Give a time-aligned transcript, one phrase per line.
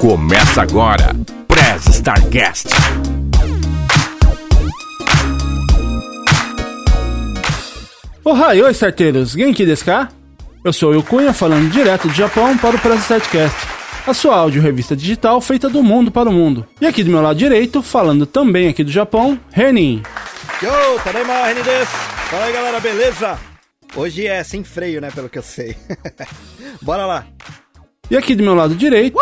[0.00, 1.14] Começa agora,
[1.46, 2.68] Press Starcast.
[8.24, 9.32] Ohio, starteiros!
[9.32, 10.08] Genki desu ka?
[10.64, 13.54] Eu sou o Cunha, falando direto do Japão para o Press Startcast,
[14.06, 16.66] a sua áudio revista digital feita do mundo para o mundo.
[16.80, 20.02] E aqui do meu lado direito, falando também aqui do Japão, Renin.
[20.62, 21.90] Yo, Tadaima, Renin desu!
[22.30, 23.38] Fala aí galera, beleza?
[23.94, 25.76] Hoje é sem freio, né, pelo que eu sei.
[26.80, 27.26] Bora lá!
[28.10, 29.20] E aqui do meu lado direito,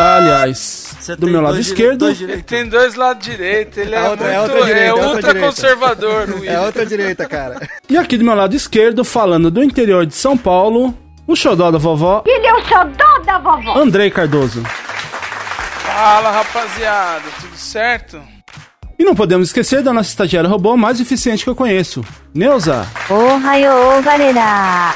[0.00, 4.08] aliás, Você do meu lado esquerdo, dois Ele tem dois lados direitos, ele é, É
[4.08, 5.46] outra- é muito, outra direita, é é outra ultra direita.
[5.48, 7.68] conservador, o É outra direita, cara.
[7.88, 10.96] e aqui do meu lado esquerdo, falando do interior de São Paulo,
[11.26, 13.78] o xodó da vovó, Ele é o xodó da vovó.
[13.78, 14.62] Andrei Cardoso.
[15.84, 18.20] Fala, rapaziada, tudo certo?
[18.98, 22.86] E não podemos esquecer da nossa estagiária robô mais eficiente que eu conheço, Neuza.
[23.08, 24.94] Ohayou, galera.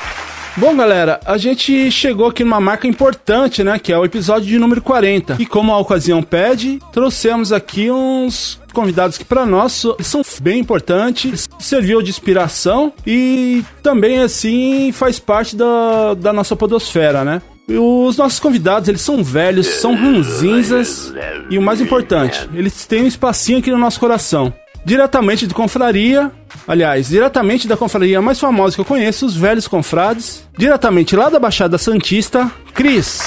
[0.57, 3.77] Bom, galera, a gente chegou aqui numa marca importante, né?
[3.77, 5.37] Que é o episódio de número 40.
[5.41, 11.49] E como a ocasião pede, trouxemos aqui uns convidados que para nós são bem importantes,
[11.59, 17.43] serviu de inspiração e também assim faz parte da, da nossa podosfera, né?
[17.69, 21.13] Os nossos convidados, eles são velhos, são ranzinzas
[21.51, 24.53] e o mais importante, eles têm um espacinho aqui no nosso coração.
[24.85, 26.31] Diretamente de Confraria,
[26.69, 30.47] aliás, diretamente da confraria mais famosa que eu conheço, os Velhos Confrades.
[30.59, 33.23] Diretamente lá da Baixada Santista, Cris.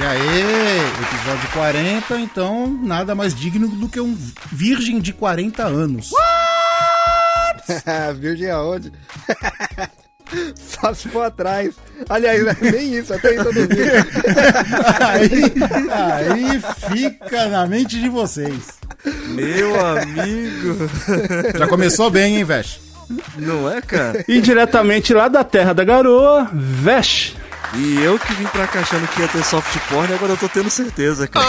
[0.00, 4.16] E aí, episódio 40, então nada mais digno do que um
[4.50, 6.10] virgem de 40 anos.
[8.18, 8.92] Virgem aonde?
[10.54, 11.74] Só se for atrás.
[12.08, 13.90] Aliás, não é nem isso, até isso eu duvido.
[15.00, 15.42] Aí,
[15.90, 18.78] aí fica na mente de vocês.
[19.28, 20.88] Meu amigo.
[21.56, 22.80] Já começou bem, hein, Vesh?
[23.36, 24.24] Não é, cara?
[24.28, 27.34] E diretamente lá da Terra da Garoa, Vesh.
[27.74, 30.48] E eu que vim pra cá achando que ia ter soft porn, agora eu tô
[30.48, 31.46] tendo certeza, cara.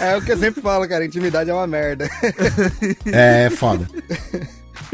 [0.00, 1.04] É o que eu sempre falo, cara.
[1.04, 2.10] Intimidade é uma merda.
[3.06, 3.86] É, foda.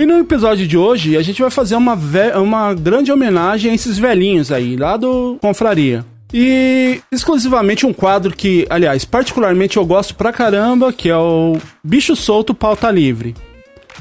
[0.00, 1.92] E no episódio de hoje, a gente vai fazer uma,
[2.38, 6.06] uma grande homenagem a esses velhinhos aí, lá do Confraria.
[6.32, 12.16] E exclusivamente um quadro que, aliás, particularmente eu gosto pra caramba, que é o Bicho
[12.16, 13.34] Solto Pauta Livre.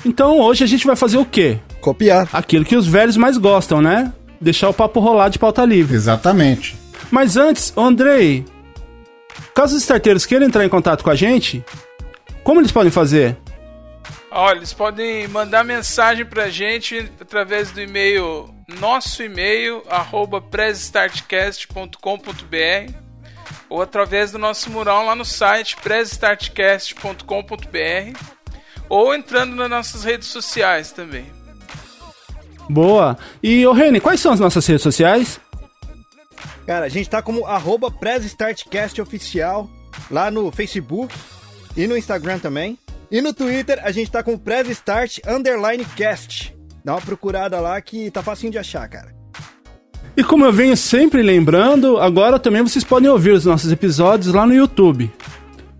[0.06, 1.58] Então hoje a gente vai fazer o quê?
[1.82, 2.30] Copiar.
[2.32, 4.14] Aquilo que os velhos mais gostam, né?
[4.40, 5.98] Deixar o papo rolar de pauta livre.
[5.98, 6.78] Exatamente.
[7.12, 8.46] Mas antes, Andrei,
[9.54, 11.62] caso os starteiros queiram entrar em contato com a gente,
[12.42, 13.36] como eles podem fazer?
[14.32, 22.94] Olha, eles podem mandar mensagem pra gente através do e-mail, nosso e-mail, arroba pressstartcast.com.br
[23.68, 28.20] ou através do nosso mural lá no site pressstartcast.com.br
[28.88, 31.26] ou entrando nas nossas redes sociais também.
[32.70, 33.18] Boa.
[33.42, 35.40] E, ô Reni, quais são as nossas redes sociais?
[36.68, 37.92] Cara, a gente tá como arroba
[39.02, 39.68] Oficial
[40.12, 41.16] lá no Facebook
[41.76, 42.78] e no Instagram também.
[43.12, 46.56] E no Twitter a gente tá com Press Start Underline Cast.
[46.84, 49.14] Dá uma procurada lá que tá facinho de achar, cara.
[50.16, 54.46] E como eu venho sempre lembrando, agora também vocês podem ouvir os nossos episódios lá
[54.46, 55.12] no YouTube.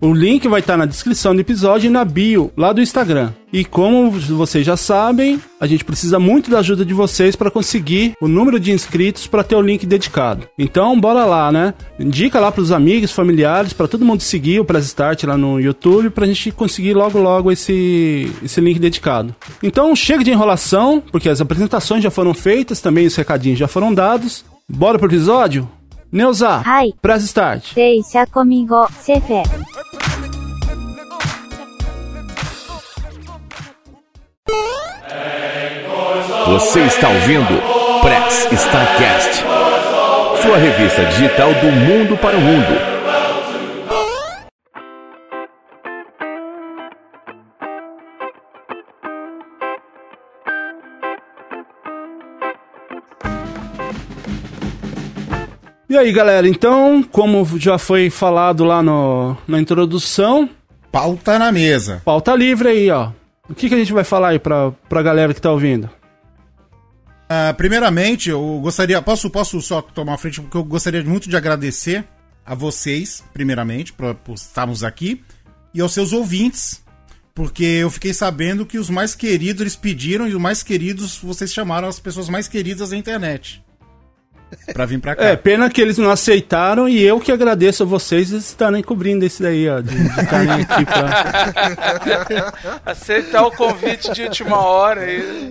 [0.02, 3.32] O link vai estar na descrição do episódio e na bio lá do Instagram.
[3.52, 8.14] E como vocês já sabem, a gente precisa muito da ajuda de vocês para conseguir
[8.18, 10.48] o número de inscritos para ter o link dedicado.
[10.58, 11.74] Então, bora lá, né?
[11.98, 15.60] Indica lá para os amigos, familiares, para todo mundo seguir o Press Start lá no
[15.60, 19.36] YouTube para a gente conseguir logo logo esse esse link dedicado.
[19.62, 23.92] Então, chega de enrolação, porque as apresentações já foram feitas, também os recadinhos já foram
[23.92, 24.46] dados.
[24.66, 25.68] Bora pro episódio?
[26.12, 26.92] Neuza, Hi.
[27.00, 27.72] Press Start.
[27.74, 29.42] Deixa comigo, Cefe.
[36.48, 37.62] Você está ouvindo
[38.02, 39.44] Press Starcast.
[40.42, 42.99] Sua revista digital do mundo para o mundo.
[55.90, 60.48] E aí, galera, então, como já foi falado lá no, na introdução,
[60.92, 62.00] Pauta na mesa.
[62.04, 63.10] pauta livre aí, ó.
[63.48, 65.90] O que, que a gente vai falar aí pra, pra galera que tá ouvindo?
[67.28, 69.02] Ah, primeiramente, eu gostaria.
[69.02, 72.04] Posso, posso só tomar a frente, porque eu gostaria muito de agradecer
[72.46, 75.20] a vocês, primeiramente, por, por estarmos aqui,
[75.74, 76.84] e aos seus ouvintes,
[77.34, 81.52] porque eu fiquei sabendo que os mais queridos eles pediram, e os mais queridos vocês
[81.52, 83.60] chamaram as pessoas mais queridas da internet.
[84.72, 85.24] Pra vir pra cá.
[85.24, 89.42] É, pena que eles não aceitaram e eu que agradeço a vocês estarem cobrindo isso
[89.42, 89.80] daí, ó.
[89.80, 92.52] De, de estarem aqui pra...
[92.86, 95.50] Aceitar o convite de última hora aí.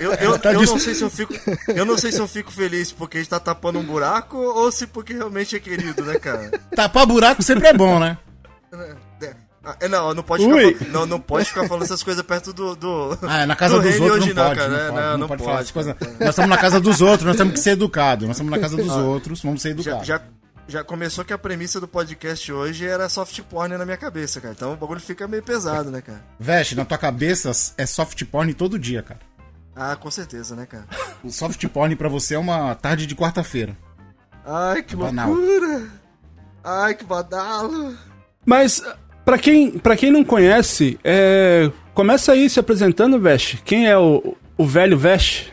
[0.00, 1.34] Eu, eu, Tá eu não sei se eu fico.
[1.68, 4.70] Eu não sei se eu fico feliz porque a gente tá tapando um buraco ou
[4.70, 6.50] se porque realmente é querido, né, cara?
[6.74, 8.16] Tapar buraco sempre é bom, né?
[9.80, 10.74] É, não, não pode, Ui.
[10.74, 12.76] ficar, não, não pode ficar falando essas coisas perto do.
[12.76, 14.84] do Ah, na casa do dos outros hoje não não, pode, cara, não né?
[14.90, 15.96] pode, Não, não não pode pode, falar essas coisas.
[16.20, 18.26] Nós estamos na casa dos outros, nós temos que ser educados.
[18.28, 20.06] Nós estamos na casa dos outros, vamos ser Já, educados.
[20.06, 20.20] já,
[20.68, 24.54] já começou que a premissa do podcast hoje era soft porn na minha cabeça, cara.
[24.56, 26.24] Então o bagulho fica meio pesado, né, cara?
[26.38, 29.20] Veste, na tua cabeça é soft porn todo dia, cara.
[29.74, 30.86] Ah, com certeza, né, cara?
[31.24, 33.76] O soft porn pra você é uma tarde de quarta-feira.
[34.46, 35.28] Ai, que Banal.
[35.32, 35.86] loucura!
[36.64, 37.96] Ai, que badalo!
[38.44, 38.80] Mas,
[39.26, 41.70] pra quem, pra quem não conhece, é...
[41.92, 43.60] começa aí se apresentando, Veste.
[43.62, 45.52] Quem é o, o velho Veste?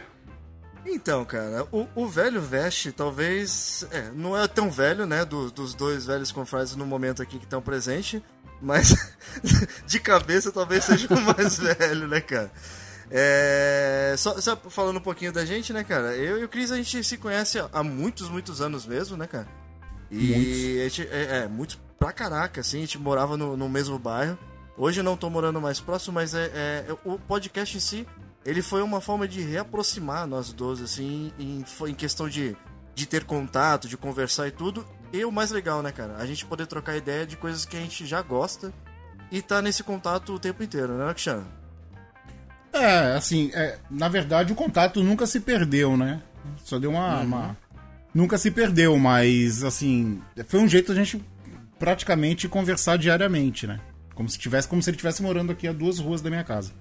[0.86, 3.86] Então, cara, o, o velho Veste talvez.
[3.92, 5.25] É, não é tão velho, né?
[5.25, 8.22] do- dos dois velhos confrades no momento aqui que estão presentes.
[8.62, 8.96] Mas
[9.86, 12.50] de cabeça talvez seja o mais velho, né, cara?
[13.12, 16.16] É, só, só falando um pouquinho da gente, né, cara?
[16.16, 19.48] Eu e o Cris a gente se conhece há- muitos, muitos anos mesmo, né, cara?
[20.10, 23.98] E a gente, é, é, muito pra caraca, assim, a gente morava no, no mesmo
[23.98, 24.38] bairro.
[24.78, 28.06] Hoje eu não tô morando mais próximo, mas é, é- o podcast em si,
[28.46, 32.58] ele foi uma forma de reaproximar nós dois, assim, em, foi em questão de,
[32.94, 34.86] de ter contato, de conversar e tudo.
[35.14, 36.18] E o mais legal, né, cara?
[36.18, 38.74] A gente poder trocar ideia de coisas que a gente já gosta
[39.32, 41.48] e tá nesse contato o tempo inteiro, né, Cristiano?
[42.74, 46.22] É, assim, é, na verdade o contato nunca se perdeu, né?
[46.66, 47.58] Só deu uma, uma-
[48.14, 51.24] Nunca se perdeu, mas, assim, foi um jeito da gente
[51.84, 53.78] praticamente conversar diariamente, né?
[54.16, 56.72] Como se, tivesse, como se ele estivesse morando aqui a duas ruas da minha casa.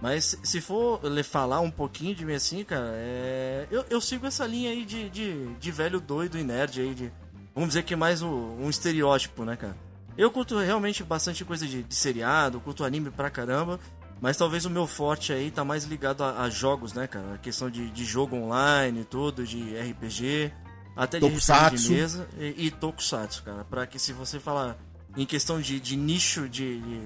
[0.00, 3.66] Mas se for lhe falar um pouquinho de mim assim, cara, é...
[3.70, 7.12] eu, eu sigo essa linha aí de, de, de velho doido e nerd aí, de.
[7.54, 9.76] Vamos dizer que é mais um, um estereótipo, né, cara?
[10.16, 13.78] Eu curto realmente bastante coisa de, de seriado, curto anime pra caramba,
[14.22, 17.34] mas talvez o meu forte aí tá mais ligado a, a jogos, né, cara?
[17.34, 20.50] A questão de, de jogo online e tudo, de RPG,
[20.96, 21.88] até de Tokusatsu.
[21.88, 23.64] de mesa e, e Tokusatsu, cara.
[23.64, 24.76] Pra que se você falar
[25.16, 27.00] em questão de, de nicho de, de,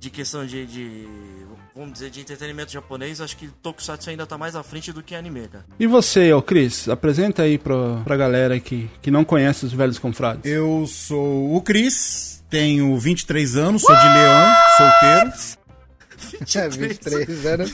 [0.00, 1.06] de questão de, de,
[1.74, 5.14] vamos dizer, de entretenimento japonês, acho que Tokusatsu ainda tá mais à frente do que
[5.14, 5.64] anime, cara.
[5.78, 6.88] E você, ô Cris?
[6.88, 10.44] Apresenta aí pra, pra galera que, que não conhece os velhos confrades.
[10.44, 15.63] Eu sou o Cris, tenho 23 anos, sou de Leão, solteiro.
[16.56, 17.72] É, 23 anos.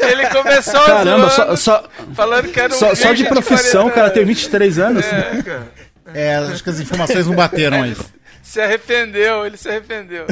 [0.00, 3.94] Ele começou Caramba, só, só, falando que era um só, só de profissão, 40 o
[3.94, 5.04] cara tem 23 anos.
[5.04, 5.72] É, cara.
[6.14, 7.96] É, acho que as informações não bateram aí.
[8.42, 10.26] Se arrependeu, ele se arrependeu.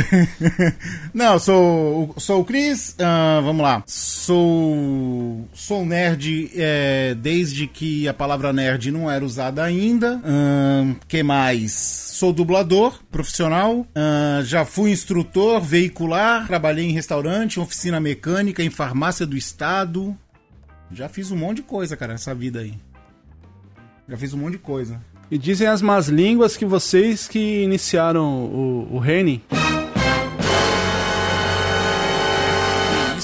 [1.15, 3.85] Não, sou, sou o Cris, ah, vamos lá.
[3.87, 10.21] Sou, sou nerd é, desde que a palavra nerd não era usada ainda.
[10.25, 11.73] Ahn, que mais?
[11.73, 13.87] Sou dublador profissional.
[13.95, 16.47] Ah, já fui instrutor veicular.
[16.49, 20.17] Trabalhei em restaurante, oficina mecânica, em farmácia do estado.
[20.93, 22.75] Já fiz um monte de coisa, cara, nessa vida aí.
[24.09, 25.01] Já fiz um monte de coisa.
[25.31, 29.41] E dizem as más línguas que vocês que iniciaram o, o.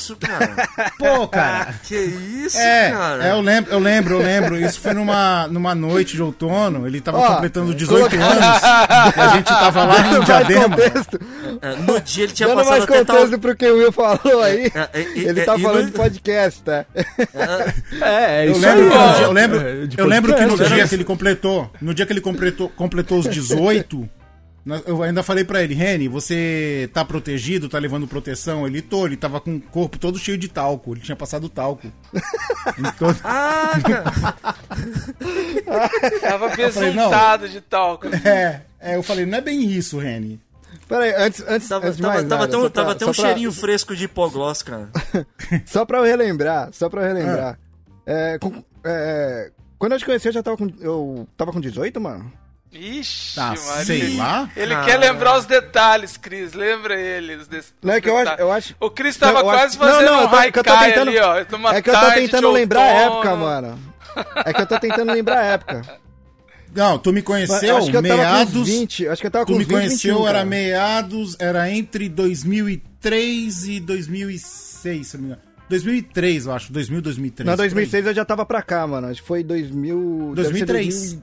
[0.06, 0.68] isso, cara?
[0.98, 1.74] Pô, cara.
[1.82, 3.26] Que isso, É, cara?
[3.26, 4.56] é, eu lembro, eu lembro, eu lembro.
[4.56, 6.86] Isso foi numa, numa noite de outono.
[6.86, 8.62] Ele tava Ó, completando 18 anos.
[9.16, 10.68] E a gente tava lá mais Diadema.
[10.76, 11.20] contexto,
[11.62, 13.16] É, no dia ele tinha dando passado mais até tal...
[13.16, 14.70] contexto pro que o Will falou aí.
[14.74, 16.84] É, é, Ele é, tá falando no- de podcast, tá?
[18.02, 19.16] É, é Eu isso lembro, aí.
[19.18, 20.88] no eu lembro, É, eu lembro que no dia né?
[20.88, 24.06] que ele completou, no dia que ele completou, completou os 18, na-
[24.86, 28.66] eu ainda falei pra ele, Reni, você tá protegido, tá levando proteção?
[28.66, 31.90] Ele tô, ele tava com o corpo todo cheio de talco, ele tinha passado talco.
[32.98, 34.34] Todo- Ah, cara.
[36.20, 38.06] Tava besuntado de talco.
[38.26, 40.40] É, é, eu falei, não é bem isso, Reni.
[40.88, 43.12] Pera aí, antes, antes, Tava, antes de tava, mais tava nada, tão, tava até um
[43.12, 44.88] pra- cheirinho fresco de hipogloss, cara.
[45.66, 47.58] Só pra eu relembrar, só pra eu relembrar.
[48.06, 50.68] É, com- é, quando eu te conheci, eu já tava com.
[50.80, 52.30] Eu tava com 18, mano?
[52.76, 53.84] Ixi, Tá, Maria.
[53.84, 54.50] sei lá.
[54.56, 54.84] Ele Cara.
[54.86, 56.52] quer lembrar os detalhes, Cris.
[56.52, 57.36] Lembra ele.
[57.36, 58.32] Os des- Não, é que eu acho.
[58.40, 60.50] Eu acho O Cris tava Não, quase acho- não, fazendo não, eu um tô- é
[60.52, 61.34] que eu tô haikai tentando- ali, ó.
[61.36, 63.78] É que eu tô tarde tentando lembrar a época, mano.
[64.44, 65.82] É que eu tô tentando lembrar a época.
[66.74, 68.68] Não, tu me conheceu acho que eu tava com uns meados.
[68.68, 69.08] 20.
[69.08, 70.44] Acho que eu tava com Tu me 20, conheceu, 21, era cara.
[70.44, 75.42] meados, era entre 2003 e 2006, se não me engano.
[75.68, 77.46] 2003, eu acho, 2000, 2003.
[77.46, 77.68] Não, por aí.
[77.70, 79.08] 2006 eu já tava pra cá, mano.
[79.08, 80.32] Acho que foi 2000...
[80.34, 81.18] deve ser 2003.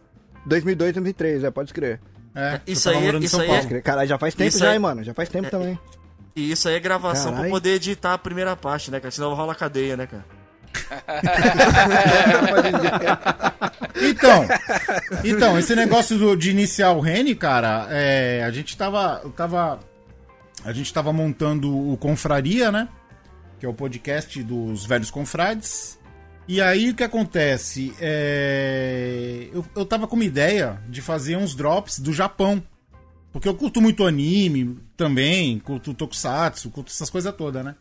[0.45, 1.99] 2000 2002, 2003, é, pode escrever.
[2.35, 3.47] É, Isso aí é- morando em isso aí.
[3.47, 3.83] Pode crer.
[3.83, 5.03] Caralho, já faz tempo Isso já, aí- hein, mano.
[5.03, 5.79] Já faz tempo também.
[6.35, 7.41] E isso aí é gravação Carai.
[7.41, 9.11] pra poder editar a primeira parte, né, cara?
[9.11, 10.25] Senão rola cadeia, né, cara?
[13.95, 14.45] Então,
[15.23, 19.79] então, esse negócio do- de iniciar o Rene, cara, é, a gente tava, tava,
[20.65, 22.87] a gente tava montando o Confraria, né?
[23.59, 25.97] Que é o podcast dos velhos confrades.
[26.47, 27.93] E aí o que acontece?
[27.99, 32.61] É, eu, eu tava com uma ideia de fazer uns drops do Japão.
[33.31, 37.75] Porque eu curto muito anime também, curto tokusatsu, curto essas coisas todas, né?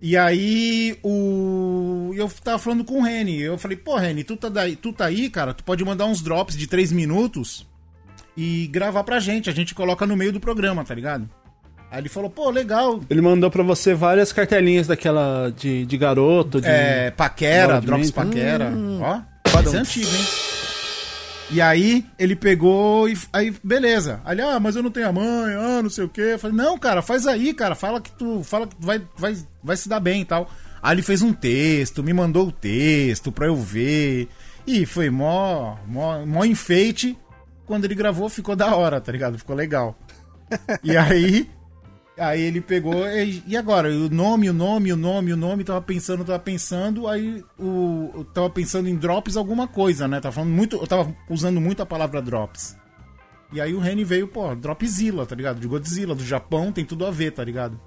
[0.00, 2.12] E aí, o.
[2.14, 3.40] Eu tava falando com o Reni.
[3.40, 5.54] Eu falei, pô, Reni, tu tá, daí, tu tá aí, cara?
[5.54, 7.66] Tu pode mandar uns drops de 3 minutos
[8.36, 9.48] e gravar pra gente.
[9.48, 11.30] A gente coloca no meio do programa, tá ligado?
[11.92, 13.02] Aí ele falou, pô, legal.
[13.10, 16.66] Ele mandou pra você várias cartelinhas daquela de, de garoto, de...
[16.66, 18.72] É, paquera, Lord drops paquera.
[18.98, 20.24] Ó, isso é antigo, hein?
[21.50, 23.18] E aí, ele pegou e.
[23.30, 24.22] Aí, beleza.
[24.24, 26.30] Aí, ah, mas eu não tenho a mãe, ah, não sei o quê.
[26.32, 27.74] Eu falei, não, cara, faz aí, cara.
[27.74, 28.42] Fala que tu.
[28.42, 30.48] Fala que tu vai, vai, vai se dar bem e tal.
[30.82, 34.28] Aí ele fez um texto, me mandou o texto pra eu ver.
[34.66, 37.18] E foi mó, mó, mó enfeite.
[37.66, 39.36] Quando ele gravou, ficou da hora, tá ligado?
[39.36, 39.94] Ficou legal.
[40.82, 41.50] E aí.
[42.18, 43.06] Aí ele pegou.
[43.08, 43.88] E, e agora?
[43.88, 45.64] O nome, o nome, o nome, o nome.
[45.64, 47.08] Tava pensando, tava pensando.
[47.08, 48.10] Aí o.
[48.14, 50.20] Eu tava pensando em drops alguma coisa, né?
[50.20, 50.76] Tava falando muito.
[50.76, 52.76] Eu tava usando muito a palavra drops.
[53.52, 55.60] E aí o Reni veio, pô, Dropzilla, tá ligado?
[55.60, 57.78] De Godzilla, do Japão, tem tudo a ver, tá ligado?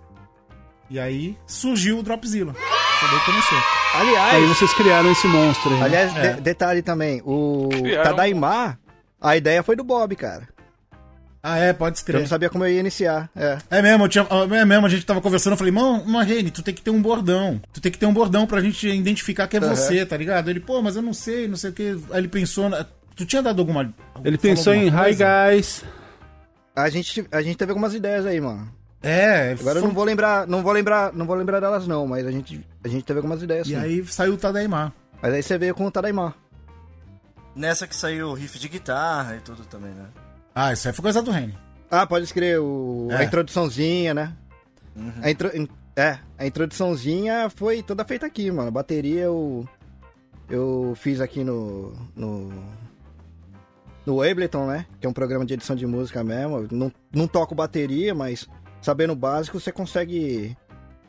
[0.89, 2.53] E aí surgiu o Dropzilla.
[2.53, 3.57] Daí começou.
[3.95, 5.79] Aliás, Aí vocês criaram esse monstro aí.
[5.79, 5.85] né?
[5.85, 6.33] aliás É.
[6.33, 8.79] de- detalhe também, o Criaram Tadaimar,
[9.19, 10.47] a ideia foi do Bob, cara.
[11.47, 12.21] Ah, é, pode Eu escrever.
[12.23, 13.29] não sabia como eu ia iniciar.
[13.35, 13.59] É.
[13.69, 14.25] É mesmo, eu tinha,
[14.59, 16.99] é mesmo, a gente tava conversando, eu falei, mano, Reni, tu tem que ter um
[16.99, 17.61] bordão.
[17.71, 19.75] Tu tem que ter um bordão pra gente identificar que é Aham.
[19.75, 20.49] você, tá ligado?
[20.49, 21.99] Ele, pô, mas eu não sei, não sei o que.
[22.11, 22.67] Aí ele pensou.
[22.67, 22.83] na-
[23.15, 23.81] Tu tinha dado alguma.
[24.23, 25.25] Ele falou pensou em alguma Hi coisa?
[25.51, 25.83] Guys.
[26.75, 28.67] A gente, a gente teve algumas ideias aí, mano.
[29.03, 32.07] É, Agora eu foi- não vou lembrar, não vou lembrar, não vou lembrar delas não,
[32.07, 33.75] mas a gente, a gente teve algumas ideias E sim.
[33.75, 34.91] aí saiu o Tadaimar.
[35.21, 36.33] Mas aí você veio com o Tadaimar.
[37.55, 40.05] Nessa que saiu o riff de guitarra e tudo também, né?
[40.55, 41.55] Ah, isso aí foi coisa do Reni.
[41.91, 43.17] Ah, pode escrever o, É.
[43.17, 44.33] a introduçãozinha, né?
[45.21, 48.69] A intro, in- é, a introduçãozinha foi toda feita aqui, mano.
[48.69, 49.67] A bateria eu
[50.49, 52.49] eu fiz aqui no no
[54.05, 54.85] no Ableton, né?
[54.99, 56.57] Que é um programa de edição de música mesmo.
[56.59, 58.47] Eu Não, não toco bateria, mas
[58.81, 60.55] sabendo o básico você consegue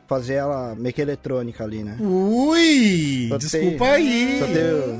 [0.07, 1.97] fazer ela meio que eletrônica ali, né?
[1.99, 3.27] Ui!
[3.29, 4.39] Só desculpa tem- aí!
[4.39, 4.99] Só deu...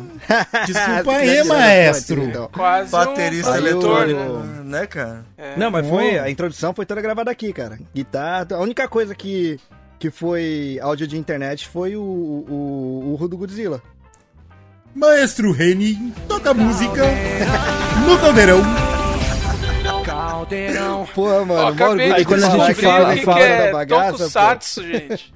[0.65, 2.23] Desculpa aí, maestro.
[2.23, 2.49] então.
[2.53, 3.65] Quase Baterista um Aí
[4.11, 4.61] eu- né?
[4.65, 5.25] né, cara?
[5.37, 5.55] É.
[5.57, 6.19] Não, mas foi.
[6.19, 7.79] A introdução foi toda gravada aqui, cara.
[7.95, 8.47] Guitarra.
[8.51, 9.59] A única coisa que,
[9.97, 13.81] que foi áudio de internet foi o, o, o urro do Godzilla.
[14.93, 17.03] Maestro Reni toca música
[18.07, 18.61] no caldeirão.
[21.13, 23.71] Pô, mano, Ó, orgulho de quando a gente que fala- que, fora que é da
[23.73, 24.17] bagaça, pô.
[24.17, 25.33] Tokusatsu, gente.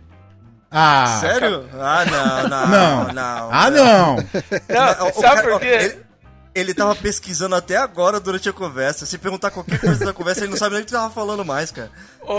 [0.72, 1.66] Ah, Sério?
[1.80, 2.68] Ah, não, não.
[2.68, 3.14] Não.
[3.14, 3.50] não.
[3.52, 4.16] Ah, não!
[4.16, 5.98] Não, sabe cara- por quê?
[6.54, 9.06] Ele, tava pesquisando até agora durante a conversa.
[9.06, 11.72] Se perguntar qualquer coisa da conversa, ele não sabe nem o que tava falando mais,
[11.72, 11.90] cara.
[12.22, 12.36] Ô,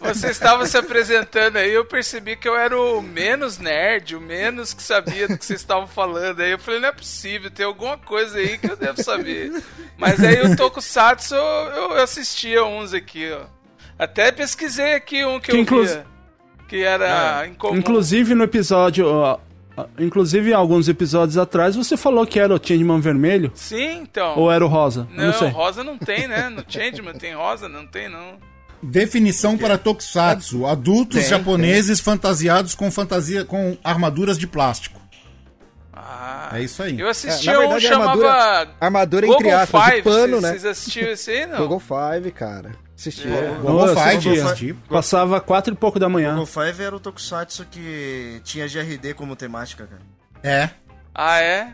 [0.00, 4.74] você estava se apresentando aí, eu percebi que eu era o menos nerd, o menos
[4.74, 6.40] que sabia do que vocês estavam falando.
[6.40, 9.52] Aí eu falei, não é possível, tem alguma coisa aí que eu devo saber.
[9.96, 13.46] Mas aí o Tokusatsu eu, eu assistia uns aqui, ó.
[13.98, 16.06] Até pesquisei aqui um que, Que eu inclus- via,
[16.68, 17.76] que era incomum.
[17.76, 19.06] Inclusive no episódio.
[19.06, 19.38] ó,
[19.98, 24.38] Inclusive, alguns episódios atrás, você falou que era o Changeman vermelho Sim, então.
[24.38, 25.06] ou era o rosa?
[25.14, 25.48] Não, não sei.
[25.48, 26.48] rosa não tem, né?
[26.48, 27.68] No Changeman tem rosa?
[27.68, 28.36] Não tem, não.
[28.82, 34.97] Definição para Tokusatsu: adultos Tem, japoneses fantasiados com fantasia com armaduras de plástico.
[36.00, 36.98] Ah, É isso aí.
[37.00, 40.02] eu É, assistia na um verdade, a chamava armadura, armadura entre Google aspas, de Five.
[40.02, 40.48] pano, vocês, né?
[40.50, 41.58] vocês assistiram esse aí, não?
[41.58, 42.70] Google Five, cara.
[42.96, 43.30] Assistia.
[43.34, 43.48] É.
[43.60, 44.72] Google Nossa, Five, assisti.
[44.88, 46.38] Passava quatro e pouco da manhã.
[46.38, 50.02] O Five era o Tokusatsu que tinha GRD como temática, cara.
[50.42, 50.70] É.
[51.14, 51.68] Ah, é?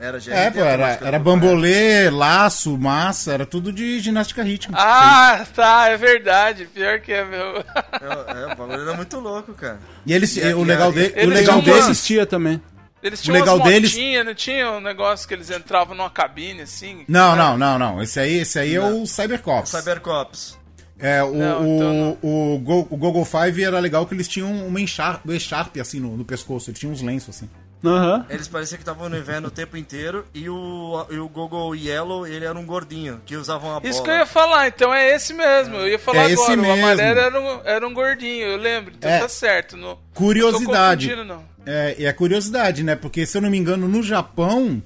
[0.00, 0.30] Era GRD.
[0.32, 4.80] É, pô, era, era bambolê, laço, massa, era tudo de ginástica rítmica.
[4.80, 6.66] Ah, tá, é verdade.
[6.72, 7.56] Pior que é meu.
[7.58, 9.78] É, é, o bagulho era muito louco, cara.
[10.06, 11.84] E eles, E o legal, de, o legal Eu deles.
[11.84, 12.62] assistia também.
[13.02, 16.10] Eles O tinham legal umas deles- motinhas, não tinha um negócio que eles entravam numa
[16.10, 17.04] cabine assim?
[17.08, 18.02] Não, não, não, não.
[18.02, 19.70] Esse aí, esse aí é o Cybercops.
[19.70, 20.58] Cybercops.
[20.98, 24.50] É, o, Não, o, então o, Go- o Google Five era legal que eles tinham
[24.66, 27.48] uma encharpe, echarpe assim no, no pescoço, eles tinham uns lenços assim.
[27.84, 28.26] Aham.
[28.28, 30.24] Eles pareciam que estavam no inverno o tempo inteiro.
[30.34, 33.88] E o, e o Google Yellow, ele era um gordinho, que usava uma bola.
[33.88, 35.76] Isso que eu ia falar, então é esse mesmo.
[35.76, 36.58] Eu ia falar É esse agora.
[36.58, 36.84] O mesmo.
[36.84, 38.94] amarelo era um, era um gordinho, eu lembro.
[38.96, 39.20] Então É.
[39.20, 39.76] tá certo.
[39.76, 41.14] Não, Curiosidade.
[41.14, 41.44] Não não.
[41.64, 42.96] É, e é curiosidade, né?
[42.96, 44.82] Porque se eu não me engano, no Japão.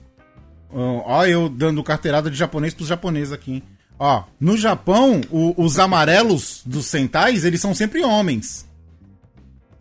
[0.70, 3.52] Ó, ó eu dando carteirada de japonês pros japoneses aqui.
[3.54, 3.62] hein?
[3.98, 8.66] Ó, no Japão, o- os amarelos dos centais, eles são sempre homens.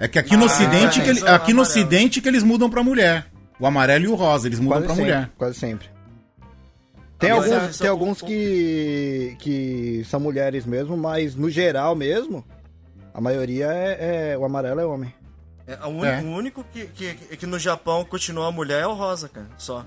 [0.01, 1.62] É que aqui no ocidente, que ele- é aqui no amarelo.
[1.62, 3.27] ocidente que eles mudam pra mulher.
[3.60, 5.29] O amarelo e o rosa, eles mudam Quase pra sempre, mulher.
[5.38, 5.88] quase sempre.
[7.20, 11.96] Tem Ah, alguns, é, tem alguns o- que, que são mulheres mesmo, mas no geral
[11.96, 12.43] mesmo,
[13.13, 15.13] a maioria é, é- o amarelo é homem.
[15.67, 16.22] É, o, único, É.
[16.22, 19.48] o único que, que, que no Japão continua a mulher é o rosa, cara.
[19.55, 19.86] Só.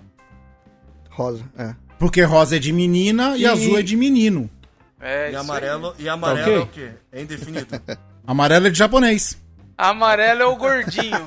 [1.11, 1.75] Rosa, é.
[1.99, 4.49] Porque rosa é de menina e, E- azul é de menino.
[5.00, 6.54] É, E isso amarelo, e amarelo ok.
[6.54, 6.97] é o quê?
[7.11, 7.66] É indefinido.
[8.26, 9.37] Amarelo é de japonês.
[9.76, 11.21] Amarelo é o gordinho,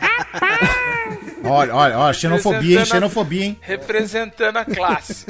[1.44, 2.64] Olha, olha, olha, xenofobia, hein?
[2.64, 3.58] Representando a- Xenofobia, hein?
[3.62, 5.26] representando a classe.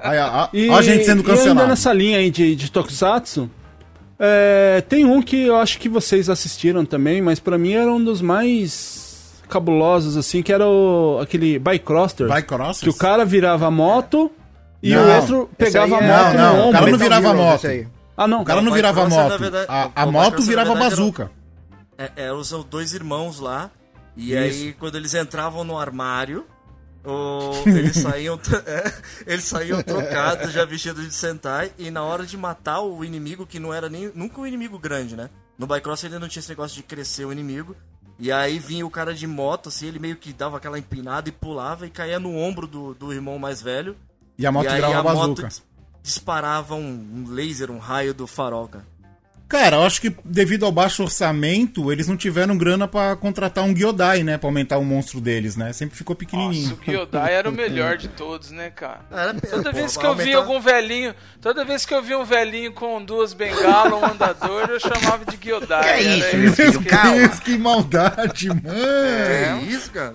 [0.00, 1.68] Aí, ó, ó, E, ó a gente sendo e ainda cancelado.
[1.68, 3.50] nessa linha aí de, de Tokusatsu,
[4.18, 8.02] é, tem um que eu acho que vocês assistiram também, mas pra mim era um
[8.02, 12.28] dos mais cabulosos, assim, que era o, aquele Bicroster.
[12.32, 12.80] Bicrossers?
[12.80, 14.30] Que o cara virava a moto
[14.82, 15.02] e Não.
[15.02, 16.72] o outro pegava a moto é- Não, não, no o ombro.
[16.72, 17.86] cara não virava Heroes, moto.
[18.16, 18.42] Ah, não.
[18.42, 19.56] O cara não O virava Bicrosser, moto.
[19.68, 21.30] a o- a o moto virava bazuca.
[21.98, 23.70] É, é, são dois irmãos lá.
[24.16, 24.38] E Isso.
[24.38, 26.46] aí, quando eles entravam no armário,
[27.04, 28.92] o- eles saíam é,
[29.26, 31.72] eles saíam trocados, já vestidos de Sentai.
[31.78, 35.16] E na hora de matar o inimigo, que não era nem nunca um inimigo grande,
[35.16, 35.30] né?
[35.58, 37.76] No Bycross ele não tinha esse negócio de crescer o inimigo.
[38.18, 41.32] E aí vinha o cara de moto, assim, ele meio que dava aquela empinada e
[41.32, 43.96] pulava e caía no ombro do, do irmão mais velho.
[44.38, 45.48] E a moto e aí a moto bazuca.
[45.48, 45.62] dis-
[46.00, 48.86] disparava um, um laser, um raio do farol, cara.
[49.48, 53.74] Cara, eu acho que devido ao baixo orçamento, eles não tiveram grana pra contratar um
[53.74, 54.36] Gyodai, né?
[54.38, 55.72] Pra aumentar o monstro deles, né?
[55.72, 56.78] Sempre ficou Nossa, pequenininho.
[56.80, 59.00] o Gyodai era o melhor de todos, né, cara?
[59.12, 62.24] Era, Toda pô, vez que eu vi algum velhinho, toda vez que eu vi um
[62.24, 65.82] velhinho com duas bengalas, um andador, eu chamava de Gyodai.
[65.82, 67.14] Que Era isso, meu filho, que- calma.
[67.16, 68.62] Deus, que maldade, mano.
[68.74, 70.14] É isso, cara.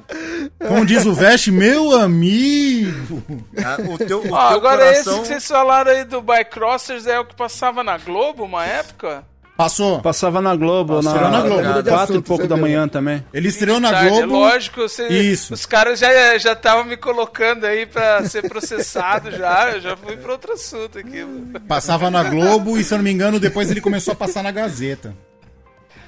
[0.67, 3.23] Como diz o Veste, meu amigo.
[3.63, 5.13] Ah, O teu, o Ó, teu agora coração...
[5.13, 9.23] esse que vocês falaram aí do Bycrossers é o que passava na Globo uma época?
[9.59, 9.99] Passou.
[9.99, 11.63] Passava na Globo, Passou na, na Globo.
[11.63, 13.25] quatro e Assunto, pouco da manhã também.
[13.33, 14.35] Ele estreou na Tarde, Globo.
[14.35, 15.53] É lógico, você- Isso.
[15.53, 20.15] os caras já já estavam me colocando aí pra ser processado já, eu já fui
[20.15, 21.25] pra outro assunto aqui.
[21.67, 24.51] Passava na Globo e, se eu não me engano, depois ele começou a passar na
[24.51, 25.13] Gazeta.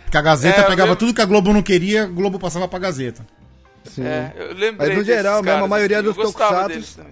[0.05, 2.79] Porque a Gazeta É, pegava tudo que a Globo não queria, a Globo passava pra
[2.79, 3.27] Gazeta.
[3.83, 4.05] Sim.
[4.05, 7.11] É, eu lembrei Mas no geral mesmo, a caras, maioria dos também.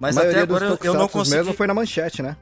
[0.00, 1.36] Mas a até agora dos eu, não consegui...
[1.36, 2.36] mesmo foi na manchete, né?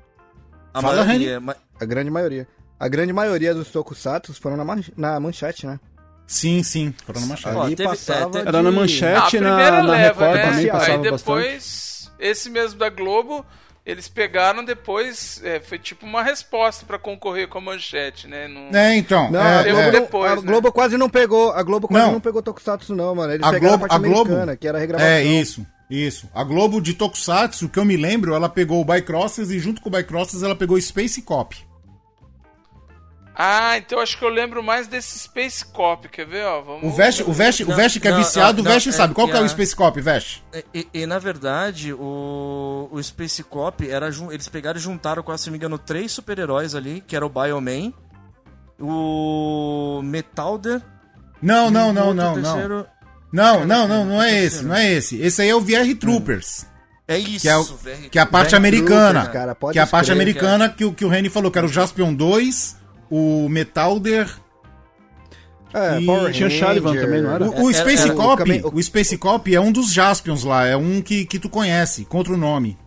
[0.72, 1.42] A Fala, maioria,
[1.79, 2.48] A grande maioria.
[2.78, 5.78] A grande maioria dos tokusatsu foram na, man- na manchete, né?
[6.26, 6.94] Sim, sim.
[7.06, 7.56] Foram na manchete.
[7.56, 10.50] Ó, teve- passava é, Era na de- Ah, manchete, na, primeira na leva, Record né?
[10.50, 11.18] também passava Aí bastante.
[11.38, 13.44] depois, esse mesmo da Globo,
[13.87, 18.48] eles pegaram depois, é, foi tipo uma resposta pra concorrer com a manchete, né?
[18.48, 19.30] Não- É, então.
[19.30, 19.90] Não, é, a, Globo é.
[19.90, 20.42] depois, a né?
[20.42, 21.52] Globo quase não pegou.
[21.52, 22.12] A Globo quase Não.
[22.14, 23.32] não, pegou Tokusatsu, não, mano.
[23.32, 25.10] Eles A pegaram Globo, a parte a Globo, americana, que era a regravação.
[25.12, 26.28] é isso, isso.
[26.34, 29.88] A Globo de Tokusatsu, que eu me lembro, ela pegou o Bycrossers e junto com
[29.90, 31.54] o Bycrossers ela pegou o Space Cop.
[33.37, 36.61] Ah, então acho que eu lembro mais desse Space Cop, quer ver, ó?
[36.62, 36.85] Vamos...
[36.85, 38.97] O Veste, o Veste, o Não, Veste que é não, viciado, não, o Veste não,
[38.97, 39.11] sabe.
[39.11, 40.44] é Qual que é o que a- Space Cop, Veste?
[40.73, 45.47] E, e, na verdade, o, o Space Cop, era, eles pegaram e juntaram, com, se
[45.49, 47.92] não me engano, três super-heróis ali, que era o Bioman,
[48.81, 50.81] o Metalder...
[51.42, 52.42] Não, não, o não, não, não.
[52.42, 52.87] terceiro-
[53.33, 54.47] Não, não, não, não é terceiro.
[54.55, 55.20] esse, não é esse.
[55.20, 56.66] Esse aí é o VR Troopers.
[57.07, 57.64] É isso, Que é, o-
[58.11, 59.20] que é a parte VR americana.
[59.23, 61.51] Troopers, cara, pode que é a parte escrever, americana que, o- que o Reni falou,
[61.51, 62.77] que era o Jaspion 2,
[63.11, 64.29] o Metalder.
[65.73, 67.45] É, E Power tinha o Charivan também, não era?
[67.45, 70.45] O, o É, Space é, o Cop, Kamen- o Space Cop é um dos Jaspions
[70.45, 72.79] lá, é um que, que tu conhece, contra o nome.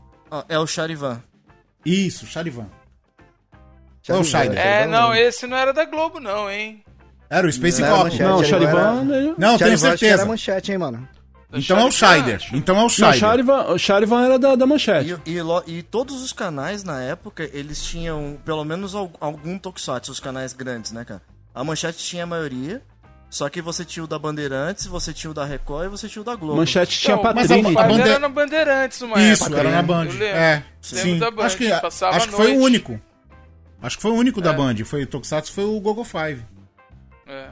[0.48, 1.22] É o Charivan.
[1.86, 2.68] Isso, Charivan.
[4.02, 4.58] Charivan, Ou Scheider.
[4.58, 5.22] É, Charivan, não, né?
[5.22, 6.82] esse não era da Globo, não, hein?
[7.30, 8.04] Era o Space Não, era Cop.
[8.10, 8.24] manchete.
[8.30, 8.80] Não, o Charivan...
[8.80, 10.14] era- ele- Não, tenho Charivan acho que certeza.
[10.22, 11.10] era manchete, hein, mano.
[11.54, 12.42] Então é o Scheider.
[12.52, 13.20] Então é o Não, o Scheider.
[13.20, 15.18] Charivan, o Charivan era da, da manchete.
[15.26, 20.12] E, e, e todos os canais na época, eles tinham pelo menos al- algum tokusatsu,
[20.12, 21.22] os canais grandes, né, cara?
[21.56, 22.82] A Manchete tinha a maioria,
[23.30, 26.22] só que você tinha o da Bandeirantes, você tinha o da Record e você tinha
[26.22, 26.58] o da Globo.
[26.58, 29.60] Manchete tinha Então, Mas a- a Mas bande- era na Bandeirantes uma Isso, época.
[29.62, 29.84] era na né?
[29.84, 30.06] Band.
[30.06, 30.26] Eu lembro.
[30.38, 31.18] É, sim.
[31.18, 33.00] da Band, acho que, passava acho que foi o único.
[33.82, 34.54] Acho que foi o único da É.
[34.54, 34.76] Band.
[34.86, 36.44] Foi o Tokusatsu, foi o Gogo Five.
[37.26, 37.48] É.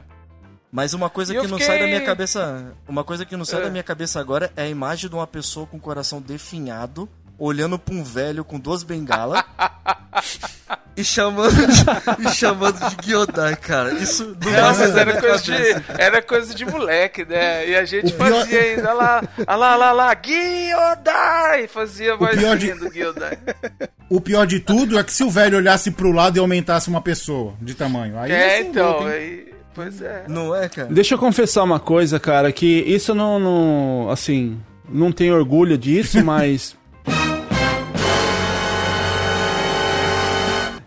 [0.76, 2.66] Mas uma coisa E que não fiquei- sai da minha cabeça.
[2.86, 3.64] Uma coisa que não sai É.
[3.64, 7.08] da minha cabeça agora é a imagem de uma pessoa com o coração definhado,
[7.38, 9.42] olhando pra um velho com duas bengalas.
[10.94, 13.92] e chamando de, e chamando de Gyodai, cara.
[13.94, 15.52] Isso não passa mas era coisa, de,
[15.98, 17.66] era coisa de moleque, né?
[17.70, 21.68] E a gente O pior- fazia ainda lá, lá, lá, lá, lá, Gyodai!
[21.68, 23.38] Fazia a pior vozinha de- do Gyodai.
[24.08, 27.00] O pior de tudo é que se o velho olhasse pro lado e aumentasse uma
[27.00, 28.16] pessoa de tamanho.
[28.18, 30.24] Aí É, então, louco, aí, pois é.
[30.26, 30.88] Não é, cara?
[30.88, 34.58] Deixa eu confessar uma coisa, cara, que isso eu não, não assim,
[34.88, 36.74] não tenho orgulho disso, mas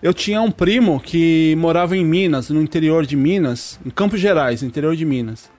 [0.02, 4.63] eu tinha um primo que morava em Minas, no interior de Minas, em Campos Gerais,
[4.63, 5.49] no interior de Minas.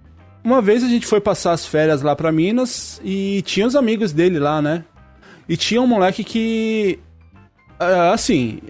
[0.42, 4.12] Uma vez a gente foi passar as férias lá pra Minas e tinha os amigos
[4.12, 4.84] dele lá, né?
[5.48, 6.98] E tinha um moleque que.
[7.78, 8.60] é, Assim.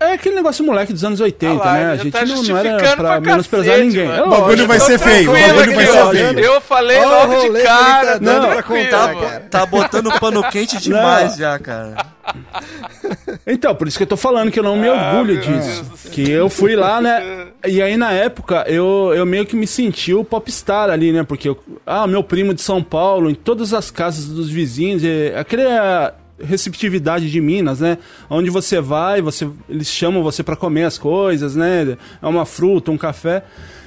[0.00, 1.92] É aquele negócio moleque dos anos 80, Ah lá, né?
[1.92, 4.08] A gente tá não, não era pra pra menosprezar cacete, ninguém.
[4.08, 4.22] mano.
[4.22, 6.40] É O bagulho vai ser feio, o bagulho vai ser feio.
[6.40, 8.12] Eu falei Olha o logo de ele cara.
[8.14, 8.48] tá Não.
[8.50, 9.40] pra contar, cara.
[9.50, 12.06] Tá botando pano quente demais já, cara.
[13.46, 15.84] Então, por isso que eu tô falando que eu não me orgulho meu disso.
[16.10, 17.48] Que eu fui lá, né?
[17.66, 21.22] E aí na época eu, eu meio que me senti o popstar ali, né?
[21.22, 25.34] Porque eu, ah, meu primo de São Paulo, em todas as casas dos vizinhos, é,
[25.38, 27.98] aquela receptividade de Minas, né?
[28.28, 31.96] Onde você vai, você eles chamam você pra comer as coisas, né?
[32.22, 33.44] É uma fruta, um café.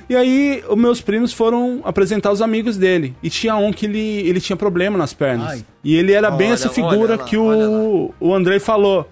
[0.09, 3.13] E aí, os meus primos foram apresentar os amigos dele.
[3.21, 5.49] E tinha um que ele, ele tinha problema nas pernas.
[5.49, 5.65] Ai.
[5.83, 9.09] E ele era bem Olha, essa figura lá, que o, o Andrei falou.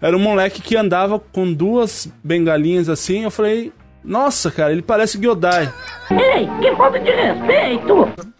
[0.00, 3.24] Era um moleque que andava com duas bengalinhas assim.
[3.24, 3.72] Eu falei,
[4.04, 5.72] nossa, cara, ele parece Gyodai.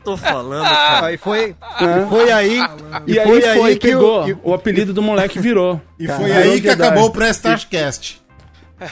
[0.05, 1.07] Tô falando, cara.
[1.07, 2.59] Aí foi, e foi aí.
[3.07, 4.23] E, aí foi foi, aí que pegou.
[4.23, 4.55] o- que- o...
[4.55, 5.81] apelido do moleque virou.
[5.99, 8.23] E Caralho, foi aí que acabou o Prestarcast.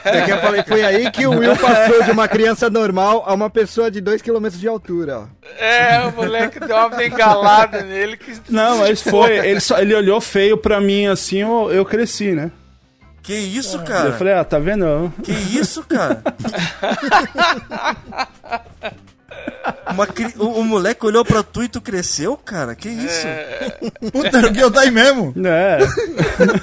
[0.05, 3.33] É que eu falei, foi aí que o Will passou de uma criança normal a
[3.33, 5.25] uma pessoa de 2 km de altura, ó.
[5.65, 8.33] É, o moleque deu uma bengalada nele que.
[8.51, 9.39] Não, mas foi.
[9.39, 12.51] Ele, só, ele olhou feio pra mim assim, eu, eu cresci, né?
[13.27, 14.13] Que isso, Eu cara?
[14.13, 15.13] falei, ah, tá vendo?
[15.25, 16.23] Que isso, cara?
[19.91, 22.77] Uma cri- o, o moleque olhou pra tu e tu cresceu, cara?
[22.77, 23.27] Que isso?
[24.13, 25.35] Puta, era o Gyodai mesmo.
[25.45, 25.79] É.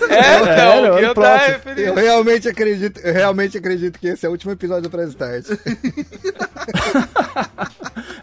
[0.09, 4.29] É, Era, então, olha o tá Eu realmente acredito, eu realmente acredito que esse é
[4.29, 5.45] o último episódio do Press Start.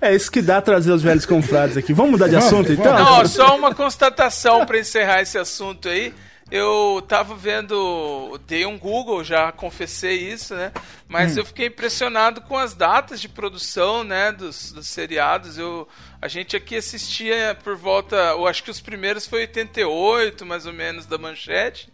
[0.01, 1.93] É isso que dá trazer os velhos confrades aqui.
[1.93, 2.81] Vamos mudar de assunto vamos.
[2.81, 2.95] então?
[2.95, 6.15] Não, só uma constatação pra encerrar esse assunto aí.
[6.51, 10.73] Eu tava vendo, dei um Google, já confessei isso, né?
[11.07, 15.59] Mas eu fiquei impressionado com as datas de produção, né, dos, dos seriados.
[15.59, 15.87] Eu,
[16.21, 20.73] a gente aqui assistia por volta, eu acho que os primeiros foi 88, mais ou
[20.73, 21.89] menos, da Manchete.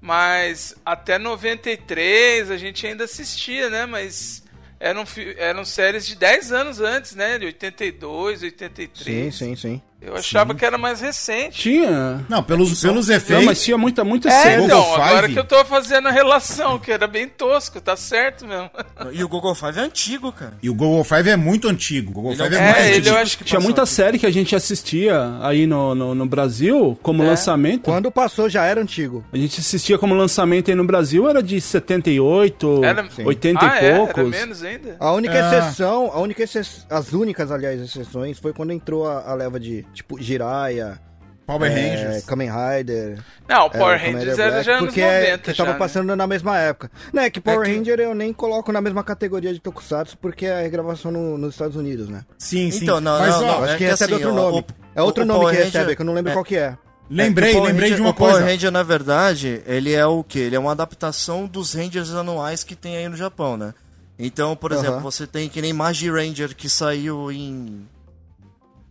[0.00, 3.86] Mas até 93 a gente ainda assistia, né?
[3.86, 4.42] Mas
[4.80, 5.04] eram,
[5.36, 7.38] eram séries de 10 anos antes, né?
[7.38, 9.04] De 82, 83.
[9.04, 9.82] Sim, sim, sim.
[10.04, 11.58] Eu achava que era mais recente.
[11.60, 12.24] Tinha.
[12.28, 13.44] Não, pelos, pelos Não, efeitos.
[13.46, 14.64] mas tinha muita, muita É, série.
[14.64, 15.32] então, Google agora Five?
[15.34, 18.70] que eu tô fazendo a relação, que era bem tosco, tá certo mesmo.
[19.12, 20.54] E o Google Five é antigo, cara.
[20.62, 22.10] E o Google Five é muito antigo.
[22.10, 23.08] O Google Ele é Five é, muito É, ele antigo.
[23.14, 23.90] eu acho que Tinha muita aqui.
[23.90, 27.26] série que a gente assistia aí no, no, no Brasil como É.
[27.28, 27.82] lançamento.
[27.84, 29.24] Quando passou já era antigo.
[29.32, 33.86] A gente assistia como lançamento aí no Brasil, era de 78, Era- 80 ah, e
[33.86, 33.96] é?
[33.96, 34.18] poucos.
[34.18, 34.96] Era menos ainda?
[34.98, 35.58] A única Ah.
[35.58, 39.84] exceção, a única exce- as únicas, aliás, exceções, foi quando entrou a, a leva de,
[39.92, 41.00] tipo, Jiraiya,
[41.46, 42.24] Power é, Rangers.
[42.24, 43.18] Kamen Rider.
[43.48, 45.54] Não, o é, Power Kamen Rangers Rider era Black, já anos porque 90 é, que
[45.54, 45.78] tava já, né?
[45.78, 46.90] passando na mesma época.
[47.12, 50.16] Não, é que Power É que- Ranger eu nem coloco na mesma categoria de Tokusatsu,
[50.18, 52.24] porque é a regravação no- nos Estados Unidos, né?
[52.38, 52.84] Sim, sim.
[52.84, 54.58] Então, não, Mas, não, não, Eu acho é que que recebe assim, outro ó, nome.
[54.60, 56.44] o- é outro o nome Power que recebe, Ranger- que eu não lembro é- qual
[56.44, 56.76] que é.
[57.10, 58.46] lembrei, É o Power lembrei de Ranger- uma o Power coisa.
[58.46, 60.38] Ranger, na verdade, ele é o quê?
[60.38, 63.74] Ele é uma adaptação dos Rangers anuais que tem aí no Japão, né?
[64.18, 65.00] Então, por exemplo, Aham.
[65.02, 67.84] você tem que nem Magi Ranger, que saiu em...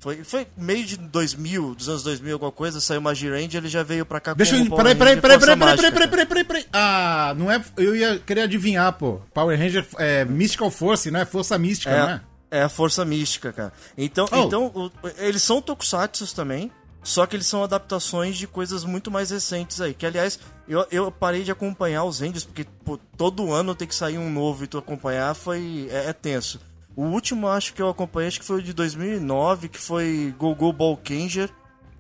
[0.02, 3.84] Foi, foi meio de 2000, dos anos 2000, alguma coisa, saiu Magi Ranger, ele já
[3.84, 4.66] veio pra cá Deixa eu.
[4.76, 6.66] Peraí, peraí, peraí, peraí, peraí, Mágica, peraí, peraí, peraí, peraí.
[6.74, 7.64] Ah, não é.
[7.78, 9.20] Eu ia querer adivinhar, pô.
[9.32, 11.26] Power Ranger é Mystical Force, não é?
[11.26, 12.22] Força mística, não é?
[12.50, 13.72] É, é a força mística, cara.
[13.96, 14.38] Então, Oh.
[14.38, 16.72] então o- eles são tokusatsu também,
[17.04, 19.94] só que eles são adaptações de coisas muito mais recentes aí.
[19.94, 23.94] Que, aliás, eu, eu parei de acompanhar os Rangers, porque pô, todo ano tem que
[23.96, 26.60] sair um novo e tu acompanhar foi é, é tenso.
[26.96, 30.72] O último, acho que eu acompanhei, acho que foi o de 2009, que foi Gogo
[30.74, 31.50] Ball Kanger,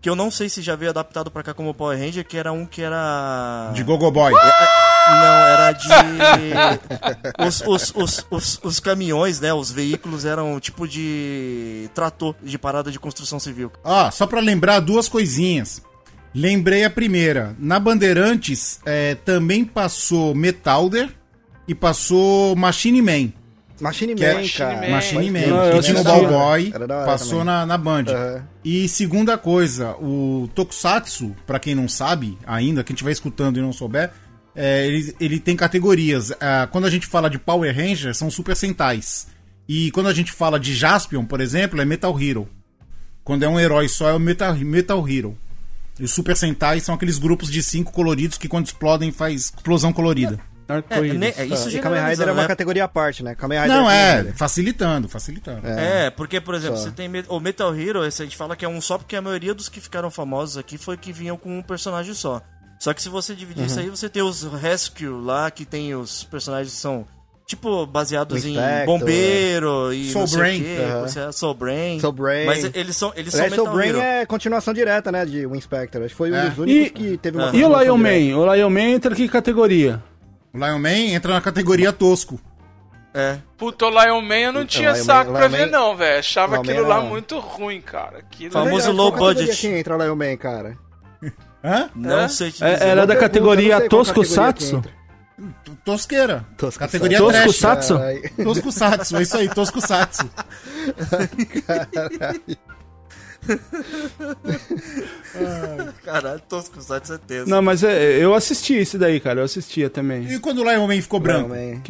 [0.01, 2.51] que eu não sei se já veio adaptado pra cá como Power Ranger, que era
[2.51, 3.71] um que era...
[3.73, 4.33] De Gogo Boy.
[4.33, 5.87] Não, era de.
[7.47, 9.53] Os, os, os, os, os caminhões, né?
[9.53, 13.71] Os veículos eram tipo de trator de parada de construção civil.
[13.83, 15.81] Ó, só pra lembrar duas coisinhas.
[16.33, 17.55] Lembrei a primeira.
[17.59, 21.09] Na Bandeirantes é, também passou Metalder
[21.67, 23.33] e passou Machine Man.
[23.81, 24.81] Machine Que é- Man, cara.
[24.81, 24.89] Man.
[24.89, 25.39] Machine Man.
[25.39, 26.03] eu Que tinha o.
[26.03, 26.71] Ballboy,
[27.05, 27.45] passou também.
[27.45, 28.05] na, na Band.
[28.07, 28.43] Aham.
[28.63, 33.73] E segunda coisa, o Tokusatsu, pra quem não sabe ainda, quem estiver escutando e não
[33.73, 34.11] souber,
[34.55, 36.31] é, ele, ele tem categorias.
[36.39, 39.27] Ah, quando a gente fala de Power Ranger, são Super Sentais.
[39.67, 42.47] E quando a gente fala de Jaspion, por exemplo, é Metal Hero.
[43.23, 45.37] Quando é um herói só, é o Metal, Metal Hero.
[45.99, 49.93] E os Super Sentais são aqueles grupos de cinco coloridos que quando explodem faz explosão
[49.93, 50.39] colorida.
[50.71, 51.19] É, Arco-íris.
[51.19, 52.47] né, é isso E Kamen Rider é uma né?
[52.47, 53.35] categoria à parte, né?
[53.35, 54.37] Kamen Rider Não, é, Rider.
[54.37, 55.67] facilitando, facilitando.
[55.67, 56.83] É, porque, por exemplo, Só.
[56.83, 59.21] você tem o Metal Hero, esse a gente fala que é um só, porque a
[59.21, 62.41] maioria dos que ficaram famosos aqui foi que vinham com um personagem só.
[62.79, 66.23] Só que se você dividir isso aí, você tem os Rescue lá, que tem os
[66.23, 67.05] personagens que são,
[67.45, 68.57] tipo, baseados O em
[68.87, 70.61] bombeiro e Soul não sei Brain.
[70.61, 70.77] o quê.
[70.81, 71.01] Aham.
[71.01, 71.99] Você- Soul Brain.
[71.99, 72.45] Soul Brain.
[72.47, 73.99] Mas eles são, eles são Aliás, Soul Metal Brain Hero.
[73.99, 76.01] é continuação direta, né, de Winspector.
[76.01, 76.49] Acho que foi um É.
[76.49, 77.55] dos únicos E- que teve uma Ah.
[77.55, 78.33] E o Lion direta.
[78.33, 78.37] Man?
[78.39, 80.01] O Lion Man entra que categoria?
[80.53, 82.39] O Lion Man entra na categoria tosco.
[83.13, 83.37] É.
[83.57, 85.95] Puta, o Lion Man eu não tinha Lion saco Man- pra Lion ver, Man- não,
[85.97, 86.19] velho.
[86.19, 88.19] Achava Lion Man aquilo lá era- muito ruim, cara.
[88.19, 89.57] Aquilo Famoso Verdade, low budget.
[89.57, 90.77] que entra o Lion Man, cara?
[91.63, 91.89] Hã?
[91.95, 92.27] Não É?
[92.27, 92.87] sei te É- dizer.
[92.87, 94.81] era da categoria Tosco Satsu?
[95.83, 96.45] Tosqueira.
[96.57, 97.55] Tosco Categoria Tosco trash.
[97.57, 97.99] Satsu?
[98.43, 100.29] Tosco Satsu, é isso aí, Tosco Satsu.
[101.67, 102.57] Caralho,
[106.47, 107.49] tosco, só de certeza.
[107.49, 109.41] Não, mas é, eu assisti esse daí, cara.
[109.41, 110.31] Eu assistia também.
[110.31, 111.49] E quando o Lion Man ficou Lion branco?
[111.49, 111.81] Man.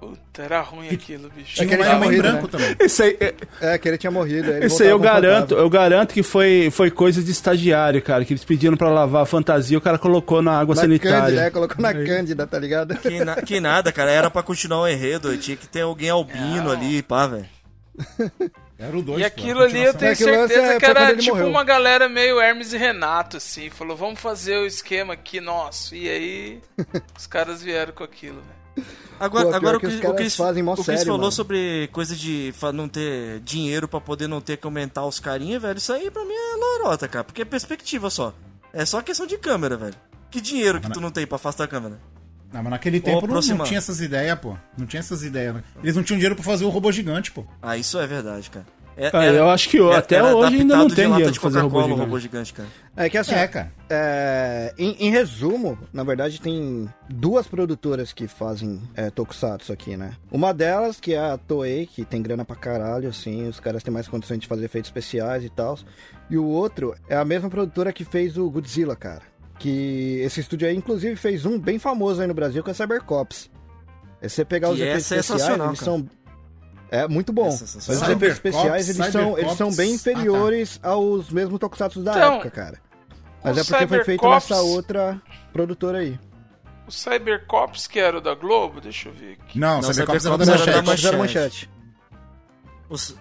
[0.00, 1.62] Puta, era ruim aquilo, bicho.
[1.62, 2.48] É que ele tinha morrido, branco né?
[2.50, 2.76] também.
[2.78, 4.50] Esse aí, é- É, que ele tinha morrido.
[4.50, 8.22] ele esse aí eu garanto, eu garanto que foi, foi coisa de estagiário, cara.
[8.22, 11.20] Que eles pediram pra lavar a fantasia, o cara colocou na água Na sanitária.
[11.22, 12.94] Cândida, é, colocou na Cândida, tá ligado?
[12.98, 14.10] Que, na- que nada, cara.
[14.10, 15.34] Era pra continuar o enredo.
[15.38, 17.46] Tinha que ter alguém albino ali, pá, velho.
[18.78, 19.20] Era o 2.
[19.20, 21.48] E aquilo ali eu tenho É certeza é- que era tipo morreu.
[21.48, 23.70] uma galera meio Hermes e Renato, assim.
[23.70, 25.94] Falou, vamos fazer o esquema aqui nosso.
[25.94, 26.60] E aí,
[27.16, 28.86] os caras vieram com aquilo, velho.
[29.20, 31.30] Agora, Pô, agora o que o Chris, fazem mó o Chris sério, falou mano.
[31.32, 35.78] sobre coisa de não ter dinheiro pra poder não ter que aumentar os carinha, velho.
[35.78, 37.22] Isso aí pra mim é lorota, cara.
[37.22, 38.34] Porque é perspectiva só.
[38.72, 39.94] É só questão de câmera, velho.
[40.32, 41.96] Que dinheiro que tu não tem pra afastar a câmera?
[42.54, 44.56] Não, mas naquele tempo não, não tinha essas ideias, pô.
[44.78, 45.56] Não tinha essas ideias.
[45.56, 45.64] né?
[45.82, 47.44] Eles não tinham dinheiro pra fazer o robô gigante, pô.
[47.60, 48.64] Ah, isso é verdade, cara.
[48.96, 51.82] É, Ah, eu acho que até hoje ainda não tem dinheiro de pra fazer robô
[51.82, 52.00] gigante.
[52.00, 52.68] robô gigante, cara.
[52.96, 53.72] É que assim, É, cara.
[53.90, 60.12] é, em, em resumo, na verdade, tem duas produtoras que fazem é, Tokusatsu aqui, né?
[60.30, 63.92] Uma delas, que é a Toei, que tem grana pra caralho, assim, os caras têm
[63.92, 65.76] mais condições de fazer efeitos especiais e tal.
[66.30, 69.22] E o outro é a mesma produtora que fez o Godzilla, cara.
[69.58, 73.50] Que esse estúdio aí, inclusive, fez um bem famoso aí no Brasil, que é Cybercops.
[74.20, 75.90] É você pegar os é efeitos especiais, sensacional, eles cara.
[75.92, 76.08] são...
[76.90, 77.46] É muito bom.
[77.46, 82.34] É os efeitos especiais, eles são, eles são bem inferiores aos mesmos Tokusatsu da Então,
[82.34, 82.78] época, cara.
[83.42, 86.18] Mas o é porque foi feito Cybercops- nessa outra produtora aí.
[86.86, 89.58] O Cybercops, que era o da Globo, deixa eu ver aqui.
[89.58, 91.06] Não, Não, Cybercops era da Cybercops era da Manchete.
[91.08, 91.70] Era Manchete.
[92.88, 93.18] manchete.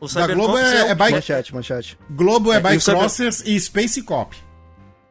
[0.00, 1.12] O, o Da Globo Cybercops é, é, é o- Bike...
[1.14, 1.98] Manchete, manchete.
[2.10, 4.36] Globo é, É, o Bike Cyber- Crossers e Space Cop.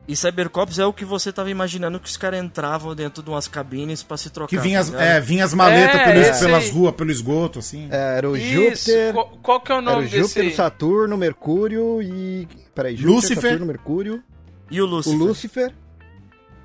[0.08, 3.48] E Cybercops é o que você tava imaginando que os caras entravam dentro de umas
[3.48, 4.48] cabines pra se trocar.
[4.50, 5.08] Que vinha as, tá ligado?
[5.17, 7.89] é, vinha as maletas É, pelos- pelas ruas, pelo esgoto, assim.
[7.91, 8.48] É, Era o Isso,
[8.86, 9.13] Júpiter.
[9.13, 12.48] qual, qual que é o Era nome o desse Júpiter, o Saturno, Mercúrio e.
[12.74, 13.41] Peraí, Júpiter, Lúcifer.
[13.43, 14.24] Saturno, Mercúrio.
[14.72, 15.74] E o O Lúcifer.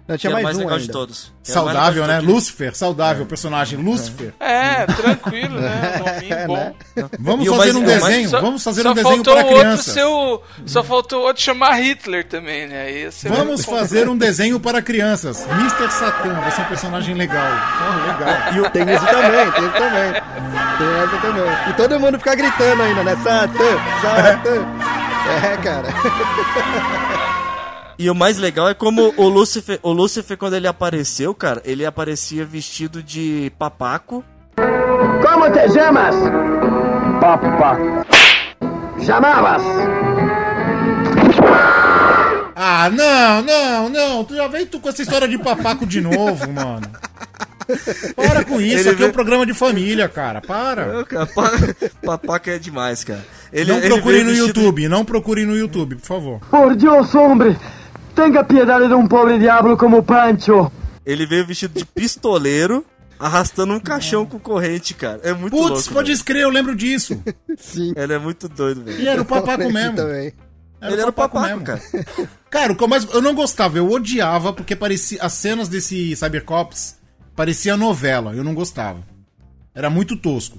[0.08, 0.86] Não, tinha o mais mais um legal ainda.
[0.86, 1.32] de todos.
[1.44, 2.16] Mais Saudável, né?
[2.18, 2.34] todos.
[2.34, 4.34] Lúcifer, saudável, o personagem Lúcifer.
[4.40, 6.00] É, tranquilo, né?
[6.28, 6.56] É, bom.
[6.56, 6.74] né?
[7.20, 9.94] Vamos E fazer mais- um desenho, Só- vamos fazer só um desenho faltou para crianças.
[9.94, 12.90] ser o- Só faltou outro chamar Hitler também, né?
[12.90, 15.46] Esse é Vamos fazer um desenho para crianças.
[15.50, 15.90] Mr.
[15.90, 17.46] Satan vai ser um personagem legal.
[17.46, 18.06] Oh,
[18.58, 18.70] legal.
[18.72, 20.12] Tem isso também, tem isso também.
[20.12, 21.70] Tem essa também.
[21.70, 23.16] E todo mundo fica gritando ainda, né?
[23.22, 24.66] Satã, Satã.
[25.52, 25.88] É, cara.
[27.98, 31.84] E o mais legal é como o Lúcifer, o Lúcifer, quando ele apareceu, cara, ele
[31.84, 34.24] aparecia vestido de papaco.
[34.56, 36.14] ¿Cómo te llamas?
[37.20, 37.78] Papá.
[38.98, 39.62] Llamabas.
[42.54, 44.24] Ah, não, não, não.
[44.24, 46.88] Tu já veio tu com essa história de papaco de novo, mano.
[48.16, 50.40] Para com isso, Ele aqui é um programa de família, cara.
[50.40, 50.86] Para.
[50.86, 51.52] Não, cara, pa-
[52.04, 53.24] papaco é demais, cara.
[53.52, 56.40] Ele, Não veio no YouTube, não procurem no YouTube, por favor.
[56.50, 57.56] Por Dios, hombre.
[58.14, 60.70] Tenga piedad de un pobre diablo como Pancho.
[61.04, 62.84] Ele veio vestido de pistoleiro,
[63.18, 65.20] arrastando um caixão com corrente, cara.
[65.24, 65.94] É muito Putz, louco.
[65.94, 66.16] pode velho.
[66.16, 67.20] escrever, eu lembro disso.
[67.56, 67.92] Sim.
[67.96, 69.00] Ele é muito doido, velho.
[69.00, 69.96] E era o papaco mesmo.
[69.96, 70.32] também.
[70.82, 71.80] Ele era o papaco, cara.
[72.50, 73.04] Cara, o que eu mais.
[73.14, 75.18] Eu não gostava, eu odiava porque parecia.
[75.22, 76.98] As cenas desse Cybercops
[77.34, 78.98] parecia novela, eu não gostava.
[79.74, 80.58] Era muito tosco.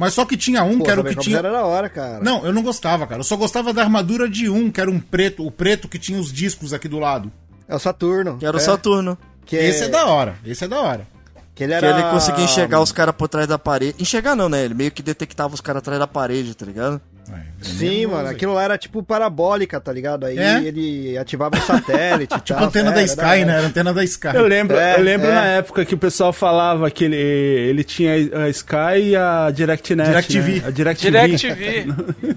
[0.00, 1.36] Mas só que tinha um Pô, que era o que tinha.
[1.36, 2.24] era da hora, cara.
[2.24, 3.20] Não, eu não gostava, cara.
[3.20, 6.18] Eu só gostava da armadura de um, que era um preto, o preto que tinha
[6.18, 7.30] os discos aqui do lado.
[7.68, 8.38] É o Saturno.
[8.38, 9.18] Que era o é, Saturno.
[9.44, 11.06] Que é- Esse é da hora, esse é da hora.
[11.54, 12.00] Que ele Que era...
[12.00, 13.96] ele conseguia enxergar os caras por trás da parede.
[13.98, 14.64] Enxergar não, né?
[14.64, 16.98] Ele meio que detectava os caras atrás da parede, tá ligado?
[17.36, 20.24] É, Sim, mano, aquilo lá era tipo parabólica, tá ligado?
[20.26, 20.62] Aí É?
[20.62, 22.68] ele ativava o satélite Tipo tal.
[22.68, 23.44] antena É, da era Sky, hora.
[23.44, 23.56] né?
[23.58, 24.28] Era antena da Sky.
[24.34, 25.34] Eu lembro, É, eu lembro é.
[25.34, 28.12] na época que o pessoal falava que ele, ele tinha
[28.44, 30.08] a Sky e a DirectNet.
[30.08, 30.60] DirecTV.
[30.60, 30.66] Né?
[30.66, 31.10] A DirecTV.
[31.10, 32.36] DirecTV.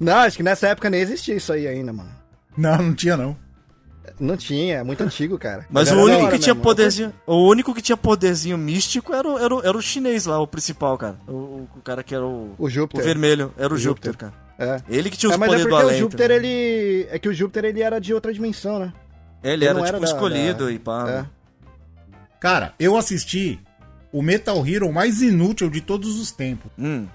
[0.00, 2.10] Não, acho que nessa época nem existia isso aí ainda, mano.
[2.56, 3.36] Não, não tinha, não.
[4.20, 5.66] Não tinha, é muito antigo, cara.
[5.70, 6.62] Mas era o único hora que tinha mesmo.
[6.62, 7.12] poderzinho.
[7.26, 10.46] O único que tinha poderzinho místico era o, era o, era o chinês lá, o
[10.46, 11.16] principal, cara.
[11.26, 12.54] O, o- o cara que era o.
[12.58, 13.02] O Júpiter.
[13.02, 13.52] O vermelho.
[13.56, 14.30] Era o, O Júpiter, Júpiter.
[14.30, 14.44] cara.
[14.56, 14.82] É.
[14.88, 15.98] Ele que tinha É, os mas é poderes do porque o além.
[16.00, 17.08] Júpiter, tá ele...
[17.10, 18.92] É que o Júpiter, ele era de outra dimensão, né?
[19.42, 21.10] Ele era não tipo era da- escolhido da- e pá.
[21.10, 21.24] É.
[22.40, 23.58] Cara, eu assisti
[24.12, 26.70] o Metal Hero mais inútil de todos os tempos.
[26.78, 27.06] Hum.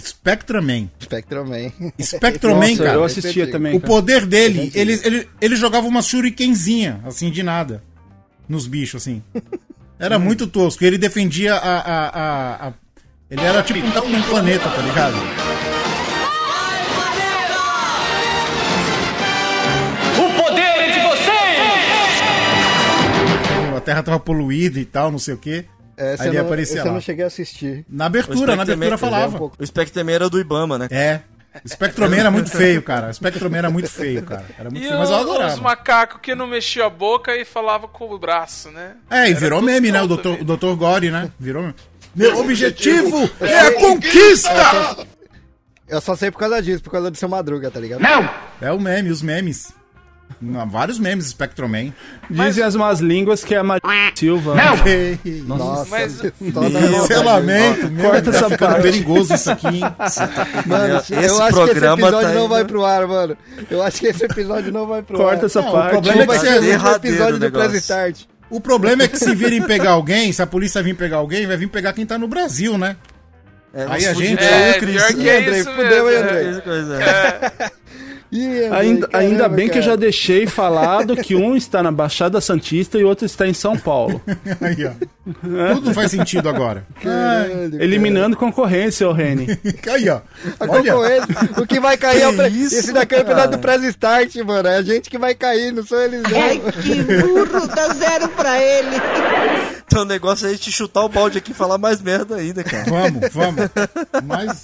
[0.00, 0.90] Spectraman.
[1.02, 1.72] Spectroman.
[2.00, 2.92] Spectroman, cara.
[2.94, 3.74] eu assistia também.
[3.76, 7.82] O poder dele, ele, ele, ele jogava uma shurikenzinha, assim, de nada.
[8.48, 9.22] Nos bichos, assim.
[9.98, 10.82] Era muito tosco.
[10.82, 11.58] E ele defendia a.
[11.78, 12.72] a, a- a-
[13.30, 15.16] Ele era tipo um Planeta, tá ligado?
[20.18, 21.36] O poder é de vocês!
[23.76, 25.64] A Terra tava poluída e tal, não sei o quê.
[25.98, 26.94] Essa Aí ele eu não, aparecia essa eu lá.
[26.94, 27.84] não cheguei a assistir.
[27.88, 29.36] Na abertura, na abertura falava.
[29.36, 29.56] pouco.
[29.58, 30.88] O Spectreman era do Ibama, né?
[30.90, 31.20] É.
[31.66, 33.12] Spectroman era muito feio, cara.
[33.12, 34.44] Spectroman era muito feio, cara.
[34.56, 35.54] Era muito E feio, mas eu o- adorava.
[35.54, 38.92] os macacos que não mexiam a boca e falava com o braço, né?
[39.10, 40.00] É, e Era virou meme, né?
[40.00, 40.06] O.
[40.06, 40.40] Dr.
[40.40, 40.74] o Dr.
[40.76, 41.32] Gore, né?
[41.40, 41.74] Virou meme.
[42.14, 44.50] Meu objetivo é a conquista!
[45.88, 48.02] Eu só sei por causa disso, por causa do seu Madruga, tá ligado?
[48.60, 49.72] É o meme, os memes.
[50.40, 51.92] Não, vários memes Spectroman.
[52.30, 54.54] Dizem as más línguas que é a Maria Silva.
[55.46, 56.16] Nossa, Mas-
[56.54, 58.82] toda Cancelamento, meu, Corta tá essa ficando parte.
[58.82, 59.80] perigoso isso aqui, hein?
[60.66, 63.36] Mano, Esse eu acho que esse programa episódio tá não indo- vai pro ar, mano.
[63.70, 65.46] Eu acho que esse episódio não vai pro Corta ar.
[65.46, 65.90] essa Não, o parte.
[65.90, 67.38] problema é Vai que o episódio o
[67.68, 67.76] do.
[67.76, 68.20] Start.
[68.50, 71.56] O problema é que se virem pegar alguém, se a polícia vir pegar alguém, vai
[71.56, 72.96] vir pegar quem tá no Brasil, né?
[73.74, 74.94] É, Aí a gente- fudidos É, aí, o Chris.
[74.94, 76.30] pior que é Andrei, isso fudeu, mesmo.
[76.30, 77.70] hein, é.
[78.30, 79.96] Ainda, caramba, ainda bem que eu já cara.
[80.00, 84.20] deixei falado que um está na Baixada Santista e outro está em São Paulo.
[84.60, 85.74] Aí, ó.
[85.74, 86.86] Tudo faz sentido agora.
[87.02, 89.46] Caralho, Eliminando concorrência, ô Reni.
[89.90, 90.20] Aí, ó.
[90.60, 91.26] A Olha, concorrência,
[91.58, 92.48] o que vai cair é o pre...
[92.48, 93.46] isso, Esse daqui é o cara?
[93.46, 94.68] do Press Start, mano.
[94.68, 96.40] É a gente que vai cair, não são eles não.
[96.40, 98.96] Ai, que burro, dá zero pra ele.
[99.86, 102.62] Então o negócio é a gente chutar o balde aqui e falar mais merda ainda,
[102.62, 102.84] cara.
[102.90, 103.70] vamos, vamos.
[104.24, 104.62] Mas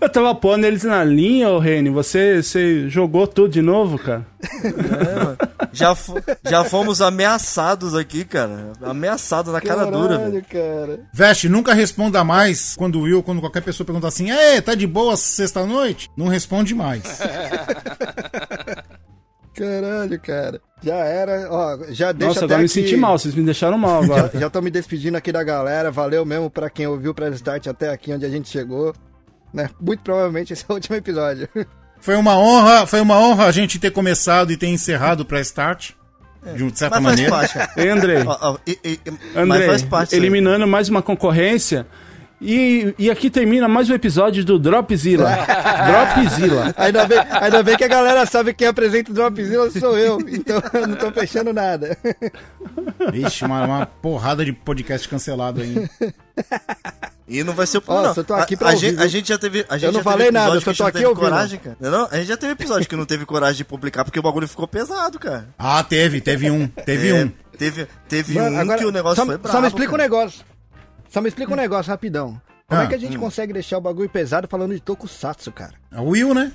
[0.00, 1.90] Eu tava pondo eles na linha, ô Reni.
[1.90, 4.26] Você, você jogou tudo de novo, cara?
[4.64, 5.36] É, mano.
[5.72, 5.96] Já,
[6.48, 8.72] já fomos ameaçados aqui, cara.
[8.82, 10.44] Ameaçados na cara dura, velho.
[10.44, 11.00] Caralho, cara.
[11.12, 14.86] Veste, nunca responda mais quando o Will, quando qualquer pessoa pergunta assim, é, tá de
[14.86, 16.08] boa sexta-noite?
[16.16, 17.02] Não responde mais.
[19.54, 20.60] Caralho, cara.
[20.82, 23.18] Já era, ó, já deixa Nossa, até agora me aqui- senti mal.
[23.18, 24.30] Vocês me deixaram mal agora.
[24.34, 25.90] Já, tô me despedindo aqui da galera.
[25.90, 28.94] Valeu mesmo pra quem ouviu o Press Start até aqui onde a gente chegou.
[29.52, 29.68] Né?
[29.80, 31.48] Muito provavelmente esse é o último episódio.
[32.00, 35.90] Foi uma honra, foi uma honra a gente ter começado e ter encerrado o pré-start.
[36.54, 37.30] De certa Mas faz maneira.
[37.30, 37.70] parte, cara.
[37.76, 38.22] Hein, Andrei?
[38.24, 39.00] Ó, ó, e- e-
[39.34, 40.06] mas Andrei, faz parte.
[40.08, 40.20] isso aí.
[40.20, 41.86] eliminando mais uma concorrência.
[42.40, 45.28] E, e aqui termina mais um episódio do Dropzilla.
[45.86, 46.72] Dropzilla.
[46.78, 50.20] Ainda bem, ainda bem que a galera sabe quem apresenta o Dropzilla sou eu.
[50.28, 51.98] Então eu não tô fechando nada.
[53.12, 55.88] Vixe, uma, uma porrada de podcast cancelado aí.
[57.28, 58.14] E não vai ser o não.
[58.14, 59.66] só tô aqui a, pra a ouvir, gente, a gente já teve.
[59.68, 61.14] A gente Eu não falei nada, episódio eu só que tô a gente aqui não
[61.14, 61.30] teve ouvindo.
[61.34, 61.76] coragem, cara.
[61.80, 64.22] Não, não, a gente já teve episódio que não teve coragem de publicar porque o
[64.22, 65.48] bagulho ficou pesado, cara.
[65.58, 67.32] Ah, teve, teve um, teve É, um.
[67.58, 69.60] Teve, teve Mano, um agora, que o negócio só, foi só brabo.
[69.62, 70.02] me explica um cara.
[70.04, 70.44] negócio.
[71.10, 72.40] Só me explica um negócio rapidão.
[72.66, 75.72] Como Ah, é que a gente consegue deixar o bagulho pesado falando de Tokusatsu, cara?
[75.92, 76.52] É o Will, né?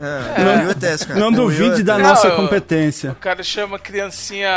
[0.00, 1.18] É, o é teste, cara.
[1.20, 1.36] Não O Will
[1.68, 2.02] duvide é da teste.
[2.02, 3.10] Não, nossa eu- competência.
[3.12, 4.48] O cara chama criancinha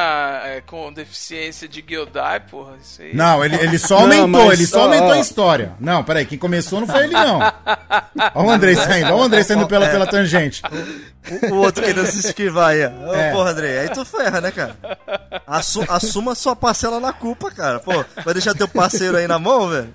[0.43, 2.73] é, com deficiência de Gildai, porra.
[2.81, 3.15] Isso aí.
[3.15, 5.13] Não, ele, ele só Não, aumentou, mas- ele só ó, aumentou ó.
[5.13, 5.73] a história.
[5.79, 7.39] Não, peraí, quem começou não foi ele, não.
[7.39, 10.61] Olha o Andrei saindo, olha o Andrei saindo pela, pela tangente.
[11.51, 12.85] O outro querendo se esquivar aí.
[12.85, 13.09] ó.
[13.09, 13.31] Ô, É.
[13.31, 14.75] Porra, André, aí tu ferra, né, cara?
[15.47, 17.79] Assu- assuma sua parcela na culpa, cara.
[17.79, 19.93] Pô, vai deixar teu parceiro aí na mão, velho?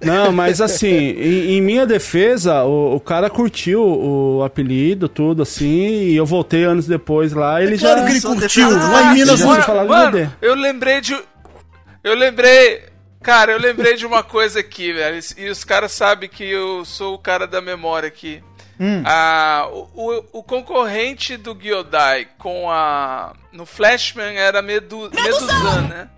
[0.00, 5.88] Não, mas assim, em, em minha defesa, o, o cara curtiu o apelido, tudo assim,
[6.10, 8.06] e eu voltei anos depois lá, ele Claro já...
[8.06, 9.40] que ele curtiu, defesa- lá em Minas.
[9.64, 11.18] falar do mano, eu lembrei de.
[12.04, 12.84] Eu lembrei.
[13.20, 15.18] Cara, eu lembrei de uma coisa aqui, velho.
[15.36, 18.40] E os caras sabem que eu sou o cara da memória aqui.
[18.78, 19.02] Hum.
[19.04, 23.32] Ah, o, o, o concorrente do Gyodai com a.
[23.52, 26.08] No Flashman era Medu, Meduzan, né?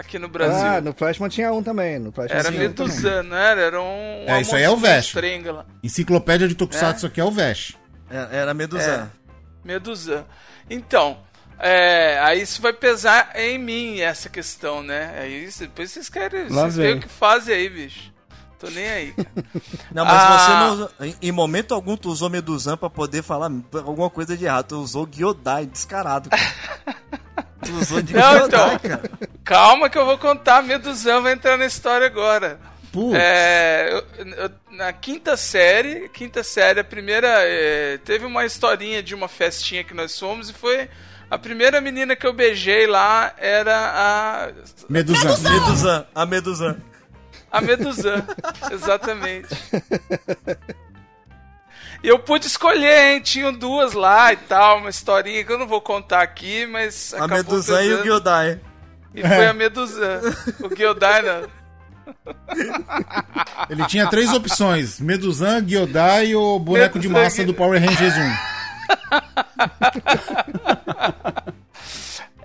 [0.00, 0.66] Aqui no Brasil.
[0.66, 1.98] Ah, no Flashman tinha um também.
[1.98, 2.52] No Flashman Era um.
[2.52, 3.60] Meduzan, não era?
[3.60, 4.24] Era um.
[4.26, 5.14] É, isso aí é o Vesh.
[5.82, 7.76] Enciclopédia de Tokusatsu aqui é o Vesh.
[8.10, 9.10] É, Era Medusa.
[9.64, 10.24] Medusan.
[10.68, 11.18] Então,
[11.58, 15.14] é, aí isso vai pesar em mim, essa questão, né?
[15.20, 16.48] Aí isso- depois vocês querem.
[16.48, 18.10] Lá vocês veem o que fazem aí, bicho.
[18.58, 19.12] Tô nem aí.
[19.12, 19.28] cara.
[19.92, 20.38] Não, mas Ah.
[20.38, 24.36] você não usou, em, em momento algum tu usou Medusan pra poder falar alguma coisa
[24.36, 24.66] de errado.
[24.68, 26.28] Tu usou Gyodai, descarado.
[26.30, 26.96] Cara.
[27.64, 28.78] tu usou de Não, Gyodai, então.
[28.90, 29.10] cara.
[29.50, 30.62] Calma que eu vou contar.
[30.62, 32.56] Medusan vai entrar na história agora.
[32.92, 33.18] Putz.
[33.20, 37.26] É, eu- eu- na quinta série, quinta série, a primeira.
[37.40, 40.88] é, teve uma historinha de uma festinha que nós fomos e foi.
[41.28, 44.48] A primeira menina que eu beijei lá era a.
[44.88, 45.36] Meduzan.
[45.40, 46.76] Medusan, a Medusan.
[47.50, 48.24] A Medusan.
[48.70, 49.48] exatamente.
[52.04, 53.20] E eu pude escolher, hein?
[53.20, 57.12] Tinham duas lá e tal, uma historinha que eu não vou contar aqui, mas.
[57.14, 58.02] A Medusa e o.
[58.04, 58.60] Gyodai.
[59.14, 60.20] E foi a Medusa.
[60.60, 61.48] O Gyodai, não.
[63.68, 68.20] Ele tinha três opções: Medusan, Gyodai e o boneco de massa do Power Rangers 1.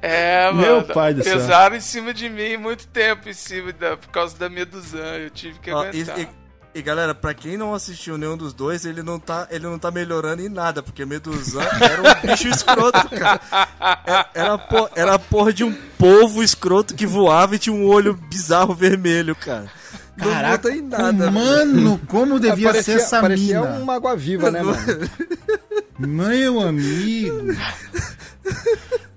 [0.02, 0.62] É, mano.
[0.62, 1.38] Meu pai do céu.
[1.38, 5.00] Pesaram em cima de mim muito tempo em cima da, por causa da Medusan.
[5.18, 6.20] Eu tive que Ó, aguentar.
[6.20, 6.28] e- e,
[6.82, 10.42] galera, pra quem não assistiu nenhum dos dois, ele não tá, ele não tá melhorando
[10.42, 13.40] em nada, porque Medusan era um bicho escroto, cara.
[14.06, 17.86] É- Era, por- era a porra de um povo escroto que voava e tinha um
[17.88, 19.72] olho bizarro vermelho, cara.
[20.18, 23.76] Não Caraca, em nada, mano, como devia parecia, ser essa parecia mina?
[23.80, 24.78] uma água viva, né, mano?
[26.00, 27.54] Meu amigo.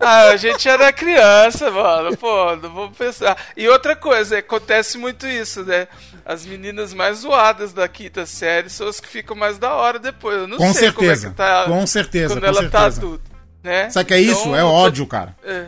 [0.00, 2.16] Ah, a gente era criança, mano.
[2.16, 3.36] Pô, não vou pensar.
[3.56, 5.88] E outra coisa, acontece muito isso, né?
[6.28, 10.36] As meninas mais zoadas da quinta série são as que ficam mais da hora depois.
[10.36, 11.64] Eu não Com sei como é certeza, que tá.
[11.64, 13.00] com certeza, Quando com ela tá certeza.
[13.00, 13.30] adulta.
[13.64, 13.88] Né?
[13.90, 14.40] Sabe o que é isso?
[14.42, 15.34] Então, É ódio, cara.
[15.42, 15.66] É,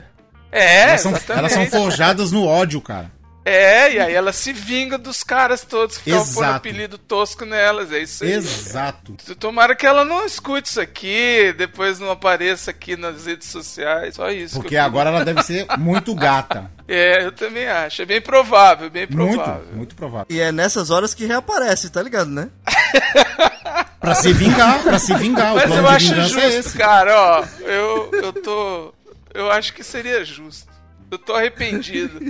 [0.53, 3.11] é Elas são, elas são forjadas no ódio, cara.
[3.51, 6.57] É, e aí ela se vinga dos caras todos que estavam pondo Exato.
[6.57, 7.93] apelido tosco nelas.
[7.93, 8.33] É isso aí.
[8.33, 9.15] Exato.
[9.39, 14.15] Tomara que ela não escute isso aqui, depois não apareça aqui nas redes sociais.
[14.15, 14.55] Só isso.
[14.57, 16.71] que Porque eu agora ela deve ser muito gata.
[16.93, 18.03] É, eu também acho.
[18.03, 19.67] É bem provável, bem Muito, provável.
[19.73, 20.27] muito provável.
[20.29, 22.51] E é nessas horas que reaparece, tá ligado, né?
[24.01, 25.53] Pra se vingar, pra se vingar.
[25.53, 26.77] O Mas eu plano de acho vingança justo, é esse.
[26.79, 27.45] cara, ó.
[27.61, 28.95] Eu, eu tô.
[29.33, 30.67] Eu acho que seria justo.
[31.11, 32.21] Eu tô arrependido.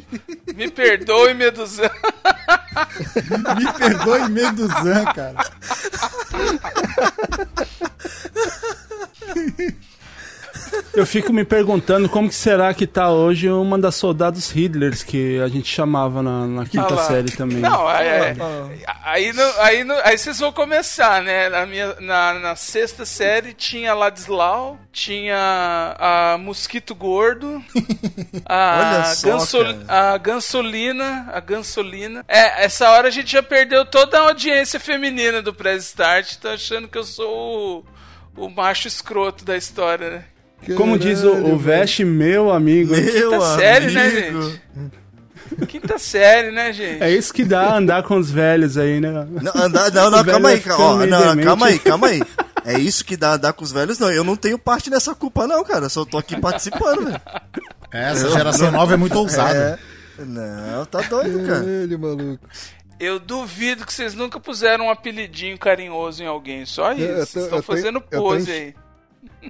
[0.54, 1.90] Me perdoe, Medusan.
[3.58, 5.50] Me perdoe, Medusan, cara.
[10.92, 15.40] Eu fico me perguntando como que será que tá hoje uma das soldados Hitlers que
[15.40, 17.58] a gente chamava na, na quinta Ah série também.
[17.58, 18.34] Não, é,
[19.04, 21.48] aí, não- aí, não- aí vocês vão começar, né?
[21.48, 25.36] Na, minha, na, na sexta série tinha Ladislau, tinha
[25.98, 27.62] a Mosquito Gordo,
[28.44, 32.24] a, Olha só, Gansol- a Gansolina, a Gansolina.
[32.28, 36.52] É, essa hora a gente já perdeu toda a audiência feminina do Press Start, tá
[36.54, 37.84] achando que eu sou
[38.36, 40.24] o, o macho escroto da história, né?
[40.76, 42.94] Como diz o, o Veste, meu amigo.
[42.94, 44.62] Meu Quinta série, né, gente?
[45.66, 47.02] Quinta série, né, gente?
[47.02, 49.10] É isso que dá andar com os velhos aí, né?
[49.10, 51.44] Não, andar, não, não, calma aí, calma, meio não, demente.
[51.46, 52.22] calma aí, calma aí.
[52.64, 54.10] É isso que dá andar com os velhos, não.
[54.12, 55.86] Eu não tenho parte nessa culpa, não, cara.
[55.86, 57.20] Eu só tô aqui participando, velho.
[57.90, 59.80] Essa geração nova é muito ousada.
[60.18, 60.24] É.
[60.24, 61.64] Não, tá doido, cara.
[61.64, 62.38] Ele, maluco.
[63.00, 67.02] Eu duvido que vocês nunca puseram um apelidinho carinhoso em alguém, só isso.
[67.02, 68.74] Eu- eu Vocês estão eu fazendo eu pose aí.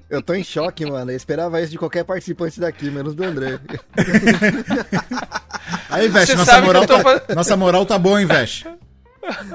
[0.08, 1.10] Eu tô em choque, mano.
[1.10, 3.58] Eu esperava isso de qualquer participante daqui, menos do André.
[5.88, 8.66] Aí, Veste, nossa moral, tá, nossa moral tá boa, hein, Veste?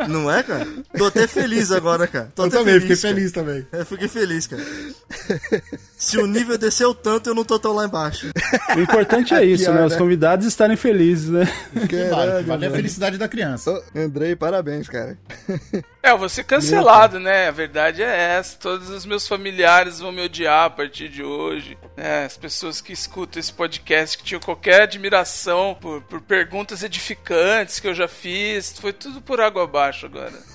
[0.07, 0.67] Não é, cara?
[0.97, 2.31] Tô até feliz agora, cara.
[2.35, 3.13] Tô Eu até também, fiquei cara.
[3.13, 3.67] feliz também.
[3.71, 4.63] Eu fiquei feliz, cara.
[5.97, 8.29] Se o nível desceu tanto, eu não tô tão lá embaixo.
[8.75, 9.85] O importante é isso, pior, né?
[9.85, 9.97] Os né?
[9.97, 11.45] convidados estarem felizes, né?
[11.89, 13.81] Caralho, vale a felicidade da criança.
[13.95, 15.17] Andrei, parabéns, cara.
[16.03, 17.47] É, eu vou ser cancelado, né?
[17.47, 18.57] A verdade é essa.
[18.57, 21.77] Todos os meus familiares vão me odiar a partir de hoje.
[21.95, 22.25] né?
[22.25, 27.87] as pessoas que escutam esse podcast, que tinham qualquer admiração por, por perguntas edificantes que
[27.87, 30.54] eu já fiz, foi tudo por água abaixo agora.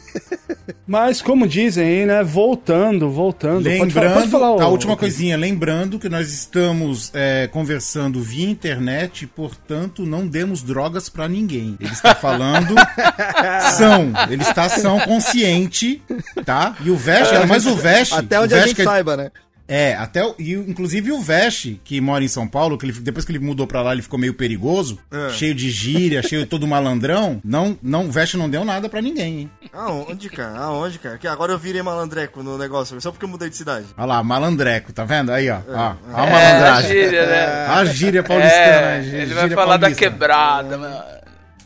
[0.87, 2.23] Mas, como dizem aí, né?
[2.25, 3.63] Voltando, voltando.
[3.65, 8.49] Pode falar- Lembrando, pode falar, a última coisinha, lembrando que nós estamos é, conversando via
[8.49, 11.77] internet, portanto, não demos drogas pra ninguém.
[11.81, 12.75] Ele está falando
[13.77, 16.03] são, ele está são consciente,
[16.45, 16.77] tá?
[16.85, 19.31] E o Veste, É, mas o Veste, Até onde a gente que- saiba, né?
[19.73, 23.25] É, até o, e, inclusive o Veste, que mora em São Paulo, que ele, depois
[23.25, 25.31] que ele mudou pra lá, ele ficou meio perigoso, É.
[25.31, 27.41] cheio de gíria, cheio de todo malandrão.
[27.45, 29.51] Não, não, o Veste não deu nada pra ninguém, hein?
[29.73, 30.59] Aonde, cara?
[30.59, 31.16] Aonde, cara?
[31.18, 33.87] Que agora eu virei malandreco no negócio, só porque eu mudei de cidade.
[33.97, 35.31] Olha lá, malandreco, tá vendo?
[35.31, 35.61] Aí, ó.
[35.68, 36.91] Ó, ó a É, a malandragem.
[36.91, 37.66] gíria, né?
[37.66, 38.57] A gíria paulistana.
[38.64, 40.11] É, a gí- ele vai gíria falar da paulista.
[40.11, 41.05] quebrada, mano.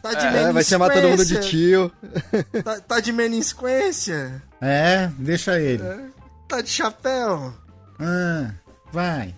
[0.03, 1.91] Tá de É, vai chamar todo mundo de tio.
[2.63, 4.43] Tá, tá de menisquência.
[4.61, 5.83] É, deixa ele.
[6.47, 7.55] Tá de chapéu.
[7.99, 8.51] Ah,
[8.93, 9.35] vai.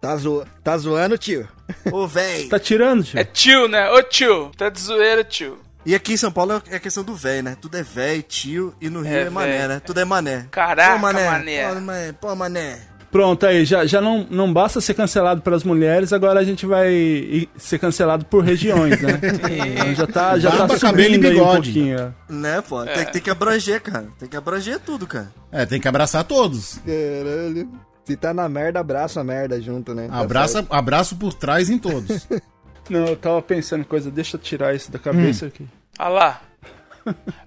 [0.00, 0.46] Tá, zo...
[0.62, 1.48] tá zoando, tio?
[1.90, 2.48] Ô, véi.
[2.48, 3.18] Tá tirando, tio?
[3.18, 3.90] É tio, né?
[3.90, 5.58] Ô tio, tá de zoeira, tio.
[5.86, 7.56] E aqui em São Paulo é a questão do véi, né?
[7.60, 9.80] Tudo é véi, tio, e no Rio É, é, mané, né?
[9.80, 10.46] Tudo é mané.
[10.50, 11.30] Caraca, Pô, mané.
[11.30, 11.62] mané.
[11.68, 12.12] Pô, mané.
[12.12, 12.80] Pô, mané.
[13.14, 17.48] Pronto, aí, já, já não, não basta ser cancelado pelas mulheres, agora a gente vai
[17.56, 19.20] ser cancelado por regiões, né?
[19.78, 21.72] Então já tá, já tá cabelo e subindo aí um bigode.
[21.72, 22.12] pouquinho.
[22.28, 22.32] ó.
[22.32, 22.84] Né, pô?
[22.84, 24.08] Tem, tem que abranger, cara.
[24.18, 25.30] Tem que abranger tudo, cara.
[25.52, 26.80] É, tem que abraçar todos.
[26.84, 27.68] Caralho.
[28.04, 30.08] Se tá na merda, abraça a merda junto, né?
[30.08, 30.72] Tá Abraça, certo.
[30.74, 32.26] abraço por trás em todos.
[32.90, 35.64] Não, eu tava pensando em coisa, deixa eu tirar isso da cabeça aqui.
[36.00, 36.40] Olha lá.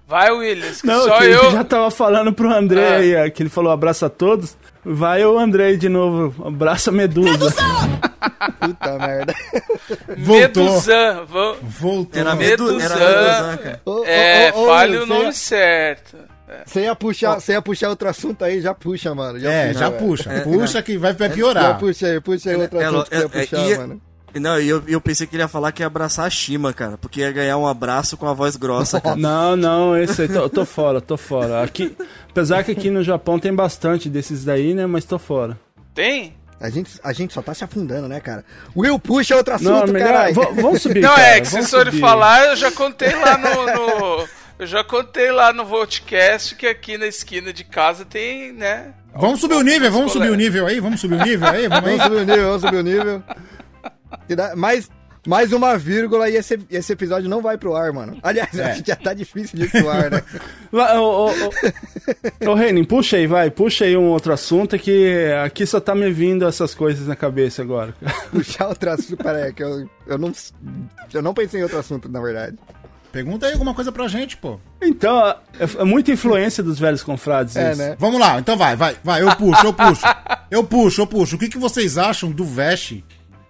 [0.06, 1.50] Vai, Williams, que Não, só que eu.
[1.52, 2.96] já tava falando pro André Ah.
[2.98, 4.56] aí, ó, que ele falou abraço a todos.
[4.84, 7.54] Vai o André de novo, abraça a Medusa.
[8.60, 9.34] Puta merda.
[10.16, 10.64] Voltou.
[10.64, 11.24] Meduzan.
[11.26, 11.56] Vou...
[11.62, 12.20] Voltou.
[12.20, 13.58] Era medo, era
[14.06, 16.16] É, fale o nome ia- certo.
[16.64, 19.38] Você ia, puxar, você ia puxar outro assunto aí, já puxa, mano.
[19.38, 20.02] Já É, puxa, já velho.
[20.06, 20.32] puxa.
[20.32, 21.78] É, puxa que vai, vai Já piorar.
[21.78, 24.00] puxa aí, puxa aí outro É, assunto que você ia é, é, puxar, ia- mano.
[24.34, 26.96] Não, e eu, eu pensei que ele ia falar que ia abraçar a Shima, cara.
[26.98, 29.16] Porque ia ganhar um abraço com a voz grossa, cara.
[29.16, 31.62] Não, não, esse aí, tô, eu tô fora, tô fora.
[31.62, 31.96] Aqui,
[32.30, 35.58] apesar que aqui no Japão tem bastante desses daí, né, mas tô fora.
[35.94, 36.34] Tem?
[36.60, 38.44] A gente, a gente só tá se afundando, né, cara?
[38.76, 40.34] Will, puxa outro Não, assunto, melhor, caralho.
[40.34, 42.00] v- vamos subir, Não, cara, é que se vamos forem subir.
[42.00, 43.66] falar, eu já contei lá no.
[43.66, 48.92] no- eu já contei lá no Voltcast que aqui na esquina de casa tem, né?
[49.14, 51.84] Vamos subir o nível, vamos subir o nível aí, vamos subir o nível aí, vamos
[51.84, 52.06] Vamos aí.
[52.08, 53.22] subir o nível, vamos subir o nível.
[54.34, 54.90] Dá- Mais,
[55.26, 58.18] mais uma vírgula e esse, esse episódio não vai pro ar, mano.
[58.22, 58.70] Aliás, É.
[58.72, 60.22] acho que já tá difícil de ir pro ar, né?
[60.72, 65.64] Ô, ô, ô, ô Renin, puxa aí, vai, puxa aí um outro assunto que aqui
[65.66, 67.94] só tá me vindo essas coisas na cabeça agora.
[68.30, 70.32] Puxar outro assunto, pera aí, que eu, eu, não,
[71.12, 72.56] eu não pensei em outro assunto, na verdade.
[73.10, 74.60] Pergunta aí alguma coisa pra gente, pô.
[74.82, 75.36] Então, é,
[75.78, 77.80] é muita influência dos velhos confrades É, isso.
[77.80, 77.96] né?
[77.98, 80.02] Vamos lá, então vai, vai, vai, eu puxo, eu puxo.
[80.50, 81.36] Eu puxo, eu puxo.
[81.36, 83.00] O que, que vocês acham do Vest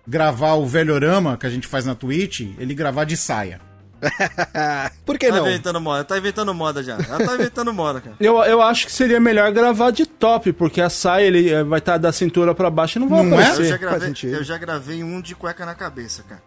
[0.08, 3.60] gravar o velhorama que a gente faz na Twitch, ele gravar de saia?
[5.04, 5.46] Por que Tá não?
[5.48, 6.94] inventando moda, tá inventando moda já.
[6.94, 8.16] Ela tá inventando moda, cara.
[8.20, 11.78] Eu, eu acho que seria melhor gravar de top, porque a saia ele eh, vai
[11.80, 13.42] estar da cintura pra baixo e não vai Não é?
[13.42, 13.64] Eu aparecer.
[13.64, 14.34] já, faz gravei, sentido.
[14.34, 16.40] eu já gravei um de cueca na cabeça, cara.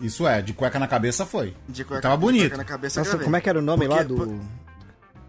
[0.00, 1.54] Isso é, de cueca na cabeça foi.
[1.68, 2.42] De cueca, Tava de bonito.
[2.42, 3.24] cueca na cabeça eu Nossa, gravei.
[3.24, 4.14] como é que era o nome Porque- lá do...
[4.16, 4.40] por-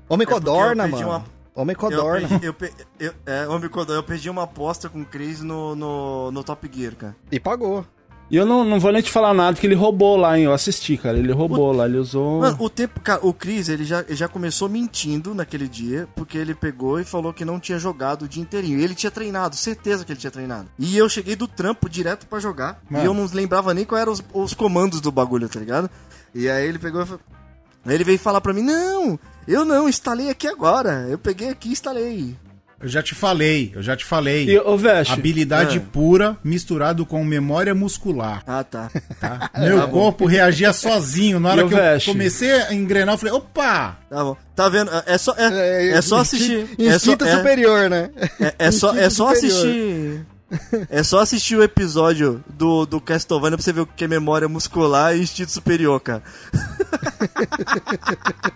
[0.09, 1.07] Homem É eu Codorna, mano.
[1.09, 1.25] uma-
[1.55, 2.27] Homem Eu, Codorna.
[2.27, 5.75] perdi- eu, pe- eu, é, homem Codorna, eu perdi uma aposta com o Chris no,
[5.75, 7.15] no, no Top Gear, cara.
[7.31, 7.85] E pagou.
[8.31, 10.45] E eu não, não vou nem te falar nada, que ele roubou lá, hein?
[10.45, 11.19] Eu assisti, cara.
[11.19, 12.39] Ele roubou lá, ele usou.
[12.39, 16.37] Mano, o tempo, cara, o Chris, ele já, ele já começou mentindo naquele dia, porque
[16.37, 18.79] ele pegou e falou que não tinha jogado o dia inteirinho.
[18.79, 20.67] E ele tinha treinado, certeza que ele tinha treinado.
[20.79, 23.03] E eu cheguei do trampo direto pra jogar, Mano.
[23.03, 25.87] e eu não lembrava nem quais eram os, os comandos do bagulho, tá ligado?
[26.33, 27.21] E aí ele pegou e falou...
[27.85, 31.07] Aí ele veio falar pra mim, não, eu não, instalei aqui agora.
[31.09, 32.35] Eu peguei aqui e instalei.
[32.81, 34.43] Eu já te falei, eu já te falei.
[34.49, 35.79] E, ô, Veste, Habilidade É.
[35.79, 38.43] pura misturado com memória muscular.
[38.45, 38.91] Ah, tá.
[39.21, 39.49] Tá?
[39.57, 41.39] Meu corpo reagia sozinho.
[41.39, 42.11] Na hora E que eu Veste?
[42.11, 43.97] comecei a engrenar, eu falei, opa!
[44.09, 44.35] Tá bom.
[44.53, 44.91] Tá vendo?
[45.05, 46.67] É só, é, é só assistir.
[46.77, 48.09] É só, Instinto é- superior, né?
[48.37, 49.57] É, é só, é Instinto só superior.
[49.59, 50.25] assistir.
[50.89, 54.47] É só assistir o episódio do, do Castlevania pra você ver o que é memória
[54.47, 56.23] muscular e instinto superior, cara.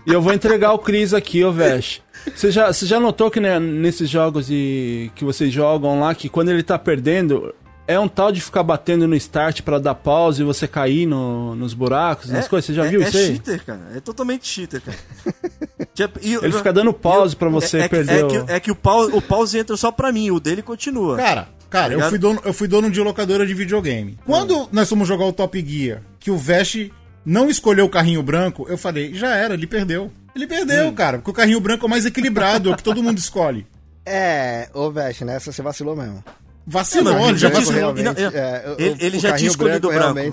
[0.06, 2.02] E eu vou entregar o Cris aqui, ô Veste.
[2.34, 6.28] Você já, você já notou que né, nesses jogos de, que vocês jogam lá, que
[6.28, 7.54] quando ele tá perdendo,
[7.86, 11.54] é um tal de ficar batendo no start pra dar pause e você cair no-
[11.54, 12.66] nos buracos, nas coisas?
[12.66, 13.26] Você já é, viu é isso aí?
[13.26, 13.80] cheater, cara.
[13.94, 14.98] É totalmente cheater, cara.
[16.22, 18.28] E- Ele fica dando pause pra você é, é, que- perder é o...
[18.28, 21.16] que, é que o pause, o pause entra só pra mim, o dele continua.
[21.16, 22.10] Cara, cara, eu ligado?
[22.10, 24.18] fui, dono, eu fui dono de locadora de videogame.
[24.24, 26.90] Quando nós fomos jogar o Top Gear, que o Vest
[27.24, 30.10] não escolheu o carrinho branco, eu falei, já era, ele perdeu.
[30.34, 33.02] Ele perdeu, cara, porque o carrinho branco é o mais equilibrado, é o que todo
[33.02, 33.66] mundo escolhe.
[34.10, 36.24] É, ô Veste, nessa você vacilou mesmo.
[36.66, 39.92] Vacilou, Não, ele já Branco, tinha é, o- ele- o- ele já tinha escolhido o
[39.92, 40.32] branco.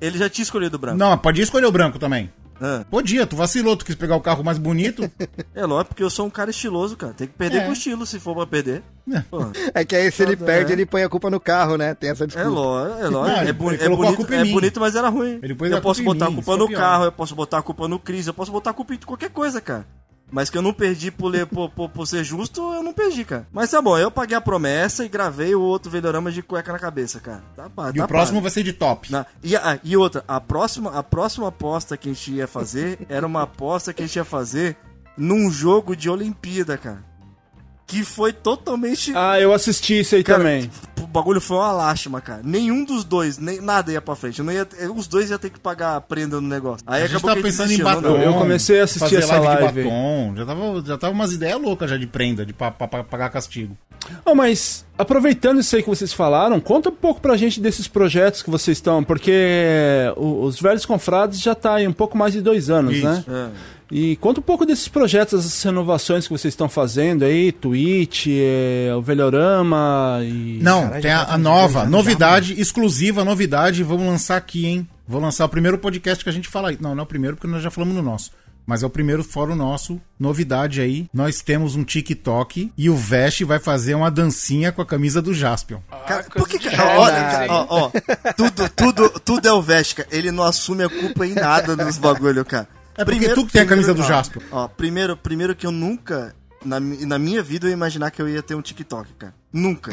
[0.00, 0.96] Ele já tinha escolhido o branco.
[0.98, 2.30] Não, podia escolher o branco também.
[2.60, 5.10] Ah, Podia, tu vacilou, tu quis pegar o carro mais bonito.
[5.54, 7.12] é lógico, porque eu sou um cara estiloso, cara.
[7.12, 7.66] Tem que perder É.
[7.66, 8.82] com estilo se for pra perder.
[9.10, 9.20] É.
[9.20, 9.38] Pô,
[9.74, 10.74] É que aí se ele perde, é.
[10.74, 11.94] ele põe a culpa no carro, né?
[11.94, 12.48] Tem essa É desculpa.
[12.50, 13.12] lógico, é lógico.
[13.12, 15.40] Não, é, ele é colocou a bonito, culpa em é bonito, mas era ruim.
[15.70, 16.78] Eu posso botar a culpa no é pior.
[16.78, 19.30] carro, eu posso botar a culpa no Cris, eu posso botar a culpa em qualquer
[19.30, 19.86] coisa, cara.
[20.30, 23.24] Mas que eu não perdi por, ler, por, por, por ser justo, eu não perdi,
[23.24, 23.46] cara.
[23.52, 26.78] Mas tá bom, eu paguei a promessa e gravei o outro velhorama de cueca na
[26.78, 27.42] cabeça, cara.
[27.56, 29.10] Tá, pá, E tá o próximo vai ser de top.
[29.10, 32.98] Na- e, a- e outra, a próxima, a próxima aposta que a gente ia fazer
[33.08, 34.76] era uma aposta que a gente ia fazer
[35.16, 37.07] num jogo de Olimpíada, cara.
[37.88, 39.12] Que foi totalmente.
[39.16, 40.70] Ah, eu assisti isso aí Cara, também.
[41.02, 42.42] O bagulho foi uma lástima, cara.
[42.44, 44.38] Nenhum dos dois, nem, nada ia pra frente.
[44.40, 46.84] Eu não ia, os dois iam ter que pagar a prenda no negócio.
[46.86, 48.00] Aí A gente tava pensando em batom.
[48.02, 49.72] não, Eu comecei a assistir fazer essa live aí.
[49.72, 50.34] de batom.
[50.36, 53.30] Já tava, já tava umas ideias loucas já de prenda, de pa, pa- pa- pagar
[53.30, 53.74] castigo.
[54.22, 58.42] Oh, mas aproveitando isso aí que vocês falaram, conta um pouco pra gente desses projetos
[58.42, 62.68] que vocês estão, porque os velhos confrades já tá aí um pouco mais de dois
[62.70, 63.06] anos, Isso.
[63.06, 63.24] né?
[63.28, 63.77] É.
[63.90, 68.92] E conta um pouco desses projetos, essas renovações que vocês estão fazendo aí, Twitch, é,
[68.94, 70.58] o Velhorama e...
[70.62, 74.88] Não, Caralho, tem já a, tá a nova, novidade, exclusiva, novidade, vamos lançar aqui, hein?
[75.06, 76.76] Vou lançar o primeiro podcast que a gente fala aí.
[76.80, 78.30] Não, não é o primeiro, porque nós já falamos no nosso.
[78.66, 81.08] Mas é o primeiro fórum nosso, novidade aí.
[81.10, 85.32] Nós temos um TikTok e o Vest vai fazer uma dancinha com a camisa do
[85.32, 85.78] Jaspion.
[86.06, 87.00] Cara, Ah, por que, cara?
[87.00, 87.46] Olha, assim.
[87.48, 87.90] ó, ó,
[88.36, 90.06] tudo, tudo, tudo é o Vesca.
[90.10, 92.68] Ele não assume a culpa em nada nos bagulho, cara.
[92.98, 94.42] É porque tu que tem a camisa do ó, Jasper.
[94.50, 96.34] Ó, primeiro, primeiro que eu nunca,
[96.64, 99.34] na, na minha vida, eu ia imaginar que eu ia ter um TikTok, cara.
[99.52, 99.92] Nunca.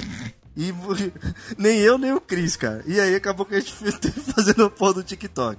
[0.57, 0.73] E
[1.57, 2.83] nem eu, nem o Cris, cara.
[2.87, 3.73] E aí acabou que a gente
[4.33, 5.57] fazendo o pô do TikTok.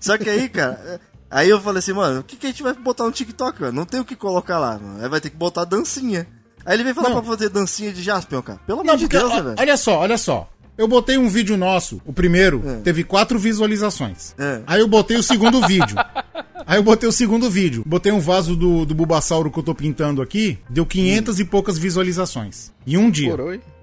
[0.00, 2.72] Só que aí, cara, aí eu falei assim, mano, o que, que a gente vai
[2.72, 3.72] botar no TikTok, mano?
[3.72, 5.02] Não tem o que colocar lá, mano.
[5.02, 6.26] Aí vai ter que botar dancinha.
[6.64, 7.22] Aí ele veio falar Não.
[7.22, 8.58] pra fazer dancinha de Jaspion, cara.
[8.66, 9.56] Pelo amor de Deus, né, ó, velho?
[9.58, 10.50] olha só, olha só.
[10.78, 12.74] Eu botei um vídeo nosso, o primeiro, É.
[12.80, 14.34] teve quatro visualizações.
[14.38, 14.60] É.
[14.66, 15.96] Aí eu botei o segundo vídeo.
[16.66, 17.82] Aí eu botei o segundo vídeo.
[17.86, 21.78] Botei um vaso do, do Bulbasauro que eu tô pintando aqui, deu 500 e poucas
[21.78, 22.72] visualizações.
[22.86, 23.34] Em um dia.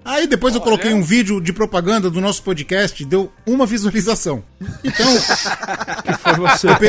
[0.04, 4.44] Aí depois eu coloquei um vídeo de propaganda do nosso podcast, deu uma visualização.
[4.84, 5.06] Então,
[6.20, 6.68] Foi você.
[6.68, 6.88] eu pe-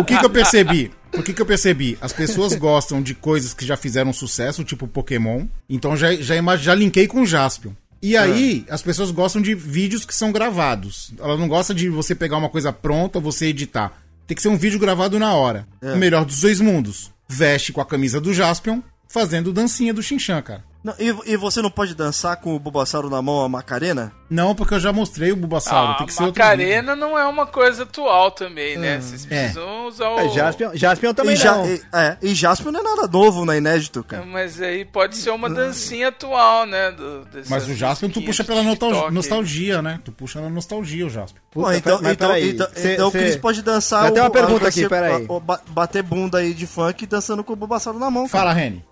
[0.00, 0.90] o que que eu percebi?
[1.16, 1.96] O que que eu percebi?
[2.00, 5.46] As pessoas gostam de coisas que já fizeram sucesso, tipo Pokémon.
[5.70, 7.70] Então já, já, já linkei com o Jaspion.
[8.00, 11.12] E aí, as pessoas gostam de vídeos que são gravados.
[11.18, 13.92] Ela não gosta de você pegar uma coisa pronta, você editar.
[14.26, 15.66] Tem que ser um vídeo gravado na hora.
[15.94, 17.10] O melhor dos dois mundos.
[17.28, 20.64] Veste com a camisa do Jaspion, fazendo dancinha do Shinchan, cara.
[20.82, 24.12] Não, e, e você não pode dançar com o Bulbasauro na mão, a Macarena?
[24.30, 25.92] Não, porque eu já mostrei o Bulbasauro.
[25.92, 26.22] Ah, tem que ser.
[26.22, 29.00] Macarena não é uma coisa atual também, né?
[29.00, 29.40] Vocês É.
[29.48, 30.20] precisam usar o.
[30.20, 31.66] É, Jaspion, Jaspion também e, não.
[31.66, 34.24] e, é, e Jaspion não é nada novo, não é inédito, cara.
[34.24, 36.92] Mas aí pode ser uma dancinha atual, né?
[36.92, 39.14] do- Mas o Jaspion tu puxa pela nostal- TikTok aí.
[39.14, 40.00] nostalgia, né?
[40.04, 41.40] Tu puxa na nostalgia o Jaspion.
[41.50, 44.22] Puta, então, mas então, peraí, então, cê- então o cê- Chris pode dançar Já tem
[44.22, 45.26] uma o- pergunta aqui, peraí.
[45.28, 48.44] o- ba- bater bunda aí de funk dançando com o Bulbasauro na mão, cara.
[48.44, 48.84] Fala, Reni.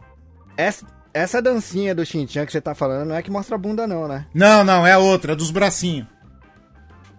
[0.56, 0.84] Essa,
[1.20, 4.06] essa dancinha do Shinchan que você tá falando não é que mostra a bunda, não,
[4.08, 4.26] né?
[4.34, 6.06] Não, não, é a outra, a dos bracinhos.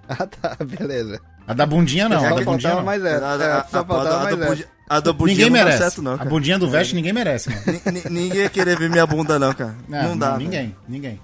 [0.10, 1.20] Ah, tá, beleza.
[1.46, 2.84] A da bundinha não, a da bundinha não.
[2.84, 3.26] mais A, essa.
[3.26, 5.80] a, É, a, a, da bundinha- a da bundinha Ninguém não merece.
[5.80, 7.62] dá certo, não, a bundinha do veste ninguém merece, mano.
[7.68, 9.76] Ni- ni- Ninguém ia querer ver minha bunda, não, cara.
[9.88, 10.32] Não, dá.
[10.32, 10.44] velho.
[10.44, 11.22] Ninguém, ninguém.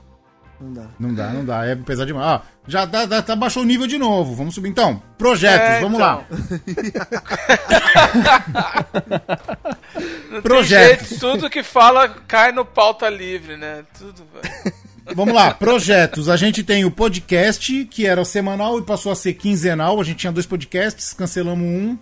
[0.61, 0.85] Não dá.
[0.99, 1.65] Não dá, não dá.
[1.65, 2.25] É pesado demais.
[2.25, 4.33] Ó, já dá, dá- tá, baixou o nível de novo.
[4.35, 5.01] Vamos subir então.
[5.17, 6.07] Projetos, É, vamos então.
[6.07, 6.23] lá.
[10.31, 10.99] Não Projeto.
[10.99, 13.83] tem jeito, tudo que fala cai no pauta livre, né?
[13.97, 14.23] Tudo.
[14.33, 14.73] vai.
[15.15, 16.29] Vamos lá, projetos.
[16.29, 19.99] A gente tem o podcast, que era o semanal e passou a ser quinzenal.
[19.99, 21.97] A gente tinha dois podcasts, cancelamos um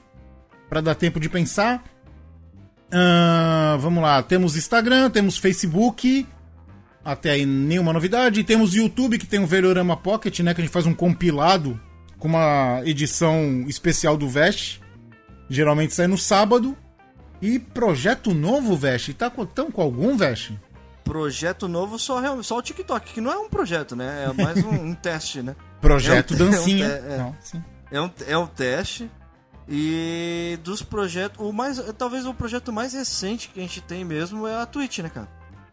[0.69, 1.83] para dar tempo de pensar.
[2.91, 6.27] Ah, vamos lá, temos Instagram, temos Facebook.
[7.03, 8.43] Até aí nenhuma novidade.
[8.43, 10.53] Temos YouTube, que tem o Velhorama Pocket, né?
[10.53, 11.79] Que a gente faz um compilado
[12.19, 14.79] com uma edição especial do Vest.
[15.49, 16.77] Geralmente sai no sábado.
[17.41, 19.11] E projeto novo, Vest?
[19.13, 20.51] Tá com, tão com algum, Vest?
[21.03, 24.27] Projeto novo só, só o TikTok, que não é um projeto, né?
[24.29, 25.55] É mais um, um teste, né?
[25.81, 26.85] Projeto É um- Dancinha.
[26.87, 27.17] é um- é.
[27.17, 27.35] Não.
[27.91, 29.09] É um, é um teste.
[29.67, 31.39] E dos projetos.
[31.43, 31.79] O mais.
[31.97, 35.27] Talvez o projeto mais recente que a gente tem mesmo é a Twitch, né, cara?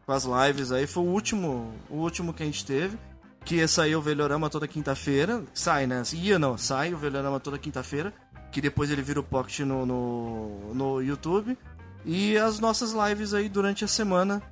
[0.09, 0.87] Com as lives aí.
[0.87, 1.71] Foi o último.
[1.91, 2.97] O último que a gente teve.
[3.45, 5.45] Que ia sair o Velhorama toda quinta-feira.
[5.53, 6.03] Sai, né?
[6.15, 8.11] Ia não, sai o Velhorama toda quinta-feira.
[8.51, 11.59] Que depois ele vira o Pocket no, no, no YouTube.
[12.07, 14.43] E as nossas lives aí durante a semana.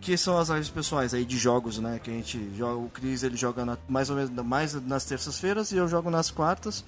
[0.00, 2.00] Que são as lives pessoais aí de jogos, né?
[2.02, 2.74] Que a gente joga.
[2.76, 6.28] O Cris ele joga na- mais ou menos mais nas terças-feiras e eu jogo nas
[6.28, 6.84] quartas.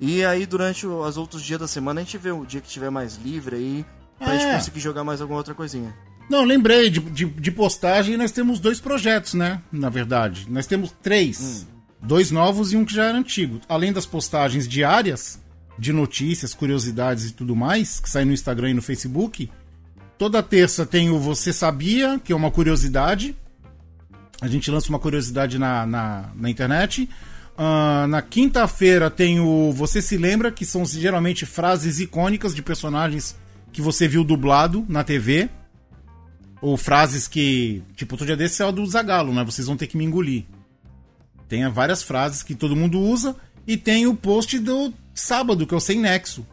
[0.00, 2.90] E aí, durante os outros dias da semana, a gente vê o dia que tiver
[2.90, 4.38] mais livre aí, pra É.
[4.38, 5.92] gente conseguir jogar mais alguma outra coisinha.
[6.28, 9.60] Não, lembrei, de, de, de postagem nós temos dois projetos, né?
[9.70, 10.46] Na verdade.
[10.48, 11.66] Nós temos três.
[12.02, 13.60] Dois novos e um que já era antigo.
[13.68, 15.40] Além das postagens diárias,
[15.78, 19.50] de notícias, curiosidades e tudo mais, que sai no Instagram e no Facebook.
[20.16, 23.34] Toda terça tem o Você Sabia, que é uma curiosidade.
[24.40, 27.08] A gente lança uma curiosidade na, na, na internet.
[27.56, 33.36] Ah, na quinta-feira tem o Você Se Lembra, que são geralmente frases icônicas de personagens
[33.72, 35.48] que você viu dublado na TV.
[36.64, 37.82] Ou frases que.
[37.94, 39.44] Tipo, outro dia desse é o do Zagalo, né?
[39.44, 40.44] Vocês vão ter que me engolir.
[41.46, 43.36] Tem várias frases que todo mundo usa.
[43.66, 46.46] E tem o post do sábado, que é o Sem Nexo.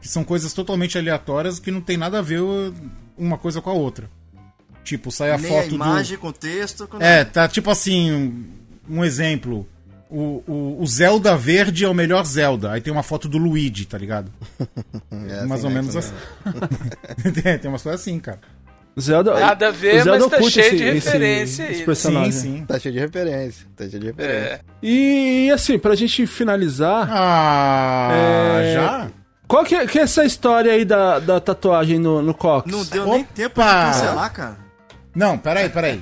[0.00, 2.40] Que são coisas totalmente aleatórias que não tem nada a ver
[3.16, 4.10] uma coisa com a outra.
[4.82, 6.88] Tipo, sai a Nem foto a imagem com texto.
[6.88, 8.44] Com é, tá tipo assim,
[8.90, 9.68] um, exemplo.
[10.10, 12.72] O, o, o Zelda verde é o melhor Zelda.
[12.72, 14.32] Aí tem uma foto do Luigi, tá ligado?
[15.28, 16.10] É, Mais ou menos também.
[17.22, 17.30] assim.
[17.40, 18.40] tem, tem umas coisas assim, cara.
[18.98, 21.96] Zelda, Nada a ver, Zelda mas tá cheio esse- de esse- referência esse aí.
[21.96, 22.64] Sim, sim.
[22.66, 23.66] Tá cheio de referência.
[23.76, 24.38] Tá cheio de referência.
[24.44, 24.60] É.
[24.82, 29.08] E assim, pra gente finalizar, Ah, É, já?
[29.48, 32.70] qual que é, que é essa história aí da, da tatuagem no, no Cox?
[32.70, 33.28] Não deu nem Opa!
[33.34, 34.56] tempo de cancelar, cara.
[35.14, 36.00] Não, peraí, peraí.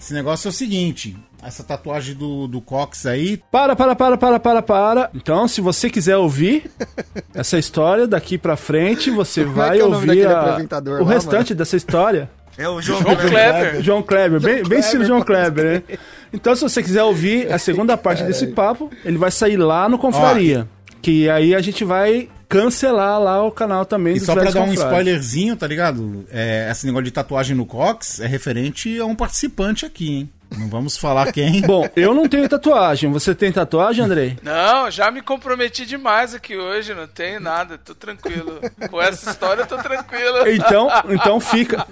[0.00, 3.40] Esse negócio é o seguinte: essa tatuagem do, do Cox aí.
[3.50, 5.10] Para, para, para, para, para, para.
[5.14, 6.70] Então, se você quiser ouvir
[7.34, 10.58] essa história daqui pra frente, você Como é vai é o nome ouvir a-
[11.00, 12.30] o lá, restante dessa história.
[12.58, 13.30] É o João, João Kleber.
[13.30, 13.82] Kleber.
[13.82, 15.98] João Kleber, bem, bem estilo João Kleber, né?
[16.32, 19.96] Então, se você quiser ouvir a segunda parte desse papo, ele vai sair lá no
[19.98, 20.68] Confraria.
[21.00, 24.74] Que aí a gente vai cancelar lá o canal também E só pra dar um
[24.74, 26.26] spoilerzinho, tá ligado?
[26.30, 30.30] É, esse negócio de tatuagem no Cox é referente a um participante aqui, hein?
[30.58, 31.60] Não vamos falar quem.
[31.66, 33.10] Bom, eu não tenho tatuagem.
[33.12, 34.36] Você tem tatuagem, Andrei?
[34.42, 38.60] Não, já me comprometi demais aqui hoje, não tenho nada, tô tranquilo.
[38.90, 40.48] Com essa história eu tô tranquilo.
[40.48, 41.86] Então, então fica,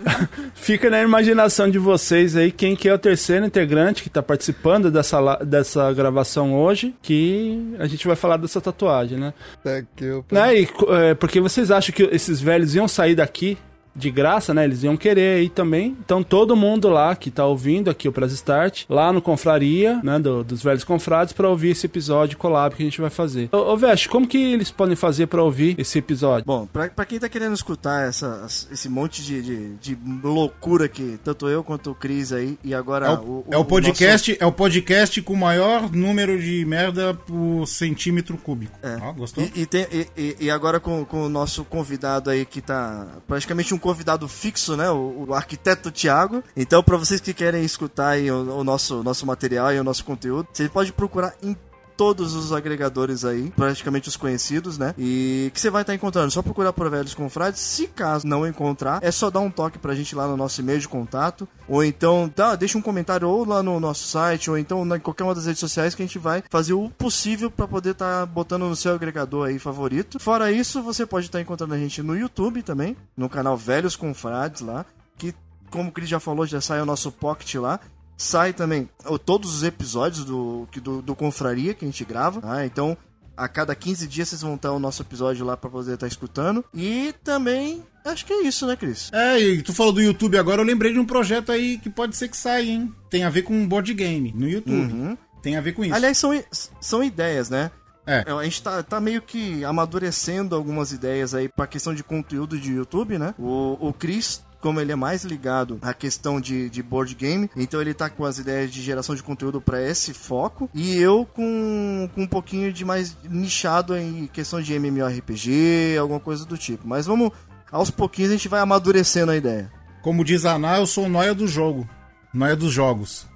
[0.54, 4.90] fica na imaginação de vocês aí quem que é o terceiro integrante que tá participando
[4.90, 9.32] dessa, dessa gravação hoje, que a gente vai falar dessa tatuagem, né?
[9.62, 10.60] Tá que eu- né?
[10.60, 13.56] E, é, porque vocês acham que esses velhos iam sair daqui
[13.98, 14.64] de graça, né?
[14.64, 15.96] Eles iam querer aí também.
[16.04, 20.18] Então todo mundo lá que tá ouvindo aqui o Press Start, lá no Confraria, né?
[20.18, 23.48] do- dos velhos confrades, pra ouvir esse episódio collab que a gente vai fazer.
[23.52, 26.44] Ô, ô Veste, como que eles podem fazer pra ouvir esse episódio?
[26.46, 31.18] Bom, pra, pra quem tá querendo escutar essa, esse monte de, de, de loucura que
[31.24, 34.52] tanto eu quanto o Cris aí, e agora É o, é o podcast, é o
[34.52, 38.78] podcast com o maior número de merda por centímetro cúbico.
[38.82, 38.96] É.
[39.02, 39.44] Ó, gostou?
[39.54, 39.86] E, e, tem-
[40.16, 44.76] e- e agora com, com o nosso convidado aí que tá praticamente um convidado fixo,
[44.76, 44.90] né?
[44.90, 46.44] O, o arquiteto Thiago.
[46.54, 50.04] Então, pra vocês que querem escutar aí o, o nosso, nosso material e o nosso
[50.04, 51.56] conteúdo, você pode procurar em
[51.98, 54.94] todos os agregadores aí, praticamente os conhecidos, né?
[54.96, 56.30] E que você vai estar encontrando.
[56.30, 57.60] Só procurar por Velhos Confrades.
[57.60, 60.78] Se caso não encontrar, é só dar um toque pra gente lá no nosso e-mail
[60.78, 61.48] de contato.
[61.68, 65.24] Ou então, tá, deixa um comentário ou lá no nosso site, ou então em qualquer
[65.24, 68.68] uma das redes sociais que a gente vai fazer o possível pra poder estar botando
[68.68, 70.20] no seu agregador aí favorito.
[70.20, 74.60] Fora isso, você pode estar encontrando a gente no YouTube também, no canal Velhos Confrades
[74.60, 74.86] lá,
[75.18, 75.34] que
[75.68, 77.80] como o Cris já falou, já sai o nosso pocket lá.
[78.18, 78.88] Sai também
[79.24, 82.40] todos os episódios do, do, do Confraria que a gente grava.
[82.40, 82.66] tá?
[82.66, 82.96] Então,
[83.36, 86.64] a cada 15 dias vocês vão ter o nosso episódio lá pra poder estar escutando.
[86.74, 89.08] E também, acho que é isso, né, Cris?
[89.12, 92.16] É, e tu falou do YouTube agora, eu lembrei de um projeto aí que pode
[92.16, 92.92] ser que saia, hein?
[93.08, 94.92] Tem a ver com um board game no YouTube.
[94.92, 95.16] Uhum.
[95.40, 95.94] Tem a ver com isso.
[95.94, 96.32] Aliás, são,
[96.80, 97.70] são ideias, né?
[98.04, 98.24] É.
[98.26, 102.72] A gente tá, tá meio que amadurecendo algumas ideias aí pra questão de conteúdo de
[102.72, 103.34] YouTube, né?
[103.38, 107.80] O, o Chris, como ele é mais ligado à questão de, de board game, então
[107.80, 110.68] ele tá com as ideias de geração de conteúdo pra esse foco.
[110.74, 116.44] E eu com, com um pouquinho de mais nichado em questão de MMORPG, alguma coisa
[116.44, 116.86] do tipo.
[116.86, 117.30] Mas vamos,
[117.70, 119.70] aos pouquinhos a gente vai amadurecendo a ideia.
[120.02, 121.88] Como diz a Ana, eu sou o noia do jogo.
[122.32, 123.26] Noia dos jogos.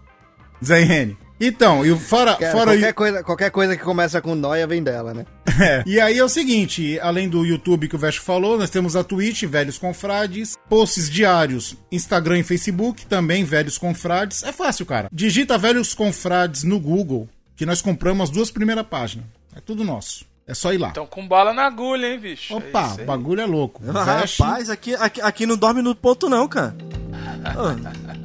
[0.65, 1.15] Zé
[1.45, 5.13] Então, e fora, Cara, fora qualquer, coisa, qualquer coisa que começa com noia vem dela,
[5.13, 5.27] né?
[5.61, 5.83] É.
[5.87, 9.05] E aí é o seguinte, além do YouTube que o Vesco falou, nós temos a
[9.05, 14.43] Twitch, Velhos Confrades, posts diários, Instagram e Facebook, também Velhos Confrades.
[14.45, 15.09] É fácil, cara.
[15.13, 19.27] Digita Velhos Confrades no Google, que nós compramos as duas primeiras páginas.
[19.55, 20.25] É tudo nosso.
[20.47, 20.89] É só ir lá.
[20.89, 22.57] Então com bala na agulha, hein, bicho?
[22.57, 23.07] Opa, É isso o aí.
[23.07, 23.83] bagulho é louco.
[23.95, 26.75] Ah, Rapaz, aqui, aqui, aqui não dorme no ponto não, cara.
[27.45, 28.13] Ah.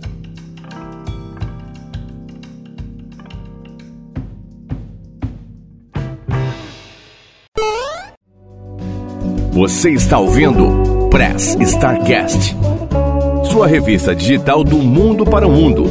[9.57, 12.55] Você está ouvindo Press Starcast,
[13.51, 15.85] sua revista digital do mundo para o mundo.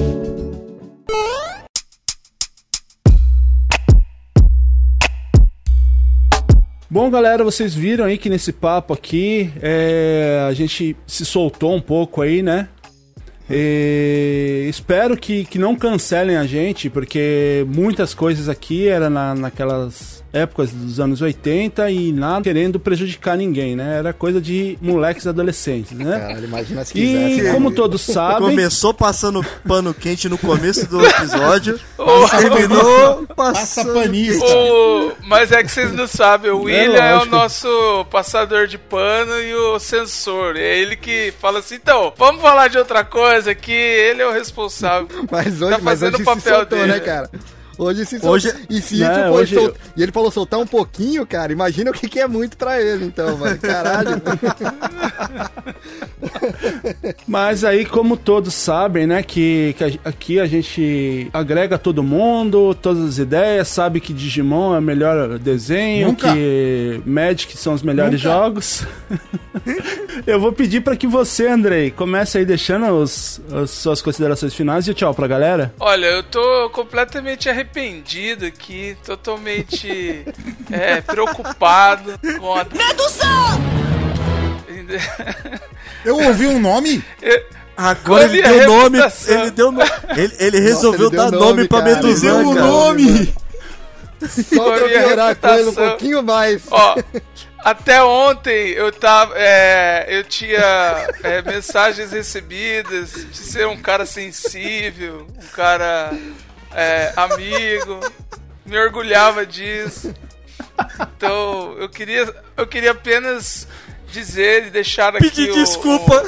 [6.88, 11.80] Bom, galera, vocês viram aí que nesse papo aqui é, a gente se soltou um
[11.80, 12.68] pouco aí, né?
[13.50, 20.15] E espero que, que não cancelem a gente, porque muitas coisas aqui eram na, naquelas
[20.42, 23.98] épocas dos anos 80 e nada querendo prejudicar ninguém, né?
[23.98, 26.18] Era coisa de moleques adolescentes, né?
[26.18, 26.98] Caralho, imagina se.
[26.98, 27.52] E né?
[27.52, 31.78] como todos sabem, Começou passando pano quente no começo do episódio,
[32.30, 33.94] terminou Passa passando...
[33.94, 34.44] panisco.
[34.46, 37.34] O- Mas é que vocês não sabem, o William é, o lógico.
[37.36, 40.56] nosso passador de pano e o censor.
[40.56, 44.32] É ele que fala assim, então, vamos falar de outra coisa que ele é o
[44.32, 45.08] responsável.
[45.30, 46.92] Mas hoje, Tá mas fazendo hoje o papel se soltou, dele.
[46.92, 47.30] né, cara?
[47.78, 48.30] Hoje se soltou.
[48.32, 51.52] Hoje- E se Não, isso foi hoje- sol- E ele falou soltar um pouquinho, cara.
[51.52, 53.58] Imagina o que, que é muito pra ele, então, mano.
[53.58, 54.20] Caralho.
[57.26, 62.74] Mas aí, como todos sabem, né, que, que a- aqui a gente agrega todo mundo,
[62.80, 66.32] todas as ideias, sabe que Digimon é o melhor desenho, Nunca.
[66.32, 68.34] que Magic são os melhores Nunca.
[68.34, 68.84] jogos.
[70.26, 74.86] Eu vou pedir pra que você, Andrei, comece aí deixando os, as suas considerações finais
[74.88, 75.74] e tchau pra galera.
[75.78, 77.65] Olha, eu tô completamente arrependido
[78.46, 80.24] aqui, totalmente
[80.70, 82.66] é, preocupado com a...
[86.04, 87.04] Eu ouvi um nome?
[87.76, 89.82] Agora ele deu nome, ele deu no...
[90.16, 92.66] ele, ele resolveu ele deu dar nome, nome pra cara, ele deu cara.
[92.66, 93.34] nome!
[94.28, 96.62] Só pra piorar a coisa um pouquinho mais.
[96.70, 96.96] Ó,
[97.58, 99.34] até ontem eu tava.
[99.36, 106.12] é, eu tinha é, mensagens recebidas de ser um cara sensível, um cara
[106.76, 108.00] é, amigo.
[108.64, 110.14] Me orgulhava disso.
[111.16, 113.66] Então, eu queria, eu queria apenas
[114.12, 116.22] dizer e deixar aqui Pedir o- desculpa.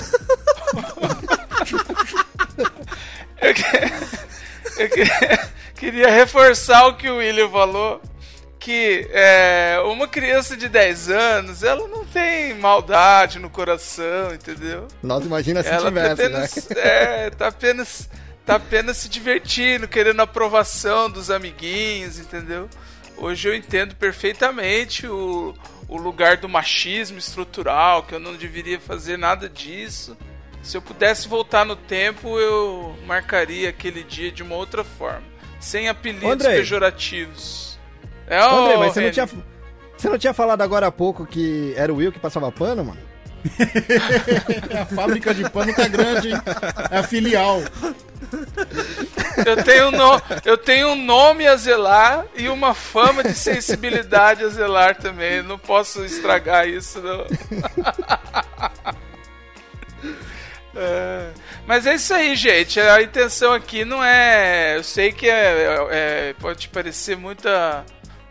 [3.40, 5.38] Eu, que- eu que-
[5.76, 8.00] queria reforçar o que o William falou.
[8.58, 14.88] Que é, uma criança de 10 anos, ela não tem maldade no coração, entendeu?
[15.02, 16.26] Nossa, imagina se ela tá tivesse, né?
[16.26, 18.08] apenas, é, tá apenas
[18.48, 22.66] tá apenas se divertindo, querendo a aprovação dos amiguinhos, entendeu?
[23.18, 25.54] Hoje eu entendo perfeitamente o,
[25.86, 30.16] o lugar do machismo estrutural, que eu não deveria fazer nada disso.
[30.62, 35.24] Se eu pudesse voltar no tempo, eu marcaria aquele dia de uma outra forma,
[35.60, 36.56] sem apelidos Andrei.
[36.56, 37.78] pejorativos.
[38.26, 39.28] É, André, ô, mas você não, tinha,
[39.94, 43.07] você não tinha falado agora há pouco que era o Will que passava pano, mano?
[44.80, 46.40] A fábrica de pano tá grande, hein?
[46.90, 47.62] É a filial.
[49.46, 54.48] Eu tenho, no, eu tenho um nome a zelar e uma fama de sensibilidade a
[54.48, 55.42] zelar também.
[55.42, 57.26] Não posso estragar isso, não.
[60.80, 61.30] É,
[61.66, 62.78] mas é isso aí, gente.
[62.78, 64.76] A intenção aqui não é.
[64.76, 67.84] Eu sei que é, é- pode parecer muita,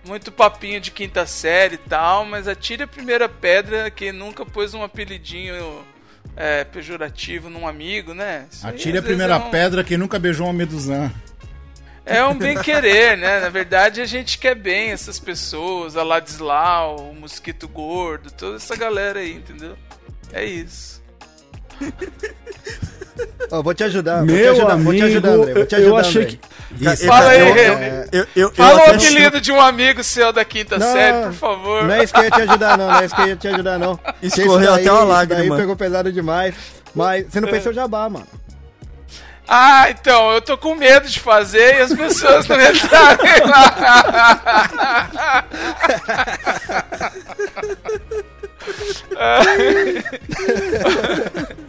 [0.07, 4.73] muito papinho de quinta série e tal, mas atire a primeira pedra que nunca pôs
[4.73, 5.83] um apelidinho
[6.35, 8.47] é, pejorativo num amigo, né?
[8.51, 11.11] Isso aí, Atire a às vezes, primeira é um- pedra quem nunca beijou uma medusã.
[12.05, 13.39] é um bem querer, né?
[13.41, 18.75] Na verdade, a gente quer bem essas pessoas, a Ladislau, o Mosquito Gordo, toda essa
[18.75, 19.75] galera aí, entendeu?
[20.31, 20.96] É isso.
[23.49, 24.17] Ó, vou te ajudar.
[24.17, 25.53] vou te Meu ajudar, vou te ajudar, amigo, André.
[25.55, 26.37] Vou te eu ajudar, achei André.
[26.37, 27.39] que- Isso, Fala aí.
[27.41, 31.23] É, eu, eu, Fala eu o apelido de um amigo seu da quinta Não, série,
[31.27, 31.83] por favor.
[31.85, 32.87] Não é isso que eu ia te ajudar, não.
[32.87, 33.97] Não é isso que eu ia te ajudar, não.
[34.21, 35.47] Escorreu daí- até uma lágrima.
[35.49, 36.53] Daí pegou pesado demais.
[36.93, 38.27] Mas você não pensou jabá, mano.
[39.47, 45.45] Ah, então, eu tô com medo de fazer e as pessoas não entrarem lá.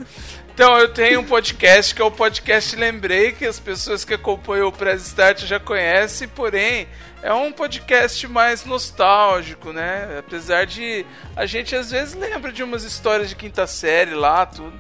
[0.59, 4.66] Então, eu tenho um podcast que é o podcast Lembrei, que as pessoas que acompanham
[4.66, 6.88] o Press Start já conhecem, porém,
[7.22, 10.18] é um podcast mais nostálgico, né?
[10.18, 14.72] Apesar de a gente às vezes lembra de umas histórias de quinta série lá, tudo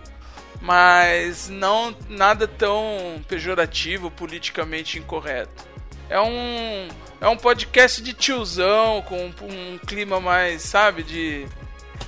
[0.60, 5.64] mas não nada tão pejorativo, politicamente incorreto.
[6.08, 6.88] É um
[7.20, 11.46] é um podcast de tiozão com um, clima mais, sabe, de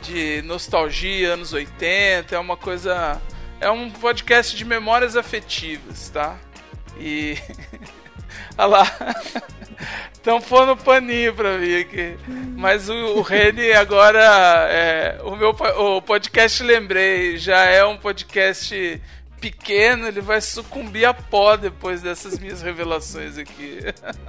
[0.01, 3.21] de nostalgia, anos 80, é uma coisa
[3.61, 6.39] é um podcast de memórias afetivas, tá?
[6.99, 7.37] E
[8.57, 8.87] Olha lá.
[10.13, 12.17] Estão pondo paninho pra mim aqui.
[12.57, 14.21] Mas o, o Reni agora.
[14.71, 19.01] É, o meu o podcast Lembrei já é um podcast
[19.41, 23.81] pequeno, ele vai sucumbir a pó depois dessas minhas revelações aqui.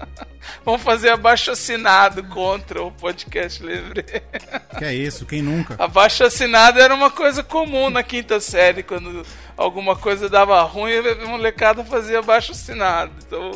[0.66, 4.04] Vamos fazer abaixo assinado contra o podcast Lembrei.
[4.78, 5.76] Que é isso, quem nunca?
[5.78, 9.24] Abaixo assinado era uma coisa comum na quinta série, quando
[9.56, 13.12] alguma coisa dava ruim, a molecada fazia abaixo assinado.
[13.28, 13.52] Então,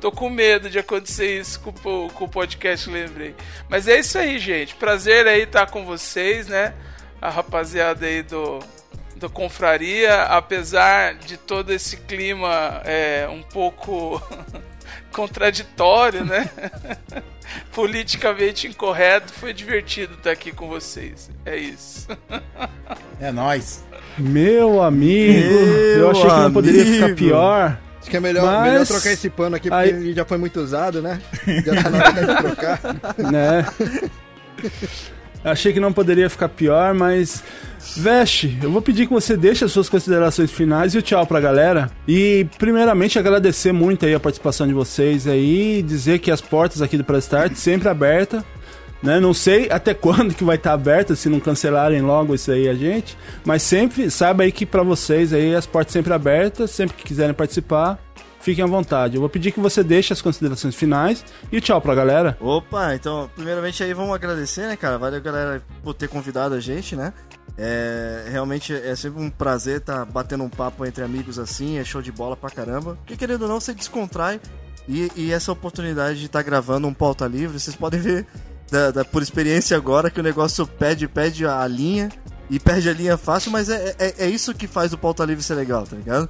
[0.00, 3.34] tô com medo de acontecer isso com, o- com o podcast, lembrei.
[3.70, 4.74] Mas é isso aí, gente.
[4.74, 6.74] Prazer aí estar com vocês, né?
[7.22, 8.58] A rapaziada aí do,
[9.16, 14.20] do Confraria, apesar de todo esse clima é, um pouco
[15.10, 16.48] contraditório, né?
[17.72, 21.30] Politicamente incorreto, foi divertido estar aqui com vocês.
[21.44, 22.08] É isso.
[23.18, 23.82] É nóis.
[24.18, 27.78] Meu amigo, eu Meu achei que não poderia ficar pior.
[27.98, 30.36] Acho que é melhor, Mas- melhor trocar esse pano aqui, porque Aí- ele já foi
[30.36, 31.18] muito usado, né?
[31.64, 32.80] Já tá na hora de trocar.
[33.32, 33.66] né?
[35.46, 37.44] Achei que não poderia ficar pior, mas.
[37.96, 41.40] Veste, eu vou pedir que você deixe as suas considerações finais e o tchau pra
[41.40, 41.88] galera.
[42.06, 46.98] E, primeiramente, agradecer muito aí a participação de vocês aí, dizer que as portas aqui
[46.98, 48.42] do Press Start sempre abertas.
[49.00, 49.20] Né?
[49.20, 52.74] Não sei até quando que vai estar aberta, se não cancelarem logo isso aí a
[52.74, 53.16] gente.
[53.44, 57.32] Mas sempre, saiba aí que pra vocês aí as portas sempre abertas, sempre que quiserem
[57.32, 58.00] participar,
[58.46, 59.16] fiquem à vontade.
[59.16, 62.36] Eu vou pedir que você deixe as considerações finais e tchau pra galera.
[62.40, 64.96] Opa, então, primeiramente aí vamos agradecer, né, cara?
[64.98, 67.12] Valeu, galera, por ter convidado a gente, né?
[67.58, 72.00] É, realmente é sempre um prazer estar batendo um papo entre amigos assim, é show
[72.00, 72.94] de bola pra caramba.
[72.96, 74.40] Porque querendo ou não, você descontrai
[74.88, 78.26] e, e essa oportunidade de estar gravando um pauta livre, vocês podem ver
[78.70, 82.10] da- da- por experiência agora que o negócio pede, pede a linha
[82.50, 85.42] e perde a linha fácil, mas é, é, é isso que faz o pauta livre
[85.42, 86.28] ser legal, tá ligado?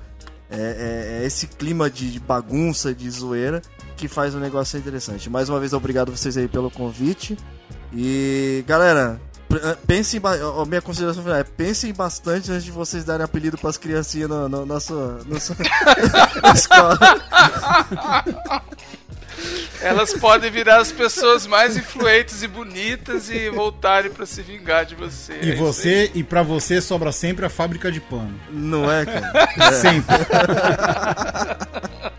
[0.51, 3.61] É, é- é esse clima de de bagunça, de zoeira,
[3.97, 5.29] que faz o negócio ser interessante.
[5.29, 7.37] Mais uma vez, obrigado vocês aí pelo convite.
[7.93, 9.21] E, galera,
[9.51, 13.77] eh, pensem, ó, minha consideração final é, pensem bastante antes de vocês darem apelido pras
[13.79, 15.57] criancinhas no, no, na sua, na sua-
[16.43, 16.99] na escola.
[19.87, 24.95] Elas podem virar as pessoas mais influentes e bonitas e voltarem pra se vingar de
[24.95, 25.33] você.
[25.35, 28.35] É E isso você, e pra você sobra sempre a fábrica de pano.
[28.51, 29.73] Não é, cara?
[29.73, 30.17] Sempre.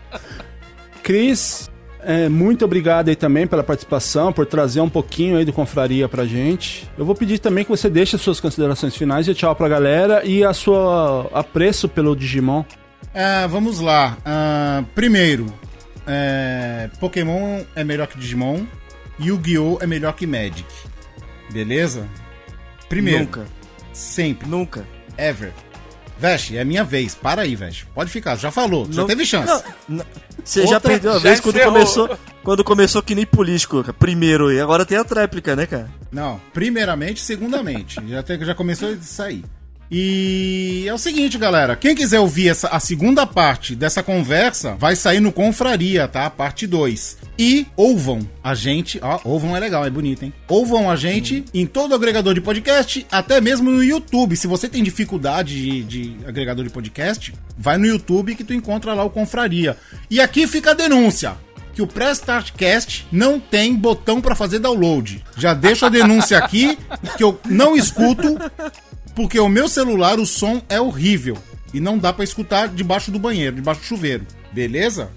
[1.02, 6.08] Cris, é, muito obrigado aí também pela participação, por trazer um pouquinho aí do Confraria
[6.08, 6.88] pra gente.
[6.96, 10.24] Eu vou pedir também que você deixe as suas considerações finais e tchau pra galera
[10.24, 12.64] e a sua apreço pelo Digimon.
[13.14, 14.16] Ah, vamos lá.
[14.24, 15.46] Ah, primeiro,
[16.08, 18.64] é, Pokémon é melhor que Digimon.
[19.20, 19.78] Yu-Gi-Oh!
[19.80, 20.64] é melhor que Magic.
[21.50, 22.08] Beleza?
[22.88, 23.20] Primeiro.
[23.20, 23.46] Nunca.
[23.92, 24.48] Sempre.
[24.48, 24.86] Nunca.
[25.16, 25.52] Ever.
[26.18, 27.14] Vesh, é minha vez.
[27.14, 27.84] Para aí, Vesh.
[27.94, 28.36] Pode ficar.
[28.36, 28.86] Já falou.
[28.90, 29.46] Já Não- teve chance.
[29.88, 30.04] Não, não.
[30.44, 31.72] Você Outra- já perdeu já vez quando encerrou.
[31.74, 33.92] começou, quando começou que nem político, cara.
[33.92, 35.90] Primeiro, e agora tem a tréplica, né, cara?
[36.10, 37.96] Não, primeiramente, segundamente.
[38.08, 39.44] já, te- já começou a sair.
[39.90, 41.74] E é o seguinte, galera.
[41.74, 46.28] Quem quiser ouvir essa, a segunda parte dessa conversa, vai sair no Confraria, tá?
[46.28, 47.18] Parte 2.
[47.38, 48.98] E ouvam a gente.
[49.02, 50.32] Ó, ouvam é legal, é bonito, hein?
[50.46, 54.36] Ouvam a gente em todo agregador de podcast, até mesmo no YouTube.
[54.36, 58.92] Se você tem dificuldade de, de agregador de podcast, vai no YouTube que tu encontra
[58.92, 59.76] lá o Confraria.
[60.10, 61.36] E aqui fica a denúncia
[61.78, 65.24] que o Press Start Cast não tem botão pra fazer download.
[65.36, 66.76] Já deixo a denúncia aqui
[67.16, 68.36] que eu não escuto
[69.18, 71.36] porque o meu celular o som é horrível
[71.74, 74.24] e não dá pra escutar debaixo do banheiro, debaixo do chuveiro.
[74.52, 75.10] Beleza?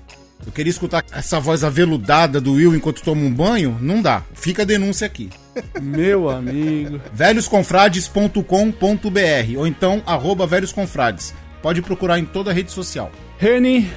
[0.43, 4.23] Eu queria escutar essa voz aveludada do Will enquanto toma um banho, não dá.
[4.33, 5.29] Fica a denúncia aqui.
[5.79, 6.99] Meu amigo.
[7.13, 11.31] velhosconfrades.com.br ou então arroba velhosconfrades.
[11.61, 13.11] Pode procurar em toda a rede social.
[13.37, 13.87] Reni,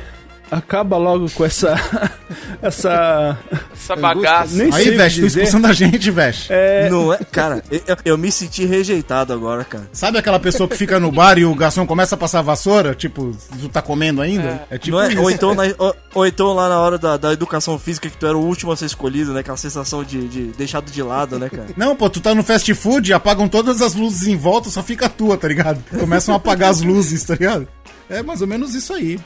[0.51, 1.75] acaba logo com essa.
[2.63, 3.39] essa.
[3.73, 4.57] Essa bagaça.
[4.57, 6.49] Nem Aí, Vesh, tô expulsando a gente, Vesh.
[6.91, 9.89] Não é, cara, eu, eu me senti rejeitado agora, cara.
[9.93, 12.95] Sabe aquela pessoa que fica no bar e o garçom começa a passar a vassoura?
[12.95, 14.67] Tipo, tu tá comendo ainda?
[14.71, 15.09] É, tipo Não é?
[15.13, 15.21] isso.
[15.23, 18.27] ou, então na- ou, ou então lá na hora da, da educação física que tu
[18.27, 19.41] era o último a ser escolhido, né?
[19.41, 21.67] Aquela sensação de, de deixado de lado, né, cara?
[21.77, 25.07] Não, pô, tu tá no fast food, apagam todas as luzes em volta, só fica
[25.07, 25.83] a tua, tá ligado?
[25.99, 27.69] Começam a apagar as luzes, tá ligado?
[28.09, 29.19] É mais ou menos isso aí.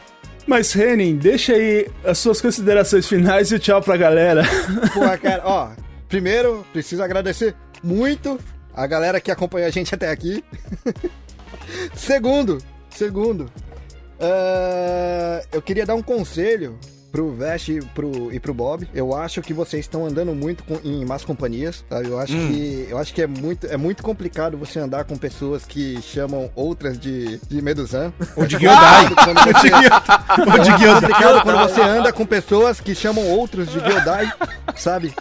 [0.48, 4.42] Mas, Renin, deixa aí as suas considerações finais e tchau pra galera.
[4.94, 5.70] Porra, cara, ó,
[6.08, 8.40] primeiro, preciso agradecer muito
[8.72, 10.42] a galera que acompanhou a gente até aqui.
[11.94, 12.56] segundo,
[12.88, 13.52] segundo,
[14.18, 16.78] ah, eu queria dar um conselho
[17.10, 18.88] pro Vest e pro, e pro Bob.
[18.94, 22.08] Eu acho que vocês estão andando muito com- em más companhias, sabe?
[22.08, 25.64] Eu acho que eu acho que é muito, é muito complicado você andar com pessoas
[25.64, 28.12] que chamam outras de, de Meduzan.
[28.36, 29.06] Ou de Gyodai.
[29.24, 29.70] Quando você-
[30.58, 34.30] Ou de é complicado quando você anda com pessoas que chamam outros de Gyodai,
[34.76, 35.14] sabe?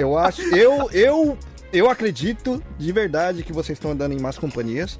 [0.00, 0.40] Eu acho.
[0.54, 1.38] Eu, eu,
[1.72, 4.98] eu acredito de verdade que vocês estão andando em más companhias.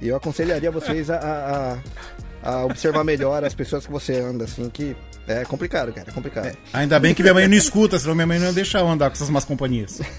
[0.00, 1.78] E eu aconselharia vocês a, a, a-
[2.42, 4.96] a observar melhor as pessoas que você anda, assim, que
[5.32, 6.08] é complicado, cara.
[6.08, 6.56] É complicado.
[6.72, 9.08] Ainda bem que minha mãe não escuta, senão minha mãe não ia deixar eu andar
[9.10, 10.00] com essas más companhias.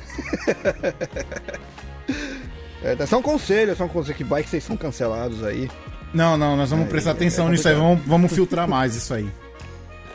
[2.84, 5.70] É, só um conselho, só um conselho que vai que vocês são cancelados aí.
[6.12, 9.14] Não, não, nós vamos Aí, prestar é atenção nisso aí, vamos, vamos filtrar mais isso
[9.14, 9.30] aí.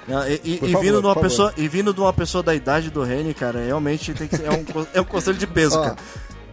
[0.08, 1.22] Ah, E, e- Por e favor, vindo de uma favor.
[1.28, 4.46] pessoa, e vindo de uma pessoa da idade do Reni, cara, realmente tem que ser,
[4.46, 5.96] é, um, é um conselho de peso, Ó, cara.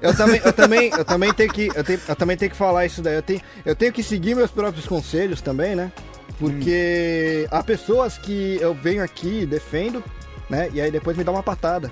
[0.02, 2.86] Eu também, eu também, eu também tenho que, eu, tenho, eu também tenho que falar
[2.86, 3.16] isso daí.
[3.16, 5.92] Eu tenho, eu tenho que seguir meus próprios conselhos também, né?
[6.40, 10.04] Porque há pessoas que eu venho aqui e defendo,
[10.50, 10.70] né?
[10.74, 11.92] E aí depois me dá uma patada.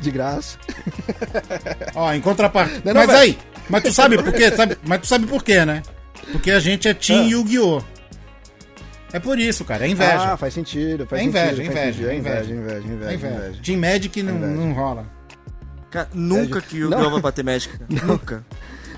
[0.00, 0.56] De graça.
[1.94, 2.82] Ó, em contrapartida.
[2.84, 3.38] Não, não, mas aí,
[3.68, 4.48] mas tu sabe por quê?
[4.52, 5.82] Sabe, mas tu sabe por quê, né?
[6.30, 7.28] Porque a gente é Team Ah.
[7.28, 7.82] Yu-Gi-Oh!
[9.12, 10.34] É por isso, cara, é inveja.
[10.34, 11.72] Ah, faz sentido, faz É inveja, sentido.
[11.72, 12.08] faz inveja, sentido.
[12.10, 12.54] é É inveja, inveja.
[12.54, 13.36] inveja, inveja, é inveja.
[13.46, 13.62] inveja.
[13.62, 14.52] Team Magic não, Inveja.
[14.52, 15.06] não rola.
[15.90, 17.02] Cara, nunca É, que o não.
[17.02, 17.86] Yu vai bater cara.
[18.06, 18.44] Nunca.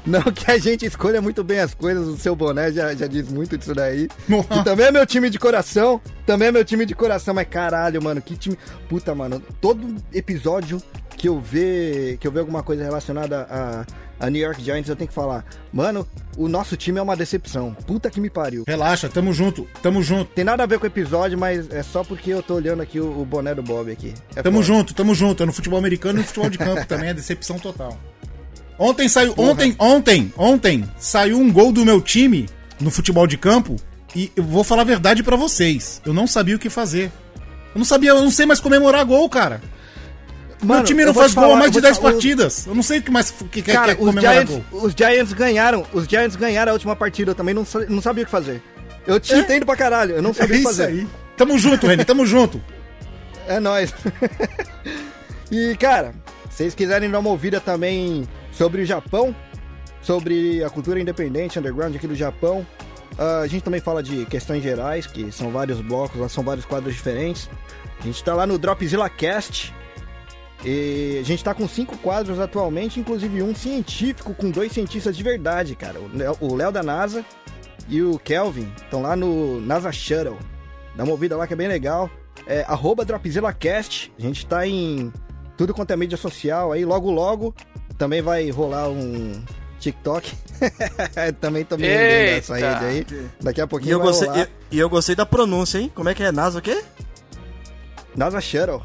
[0.07, 3.29] Não que a gente escolha muito bem as coisas, o seu boné já, já diz
[3.31, 4.09] muito disso daí.
[4.49, 6.01] Que também é meu time de coração.
[6.27, 8.57] Também é meu time de coração, mas caralho, mano, que time.
[8.89, 10.83] Puta, mano, todo episódio
[11.17, 13.85] que eu ver, que eu ver alguma coisa relacionada a,
[14.27, 16.07] a New York Giants, eu tenho que falar, mano,
[16.39, 17.75] o nosso time é uma decepção.
[17.87, 18.65] Puta que me pariu.
[18.67, 20.31] Relaxa, tamo junto, tamo junto.
[20.33, 22.99] Tem nada a ver com o episódio, mas é só porque eu tô olhando aqui
[22.99, 24.15] o, o boné do Bob aqui.
[24.35, 24.67] É Tamo foda.
[24.67, 25.43] junto, tamo junto.
[25.43, 27.99] É no futebol americano e no futebol de campo também é decepção total.
[28.83, 29.51] Ontem saiu, Porra.
[29.51, 32.49] ontem, ontem, ontem saiu um gol do meu time
[32.81, 33.77] no futebol de campo
[34.17, 36.01] e eu vou falar a verdade pra vocês.
[36.05, 37.13] Eu não sabia o que fazer.
[37.75, 39.61] Eu não sabia, eu não sei mais comemorar gol, cara.
[40.63, 42.67] meu Mano, time eu não faz gol há mais de vou te 10 falar, partidas.
[42.67, 44.83] Eu não sei o que mais que quer, Cara, os comemorar Giants, gol.
[44.83, 45.87] os Giants ganharam.
[45.93, 47.33] Os Giants ganharam a última partida.
[47.33, 48.63] Eu também não, não sabia o que fazer.
[49.07, 50.17] Eu te entendo pra caralho.
[50.17, 50.87] Eu não É sabia o que fazer.
[50.87, 51.07] aí.
[51.37, 52.61] Tamo junto, Reni, tamo junto.
[53.47, 53.93] É nóis.
[55.53, 56.15] e, cara,
[56.51, 59.35] se vocês quiserem dar uma ouvida também sobre o Japão,
[60.03, 62.67] sobre a cultura independente, underground aqui do Japão,
[63.19, 66.65] Ah, a gente também fala de questões gerais, que são vários blocos, lá são vários
[66.65, 67.51] quadros diferentes.
[68.01, 69.75] A gente tá lá no Dropzilla Cast.
[70.65, 75.23] E a gente tá com cinco quadros atualmente, inclusive um científico com dois cientistas de
[75.23, 75.99] verdade, cara.
[76.41, 77.25] O Léo- da NASA
[77.89, 80.39] e o Kelvin estão lá no NASA Shuttle.
[80.95, 82.09] Dá uma ouvida lá que é bem legal.
[82.47, 84.13] É arroba DropzillaCast.
[84.19, 85.13] A gente tá em
[85.57, 86.85] tudo quanto é mídia social aí.
[86.85, 87.55] Logo, logo
[88.01, 89.45] também vai rolar um
[89.79, 90.33] TikTok.
[91.39, 93.07] também tô me rendendo essa rede aí.
[93.39, 94.49] Daqui a E pouquinho eu, vai gostei, rolar.
[94.71, 95.93] e, e eu gostei da pronúncia, hein?
[95.95, 96.33] Como é que é?
[96.33, 96.83] NASA o quê?
[98.17, 98.83] NASA Shuttle.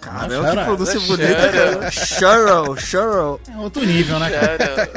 [0.00, 1.90] Caramba, que pronúncia bonita, cara.
[1.92, 3.40] Cheryl, Cheryl.
[3.48, 4.30] É outro nível, né?
[4.30, 4.90] cara?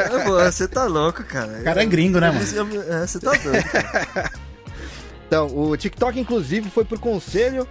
[0.45, 1.59] É, Você tá louco, cara.
[1.59, 2.41] O cara é gringo, né, mano?
[2.89, 3.63] É, Você tá doido.
[3.63, 4.31] cara.
[5.27, 7.65] Então, o TikTok, inclusive, foi por conselho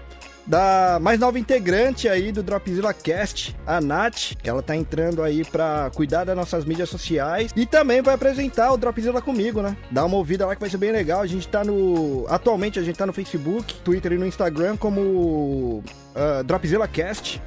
[0.47, 5.45] da mais nova integrante aí do Dropzilla Cast, a Nath, que ela tá entrando aí
[5.45, 9.77] pra cuidar das nossas mídias sociais e também vai apresentar o Dropzilla comigo, né?
[9.91, 11.21] Dá uma ouvida lá que vai ser bem legal.
[11.21, 12.27] A gente tá no.
[12.29, 15.83] Atualmente a gente tá no Facebook, Twitter e no Instagram como
[16.15, 17.41] ah, Dropzilla Cast.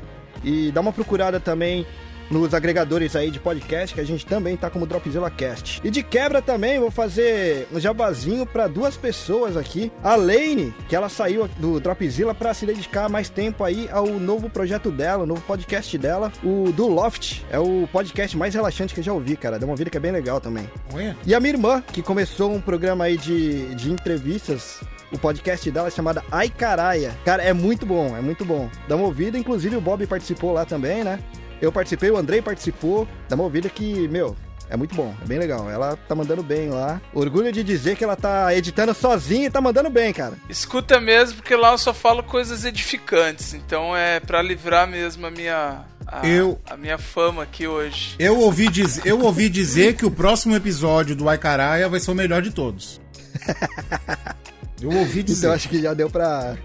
[0.43, 1.85] E dá uma procurada também
[2.29, 5.81] nos agregadores aí de podcast, que a gente também tá como Dropzilla Cast.
[5.83, 9.91] E de quebra também, vou fazer um jabazinho pra duas pessoas aqui.
[10.03, 14.49] A Lane, que ela saiu do Dropzilla pra se dedicar mais tempo aí ao novo
[14.49, 17.43] projeto dela, o novo podcast dela, o do Loft.
[17.51, 19.59] É o podcast mais relaxante que eu já ouvi, cara.
[19.59, 20.69] Dá uma vida que é bem legal também.
[20.93, 21.15] Ué?
[21.25, 25.87] E a minha irmã, que começou um programa aí de, de entrevistas, o podcast dela
[25.87, 27.15] é chamada Ai Caraia.
[27.23, 28.69] Cara, é muito bom, é muito bom.
[28.87, 31.19] Dá uma ouvida, inclusive o Bob participou lá também, né?
[31.63, 33.07] Eu participei, o Andrei participou.
[33.29, 34.35] Dá uma ouvida que, meu,
[34.69, 35.69] é muito bom, é bem legal.
[35.71, 37.01] Ela tá mandando bem lá.
[37.13, 40.33] Orgulho de dizer que ela tá editando sozinha e tá mandando bem, cara.
[40.49, 43.53] escuta mesmo, porque lá eu só falo coisas edificantes.
[43.53, 45.85] Então é pra livrar mesmo a minha.
[46.05, 48.15] A, Eu- a minha fama aqui hoje.
[48.19, 52.15] Eu ouvi, diz, eu ouvi dizer que o próximo episódio do Aikaraia vai ser o
[52.15, 52.99] melhor de todos.
[54.81, 55.45] Eu ouvi dizer.
[55.45, 56.57] Então acho que já deu pra.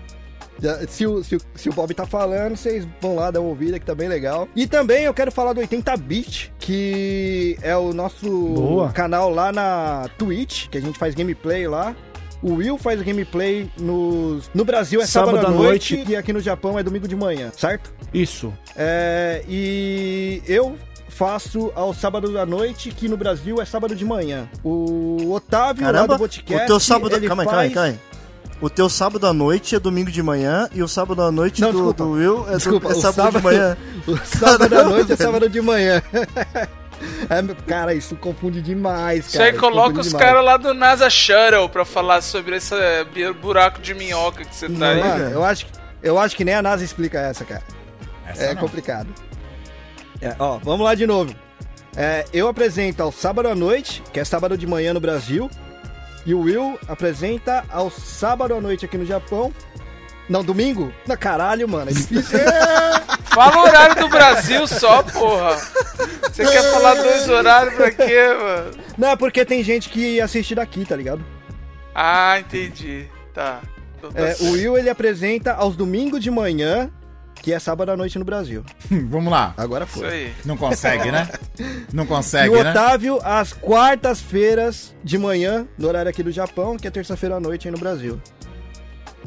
[0.89, 3.79] Se, o, se, o, se o Bob tá falando, vocês vão lá dar uma ouvida
[3.79, 4.49] que tá bem legal.
[4.55, 8.91] E também eu quero falar do 80-Bit, que é o nosso Boa.
[8.91, 11.95] canal lá na Twitch, que a gente faz gameplay lá.
[12.41, 16.13] O Will faz gameplay nos, no Brasil é sábado, Sábado à noite, noite.
[16.13, 17.93] e aqui no Japão é domingo de manhã, certo?
[18.15, 18.53] Isso.
[18.77, 20.77] É, e eu
[21.09, 24.49] faço ao sábado à noite, que no Brasil é sábado de manhã.
[24.63, 27.21] O Otávio lá Caramba, do Boticast, o teu sábado...
[27.27, 27.49] Calma aí, faz...
[27.49, 28.08] calma aí, calma aí.
[28.61, 31.69] O teu sábado à noite é domingo de manhã e o sábado à noite Não,
[31.71, 32.03] do, desculpa.
[32.05, 33.77] do Will é, do- Desculpa, é o sábado, de sábado- manhã.
[34.09, 36.03] O sábado à noite é sábado de manhã.
[37.31, 39.45] É, cara, isso confunde demais, Isso cara.
[39.45, 43.05] aí isso coloca confunde os caras lá do NASA Shuttle pra falar sobre esse eh,
[43.41, 45.01] buraco de minhoca que você tá aí.
[45.01, 47.63] Mano, eu acho, que- eu acho que nem a NASA explica essa, cara.
[48.27, 48.61] Essa é não.
[48.61, 49.07] complicado.
[50.21, 51.33] É, ó, vamos lá de novo.
[51.97, 55.49] É, eu apresento ao sábado à noite, que é sábado de manhã no Brasil.
[56.29, 59.51] E o Will apresenta ao sábado à noite aqui no Japão.
[60.29, 60.93] Não, domingo?
[61.07, 62.39] Na caralho, mano, é difícil.
[63.33, 65.57] Fala o horário do Brasil só, porra.
[66.31, 68.71] Você quer falar dois horários pra quê, mano?
[68.99, 71.25] Não, é porque tem gente que assiste daqui, tá ligado?
[71.95, 73.09] Ah, entendi.
[73.33, 73.63] Tá.
[73.97, 76.91] Então tá É, o Will ele apresenta aos domingos de manhã,
[77.49, 78.63] que é sábado à noite no Brasil.
[79.09, 79.55] Vamos lá.
[79.57, 80.07] Agora Isso foi.
[80.07, 80.33] aí.
[80.45, 81.27] Não consegue, né?
[81.95, 82.71] Não E consegue, o né?
[82.73, 87.67] Otávio, às quartas-feiras de manhã, no horário aqui do Japão, que é terça-feira à noite
[87.67, 88.21] aí no Brasil.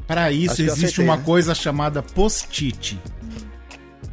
[0.05, 1.23] Para isso existe acertei, uma né?
[1.25, 3.01] coisa chamada post-it.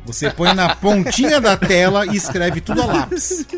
[0.07, 3.47] Você põe na pontinha da tela e escreve tudo a lápis.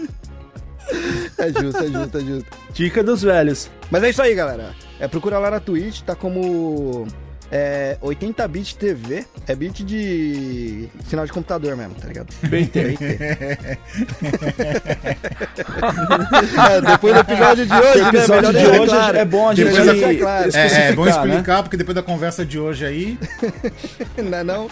[1.39, 2.47] É justo, é justo, é justo.
[2.73, 3.71] Dica dos velhos.
[3.93, 4.75] Mas é isso aí, galera.
[4.99, 7.07] É, procura lá na Twitch, tá como
[7.51, 9.27] é, 80-bit TV.
[9.47, 12.29] É bit de sinal de computador mesmo, tá ligado?
[12.49, 12.97] BT.
[16.71, 19.17] É, depois do episódio de hoje, né, episódio melhor de hoje claro.
[19.17, 20.51] é bom a gente Depois deixar claro.
[20.55, 21.11] É, é, vamos né?
[21.17, 23.19] explicar, porque depois da conversa de hoje aí.
[24.23, 24.71] não é não?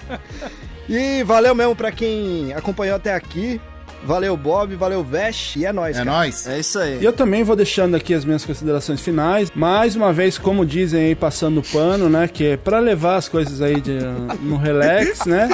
[0.88, 3.60] E valeu mesmo pra quem acompanhou até aqui.
[4.04, 6.10] Valeu, Bob, valeu, Vesh, e é nóis, É cara.
[6.18, 6.46] nóis.
[6.46, 6.98] É isso aí.
[7.00, 9.50] E eu também vou deixando aqui as minhas considerações finais.
[9.54, 12.28] Mais uma vez, como dizem aí, passando o pano, né?
[12.28, 13.98] Que é pra levar as coisas aí de,
[14.40, 15.48] no relax, né?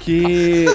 [0.00, 0.66] Que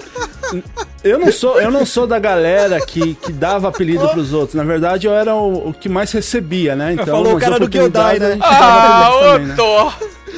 [1.03, 4.55] eu não sou, eu não sou da galera que, que dava apelido pros outros.
[4.55, 6.93] Na verdade, eu era o, o que mais recebia, né?
[6.93, 8.37] Então, Falou o cara do Kyodai, né?
[8.41, 9.55] Ah, eles também, né?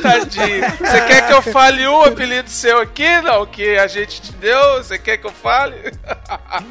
[0.02, 0.62] Tadinho.
[0.80, 3.22] Você quer que eu fale um apelido seu aqui?
[3.22, 4.78] Não, que a gente te deu?
[4.78, 5.76] Você quer que eu fale?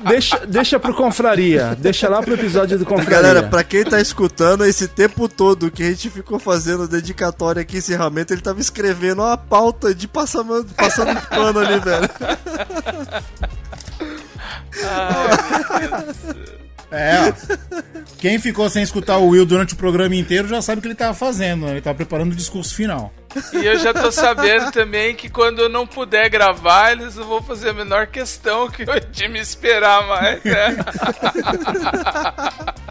[0.09, 1.77] Deixa, deixa pro Confraria.
[1.79, 3.11] Deixa lá pro episódio do Confraria.
[3.11, 7.79] Galera, pra quem tá escutando, esse tempo todo que a gente ficou fazendo dedicatória aqui,
[7.79, 12.11] encerramento, ele tava escrevendo uma pauta de passando, passando pano ali, velho.
[14.83, 16.66] Ai, meu Deus do céu.
[16.97, 17.33] É.
[18.19, 20.95] Quem ficou sem escutar o Will durante o programa inteiro já sabe o que ele
[20.95, 21.73] tava fazendo, né?
[21.73, 23.13] Ele tava preparando o discurso final.
[23.53, 27.43] E eu já tô sabendo também que quando eu não puder gravar, eles não vão
[27.43, 30.77] fazer a menor questão que eu de me esperar mais, né?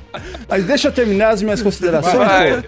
[0.47, 2.61] Mas deixa eu terminar as minhas considerações, Vai.
[2.61, 2.67] pô.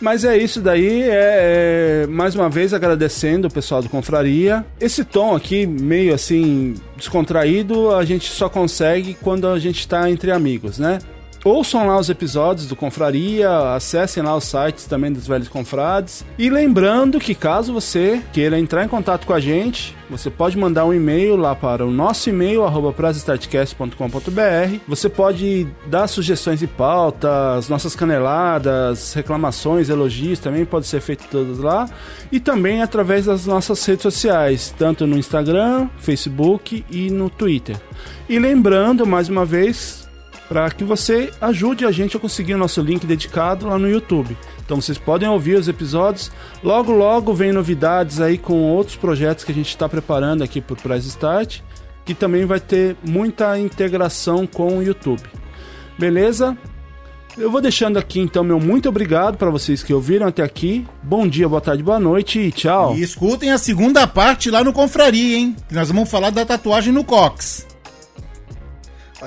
[0.00, 4.64] Mas é isso daí, é, é, mais uma vez agradecendo o pessoal do Confraria.
[4.80, 10.30] Esse tom aqui, meio assim, descontraído, a gente só consegue quando a gente tá entre
[10.30, 10.98] amigos, né?
[11.44, 16.24] Ouçam lá os episódios do Confraria, acessem lá os sites também dos Velhos Confrades.
[16.38, 20.84] E lembrando que caso você queira entrar em contato com a gente, você pode mandar
[20.84, 22.94] um e-mail lá para o nosso e-mail, arroba.
[24.86, 31.58] Você pode dar sugestões de pautas, nossas caneladas, reclamações, elogios, também pode ser feito todos
[31.58, 31.88] lá.
[32.30, 37.76] E também através das nossas redes sociais, tanto no Instagram, Facebook e no Twitter.
[38.28, 40.01] E lembrando, mais uma vez,
[40.52, 44.36] para que você ajude a gente a conseguir o nosso link dedicado lá no YouTube.
[44.62, 46.30] Então vocês podem ouvir os episódios.
[46.62, 50.76] Logo, logo vem novidades aí com outros projetos que a gente está preparando aqui o
[50.76, 51.60] Price Start,
[52.04, 55.22] que também vai ter muita integração com o YouTube.
[55.98, 56.54] Beleza?
[57.38, 60.86] Eu vou deixando aqui então meu muito obrigado para vocês que ouviram até aqui.
[61.02, 62.94] Bom dia, boa tarde, boa noite e tchau.
[62.94, 65.56] E escutem a segunda parte lá no Confraria, hein?
[65.66, 67.71] Que nós vamos falar da tatuagem no Cox.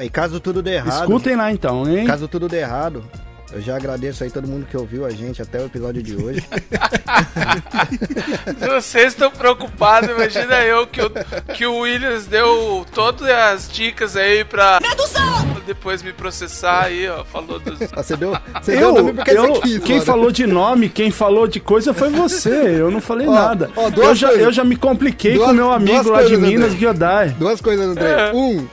[0.01, 1.01] E caso tudo dê errado.
[1.01, 2.05] Escutem lá então, hein?
[2.05, 3.03] Caso tudo dê errado,
[3.53, 6.43] eu já agradeço aí todo mundo que ouviu a gente até o episódio de hoje.
[8.59, 11.09] Vocês estão preocupados, imagina eu que, o
[11.53, 14.79] que o Williams deu todas as dicas aí pra
[15.65, 17.23] depois me processar aí, ó.
[17.23, 17.79] Falou dos.
[17.93, 20.05] Ah, Você deu, você deu Eu, nome porque eu- você quis, quem mano.
[20.05, 22.49] falou de nome, quem falou de coisa foi você.
[22.79, 23.71] Eu não falei Ó, nada.
[23.75, 24.43] ó, eu, já, coisas.
[24.45, 26.73] eu já me compliquei Duas- com meu amigo lá de Minas.
[26.73, 27.29] Giodai.
[27.29, 28.29] Duas coisas, André.
[28.29, 28.31] É.
[28.33, 28.67] Um,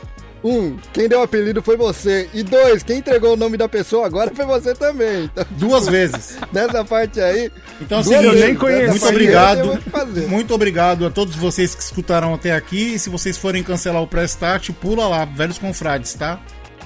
[0.44, 2.28] um, quem deu o apelido foi você.
[2.34, 5.24] E dois, quem entregou o nome da pessoa agora foi você também.
[5.24, 6.36] Então, Duas vezes.
[6.52, 7.50] nessa parte aí.
[7.80, 8.80] Então seguinte, vezes, nem conheço.
[8.82, 9.80] nessa muito obrigado.
[10.16, 10.28] eu.
[10.28, 12.94] Muito obrigado a todos vocês que escutaram até aqui.
[12.94, 16.40] E se vocês forem cancelar o pré-start, pula lá, Velhos Confrades, tá?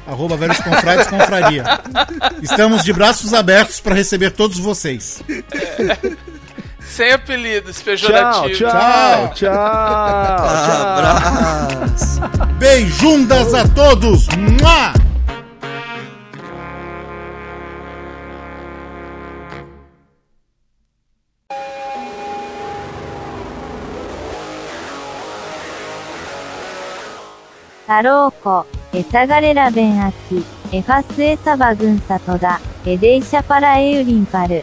[0.07, 1.65] Arroba Velhos Confrades Confraria.
[2.41, 5.23] Estamos de braços abertos para receber todos vocês.
[6.97, 8.57] Sem apelidos Tchau, pejorativos.
[8.57, 9.53] tchau, tchau, tchau.
[10.97, 12.21] Abraço.
[12.59, 14.27] Beijundas a todos!
[14.29, 14.95] Mua!
[27.87, 30.43] Taroko, Esagarela Ben Aki,
[30.73, 34.63] Efas Esaba Gun Satoda, Edeisha Para Eurin Paru.